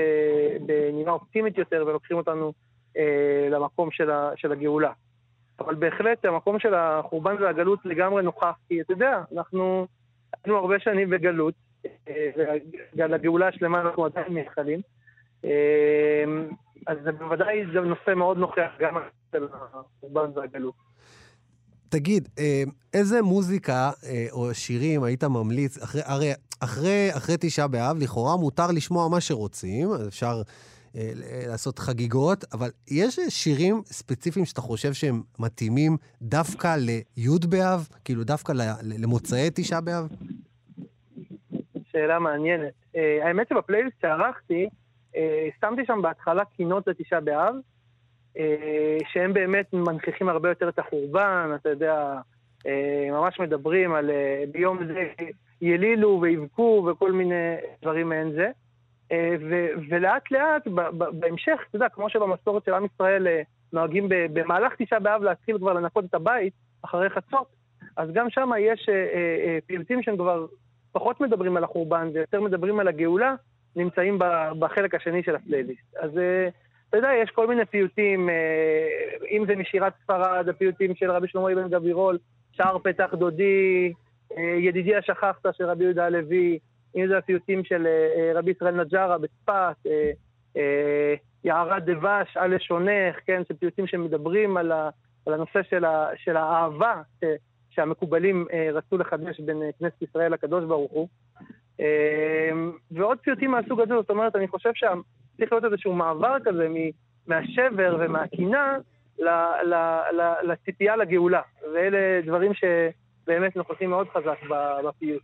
בנימה 0.66 1.10
אופטימית 1.12 1.58
יותר 1.58 1.84
ולוקחים 1.86 2.16
אותנו 2.16 2.52
אה, 2.96 3.48
למקום 3.50 3.90
של, 3.90 4.10
ה- 4.10 4.30
של 4.36 4.52
הגאולה. 4.52 4.92
אבל 5.58 5.74
בהחלט 5.74 6.24
המקום 6.24 6.58
של 6.58 6.74
החורבן 6.74 7.36
והגלות 7.40 7.78
לגמרי 7.84 8.22
נוכח, 8.22 8.54
כי 8.68 8.80
אתה 8.80 8.92
יודע, 8.92 9.22
אנחנו 9.36 9.86
היינו 10.44 10.58
הרבה 10.58 10.78
שנים 10.78 11.10
בגלות, 11.10 11.54
אה, 12.08 12.30
ולגאולה 12.96 13.48
השלמה 13.48 13.80
אנחנו 13.80 14.04
עדיין 14.04 14.32
מייחלים. 14.32 14.80
אה, 15.44 16.24
אז 16.86 16.98
זה 17.04 17.12
בוודאי 17.12 17.66
זה 17.72 17.80
נושא 17.80 18.14
מאוד 18.16 18.38
נוכח 18.38 18.70
גם 18.78 18.94
של 19.32 19.46
החורבן 19.52 20.30
והגלות. 20.34 20.74
תגיד, 21.93 22.28
אה, 22.38 22.62
איזה 22.95 23.22
מוזיקה 23.22 23.90
אה, 24.05 24.26
או 24.30 24.55
שירים 24.55 25.03
היית 25.03 25.24
ממליץ? 25.24 25.78
אחרי, 25.78 26.03
הרי 26.05 26.32
אחרי, 26.61 27.09
אחרי 27.16 27.36
תשעה 27.40 27.68
באב, 27.68 27.97
לכאורה 27.99 28.36
מותר 28.36 28.66
לשמוע 28.74 29.09
מה 29.09 29.20
שרוצים, 29.20 29.88
אפשר 30.09 30.43
אה, 30.97 31.12
לעשות 31.49 31.78
חגיגות, 31.78 32.45
אבל 32.53 32.70
יש 32.90 33.18
שירים 33.28 33.82
ספציפיים 33.84 34.45
שאתה 34.45 34.61
חושב 34.61 34.93
שהם 34.93 35.22
מתאימים 35.38 35.97
דווקא 36.22 36.76
לי' 36.76 37.38
באב? 37.49 37.88
כאילו 38.05 38.24
דווקא 38.24 38.53
למוצאי 38.82 39.49
תשעה 39.55 39.80
באב? 39.80 40.09
שאלה 41.93 42.18
מעניינת. 42.18 42.72
אה, 42.97 43.28
האמת 43.28 43.49
שבפלייליסט 43.49 43.97
שערכתי, 44.03 44.68
שמתי 45.61 45.82
שם 45.86 45.99
בהתחלה 46.03 46.45
קינות 46.45 46.86
לתשעה 46.86 47.20
באב, 47.20 47.55
שהם 49.12 49.33
באמת 49.33 49.72
מנכיחים 49.72 50.28
הרבה 50.28 50.49
יותר 50.49 50.68
את 50.68 50.78
החורבן, 50.78 51.51
אתה 51.55 51.68
יודע, 51.68 52.14
אה, 52.66 53.09
ממש 53.11 53.41
מדברים 53.41 53.95
על 53.95 54.11
אה, 54.11 54.45
ביום 54.53 54.87
זה 54.87 55.09
ילילו 55.61 56.18
ויבכו 56.22 56.89
וכל 56.91 57.12
מיני 57.12 57.55
דברים 57.83 58.09
מעין 58.09 58.33
זה. 58.33 58.51
אה, 59.12 59.37
ולאט 59.91 60.30
לאט, 60.30 60.66
בהמשך, 61.12 61.61
אתה 61.68 61.76
יודע, 61.76 61.89
כמו 61.89 62.11
שבמסורת 62.11 62.64
של 62.64 62.74
עם 62.74 62.85
ישראל, 62.85 63.26
אה, 63.26 63.43
נוהגים 63.72 64.07
במהלך 64.09 64.72
תשעה 64.78 65.01
באב 65.01 65.22
להתחיל 65.22 65.59
כבר 65.59 65.72
לנקות 65.72 66.05
את 66.05 66.14
הבית 66.14 66.53
אחרי 66.83 67.11
חצות, 67.11 67.47
אז 67.97 68.09
גם 68.12 68.30
שם 68.30 68.51
יש 68.59 68.89
אה, 68.89 68.95
אה, 68.95 69.45
אה, 69.47 69.59
פיוטים 69.66 70.03
שהם 70.03 70.16
כבר 70.16 70.47
פחות 70.93 71.20
מדברים 71.20 71.57
על 71.57 71.64
החורבן 71.64 72.11
ויותר 72.14 72.41
מדברים 72.41 72.80
על 72.80 72.89
הגאולה, 72.89 73.35
נמצאים 73.76 74.18
בחלק 74.59 74.95
השני 74.95 75.22
של 75.22 75.35
הפלייליסט. 75.35 75.97
אז 75.97 76.18
אה, 76.18 76.49
אתה 76.93 76.99
יודע, 76.99 77.11
יש 77.22 77.30
כל 77.30 77.47
מיני 77.47 77.64
פיוטים, 77.64 78.28
אה, 78.28 79.26
אם 79.30 79.45
זה 79.47 79.57
משירת 79.57 79.93
ספרד, 80.03 80.49
הפיוטים 80.49 80.95
של 80.95 81.11
רבי 81.11 81.28
שלמה 81.28 81.53
אבן 81.53 81.68
גבירול, 81.68 82.18
שער 82.53 82.78
פתח 82.78 83.14
דודי, 83.14 83.93
אה, 84.36 84.43
ידידי 84.43 84.97
השכחת 84.97 85.47
של 85.53 85.64
רבי 85.64 85.84
יהודה 85.84 86.07
הלוי, 86.07 86.59
אם 86.97 87.07
זה 87.09 87.18
הפיוטים 87.18 87.64
של 87.64 87.86
אה, 87.86 88.32
רבי 88.34 88.51
ישראל 88.51 88.84
נג'רה 88.84 89.18
בצפת, 89.18 89.76
יערת 91.45 91.84
דבש, 91.84 92.36
על 92.36 92.55
לשונך, 92.55 93.16
כן, 93.26 93.43
זה 93.49 93.55
פיוטים 93.59 93.86
שמדברים 93.86 94.57
על, 94.57 94.72
ה, 94.72 94.90
על 95.26 95.34
הנושא 95.34 95.62
של, 95.70 95.84
ה, 95.84 96.09
של 96.16 96.36
האהבה 96.36 97.03
ש, 97.20 97.24
שהמקובלים 97.70 98.47
רצו 98.72 98.99
לחדש 98.99 99.40
בין 99.40 99.62
כנסת 99.78 100.03
ישראל 100.03 100.32
לקדוש 100.32 100.64
ברוך 100.64 100.93
הוא. 100.93 101.09
ועוד 102.90 103.18
פיוטים 103.18 103.51
מהסוג 103.51 103.80
הזה, 103.80 103.95
זאת 103.95 104.11
אומרת, 104.11 104.36
אני 104.36 104.49
חושב 104.49 104.70
שצריך 105.35 105.53
להיות 105.53 105.64
איזשהו 105.64 105.93
מעבר 105.93 106.37
כזה 106.45 106.68
מ, 106.68 106.76
מהשבר 107.26 107.97
ומהקינה 108.01 108.78
ל, 109.18 109.28
ל, 109.64 109.74
ל, 110.12 110.51
לציפייה 110.53 110.97
לגאולה. 110.97 111.43
ואלה 111.74 112.20
דברים 112.26 112.53
שבאמת 112.55 113.57
נוכחים 113.57 113.91
מאוד 113.91 114.09
חזק 114.09 114.39
בפיוט. 114.85 115.22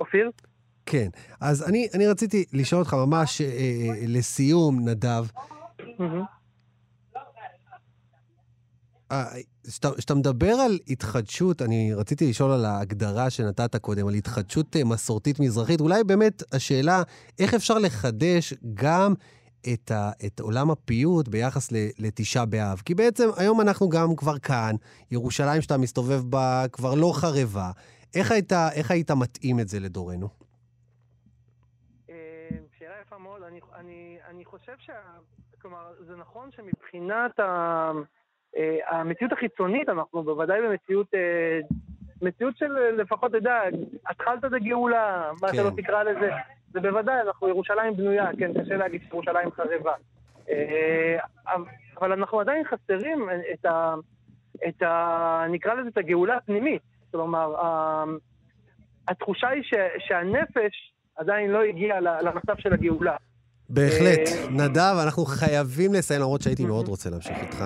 אופיר? 0.00 0.30
כן. 0.86 1.08
אז 1.40 1.68
אני, 1.68 1.88
אני 1.94 2.06
רציתי 2.06 2.44
לשאול 2.52 2.80
אותך 2.80 2.94
ממש 2.94 3.40
אה, 3.40 3.46
אה, 3.46 4.04
לסיום, 4.08 4.88
נדב, 4.88 5.24
אה, 9.12 9.24
כשאתה 9.68 10.14
מדבר 10.14 10.52
על 10.52 10.78
התחדשות, 10.88 11.62
אני 11.62 11.94
רציתי 11.94 12.30
לשאול 12.30 12.50
על 12.50 12.64
ההגדרה 12.64 13.30
שנתת 13.30 13.76
קודם, 13.76 14.06
על 14.08 14.14
התחדשות 14.14 14.76
אה, 14.76 14.84
מסורתית 14.84 15.40
מזרחית. 15.40 15.80
אולי 15.80 16.04
באמת 16.04 16.42
השאלה, 16.52 17.02
איך 17.38 17.54
אפשר 17.54 17.78
לחדש 17.78 18.54
גם 18.74 19.14
את, 19.72 19.90
ה, 19.90 20.10
את 20.26 20.40
עולם 20.40 20.70
הפיוט 20.70 21.28
ביחס 21.28 21.72
לתשעה 21.98 22.46
באב? 22.46 22.82
כי 22.84 22.94
בעצם 22.94 23.28
היום 23.36 23.60
אנחנו 23.60 23.88
גם 23.88 24.16
כבר 24.16 24.38
כאן, 24.38 24.76
ירושלים 25.10 25.62
שאתה 25.62 25.78
מסתובב 25.78 26.22
בה 26.30 26.64
כבר 26.72 26.94
לא 26.94 27.12
חרבה. 27.14 27.70
איך 28.14 28.30
היית, 28.32 28.52
איך 28.52 28.90
היית 28.90 29.10
מתאים 29.10 29.60
את 29.60 29.68
זה 29.68 29.80
לדורנו? 29.80 30.28
אה, 32.10 32.14
שאלה 32.78 32.94
יפה 33.06 33.18
מאוד. 33.18 33.42
אני, 33.42 33.60
אני, 33.74 34.16
אני 34.28 34.44
חושב 34.44 34.74
שה... 34.78 34.92
כלומר, 35.62 35.92
זה 36.06 36.16
נכון 36.16 36.50
שמבחינת 36.50 37.40
ה, 37.40 37.90
המציאות 38.88 39.32
החיצונית, 39.32 39.88
אנחנו 39.88 40.22
בוודאי 40.22 40.60
במציאות... 40.62 41.14
אה, 41.14 41.60
מציאות 42.22 42.56
של 42.56 42.76
אה, 42.78 42.90
לפחות, 42.90 43.30
אתה 43.30 43.36
יודע, 43.36 43.60
התחלת 44.10 44.44
את 44.44 44.52
הגאולה, 44.52 45.30
מה 45.42 45.48
כן. 45.48 45.54
אתה 45.54 45.62
לא 45.62 45.70
תקרא 45.76 46.02
לזה, 46.02 46.30
זה 46.72 46.80
בוודאי, 46.80 47.20
אנחנו 47.20 47.48
ירושלים 47.48 47.96
בנויה, 47.96 48.26
כן, 48.38 48.62
קשה 48.62 48.76
להגיד 48.76 49.00
שירושלים 49.08 49.50
חרבה. 49.50 49.92
אה, 50.50 51.16
אבל 52.00 52.12
אנחנו 52.12 52.40
עדיין 52.40 52.64
חסרים 52.64 53.28
את 53.54 53.64
ה... 53.64 53.94
את 54.68 54.82
ה... 54.82 55.44
נקרא 55.50 55.74
לזה 55.74 55.88
את 55.88 55.98
הגאולה 55.98 56.36
הפנימית. 56.36 56.82
כלומר, 57.10 57.54
התחושה 59.08 59.48
היא 59.48 59.62
ש, 59.62 59.74
שהנפש 59.98 60.92
עדיין 61.16 61.50
לא 61.50 61.62
הגיעה 61.62 62.00
למצב 62.00 62.54
של 62.58 62.72
הגאולה. 62.72 63.16
בהחלט. 63.68 64.28
אה, 64.28 64.50
נדב, 64.50 64.94
אנחנו 65.04 65.24
חייבים 65.24 65.92
לסיים, 65.94 66.20
למרות 66.20 66.42
שהייתי 66.42 66.64
מאוד 66.64 66.88
רוצה 66.88 67.10
להמשיך 67.10 67.38
איתך. 67.42 67.64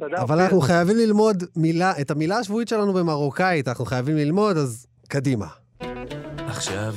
תודה. 0.00 0.22
אבל 0.22 0.40
אנחנו 0.40 0.60
חייבים 0.60 0.96
ללמוד 0.96 1.44
מילה, 1.56 2.00
את 2.00 2.10
המילה 2.10 2.38
השבועית 2.38 2.68
שלנו 2.68 2.92
במרוקאית, 2.92 3.68
אנחנו 3.68 3.84
חייבים 3.84 4.16
ללמוד, 4.16 4.56
אז 4.56 4.86
קדימה. 5.08 5.46
עכשיו, 6.38 6.94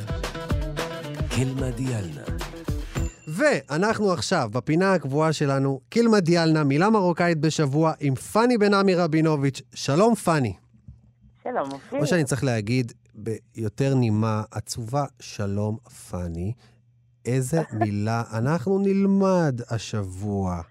קלמה 1.29 1.71
דיאלנה. 1.71 2.21
ואנחנו 3.27 4.11
עכשיו, 4.11 4.49
בפינה 4.53 4.93
הקבועה 4.93 5.33
שלנו, 5.33 5.79
קילמה 5.89 6.19
דיאלנה, 6.19 6.63
מילה 6.63 6.89
מרוקאית 6.89 7.37
בשבוע, 7.37 7.93
עם 7.99 8.15
פאני 8.15 8.57
בן 8.57 8.73
עמי 8.73 8.95
רבינוביץ'. 8.95 9.61
שלום, 9.73 10.15
פאני. 10.15 10.53
שלום, 11.43 11.71
אופיר. 11.71 11.99
או 11.99 12.07
שאני 12.07 12.23
צריך 12.23 12.43
להגיד 12.43 12.93
ביותר 13.15 13.93
נימה 13.95 14.43
עצובה, 14.51 15.05
שלום, 15.19 15.77
פאני. 16.09 16.53
איזה 17.25 17.61
מילה 17.79 18.23
אנחנו 18.33 18.79
נלמד 18.79 19.61
השבוע 19.69 20.61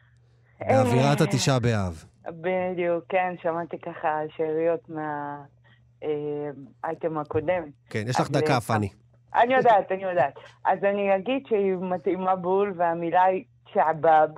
באווירת 0.61 1.21
אה. 1.21 1.27
התשעה 1.27 1.59
באב. 1.59 2.05
בדיוק, 2.29 3.05
כן, 3.09 3.35
שמעתי 3.43 3.79
ככה 3.79 4.21
שאריות 4.37 4.91
מהאייטם 6.03 7.19
הקודם. 7.19 7.63
כן, 7.91 8.05
יש 8.09 8.21
לך 8.21 8.31
דקה, 8.31 8.55
אה, 8.55 8.61
פאני. 8.61 8.89
אני 9.35 9.55
יודעת, 9.55 9.93
אני 9.93 10.03
יודעת. 10.03 10.35
אז 10.65 10.79
אני 10.85 11.17
אגיד 11.17 11.43
שהיא 11.49 11.75
מתאימה 11.81 12.37
בול, 12.37 12.75
והמילה 12.77 13.23
היא 13.23 13.45
צ'עבאב, 13.75 14.31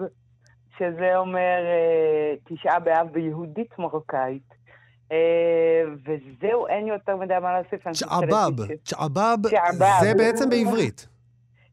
שזה 0.79 1.17
אומר 1.17 1.59
אה, 1.65 2.35
תשעה 2.45 2.81
באב 2.81 3.09
ביהודית 3.13 3.79
מרוקאית. 3.79 4.55
אה, 5.13 5.83
וזהו, 6.05 6.67
אין 6.67 6.87
יותר 6.87 7.17
מדי 7.17 7.35
מה 7.43 7.53
להוסיף. 7.61 7.89
צ'עבאב, 7.93 8.53
צ'עבאב. 8.85 9.41
זה 10.01 10.15
בעצם 10.15 10.51
בעברית. 10.51 11.07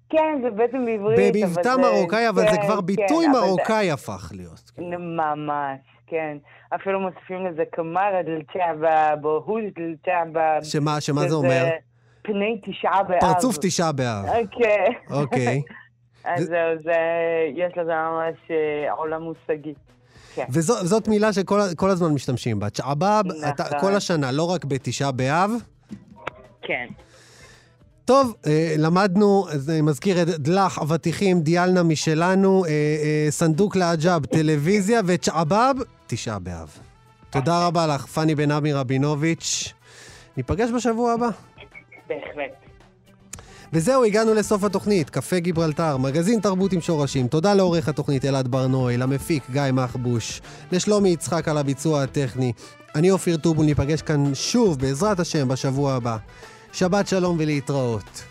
כן, 0.09 0.39
זה 0.43 0.49
בעצם 0.49 0.85
בעברית. 0.85 1.33
במבטא 1.35 1.75
מרוקאי, 1.81 2.29
אבל 2.29 2.41
זה 2.41 2.57
כן, 2.57 2.61
כבר 2.61 2.75
כן, 2.75 2.85
ביטוי 2.85 3.27
מרוקאי 3.27 3.91
הפך 3.91 4.31
להיות. 4.35 4.71
ממש, 5.17 5.79
כן. 6.11 6.37
אפילו 6.75 6.99
מוסיפים 6.99 7.45
לזה 7.45 7.63
כמר 7.71 8.11
דל 8.25 8.41
צ'עבאב, 8.53 9.25
או 9.25 9.43
הוז 9.45 9.63
דל 9.75 9.93
צ'עבאב. 10.05 10.63
שמה, 10.63 11.01
שמה 11.01 11.27
זה 11.27 11.35
אומר? 11.35 11.65
פני 12.21 12.61
תשעה 12.65 13.03
באב. 13.03 13.19
פרצוף 13.19 13.57
תשעה 13.61 13.91
באב. 13.91 14.25
אוקיי. 14.25 14.87
אוקיי. 15.11 15.61
אז 16.25 16.43
זה- 16.43 16.45
זהו, 16.49 16.83
זה, 16.83 16.97
יש 17.55 17.73
לזה 17.77 17.91
ממש 17.91 18.35
אה, 18.51 18.91
עולם 18.93 19.21
מושגי. 19.21 19.73
כן. 20.35 20.45
וזאת 20.49 21.07
מילה 21.07 21.33
שכל 21.33 21.59
כל 21.77 21.89
הזמן 21.89 22.13
משתמשים 22.13 22.59
בה. 22.59 22.69
צ'עבאב, 22.69 23.25
נכון. 23.27 23.79
כל 23.79 23.95
השנה, 23.95 24.31
לא 24.31 24.43
רק 24.51 24.65
בתשעה 24.65 25.11
באב. 25.11 25.51
כן. 26.61 26.87
טוב, 28.05 28.35
אה, 28.47 28.75
למדנו, 28.77 29.45
אני 29.69 29.81
מזכיר 29.81 30.21
את 30.21 30.27
דלח, 30.27 30.79
אבטיחים, 30.79 31.41
דיאלנה 31.41 31.83
משלנו, 31.83 32.65
אה, 32.65 32.71
סנדוק 33.29 33.75
לעג'אב, 33.75 34.25
טלוויזיה, 34.25 35.01
וצ'עבאב, 35.05 35.75
תשעה 36.11 36.39
באב. 36.39 36.77
תודה 37.29 37.67
רבה 37.67 37.87
לך, 37.87 38.05
פאני 38.05 38.35
בן 38.35 38.51
עמי 38.51 38.73
רבינוביץ'. 38.73 39.73
ניפגש 40.37 40.69
בשבוע 40.69 41.13
הבא. 41.13 41.29
בהחלט. 42.09 42.51
וזהו, 43.73 44.03
הגענו 44.03 44.33
לסוף 44.33 44.63
התוכנית, 44.63 45.09
קפה 45.09 45.39
גיברלטר, 45.39 45.97
מגזין 45.97 46.39
תרבות 46.39 46.73
עם 46.73 46.81
שורשים. 46.81 47.27
תודה 47.27 47.53
לעורך 47.53 47.89
התוכנית 47.89 48.25
אלעד 48.25 48.47
ברנועי, 48.47 48.97
למפיק 48.97 49.43
גיא 49.51 49.61
מחבוש, 49.73 50.41
לשלומי 50.71 51.09
יצחק 51.09 51.47
על 51.47 51.57
הביצוע 51.57 52.03
הטכני. 52.03 52.53
אני 52.95 53.11
אופיר 53.11 53.37
טובול, 53.37 53.65
ניפגש 53.65 54.01
כאן 54.01 54.35
שוב, 54.35 54.79
בעזרת 54.79 55.19
השם, 55.19 55.47
בשבוע 55.47 55.93
הבא. 55.93 56.17
שבת 56.73 57.07
שלום 57.07 57.37
ולהתראות. 57.39 58.30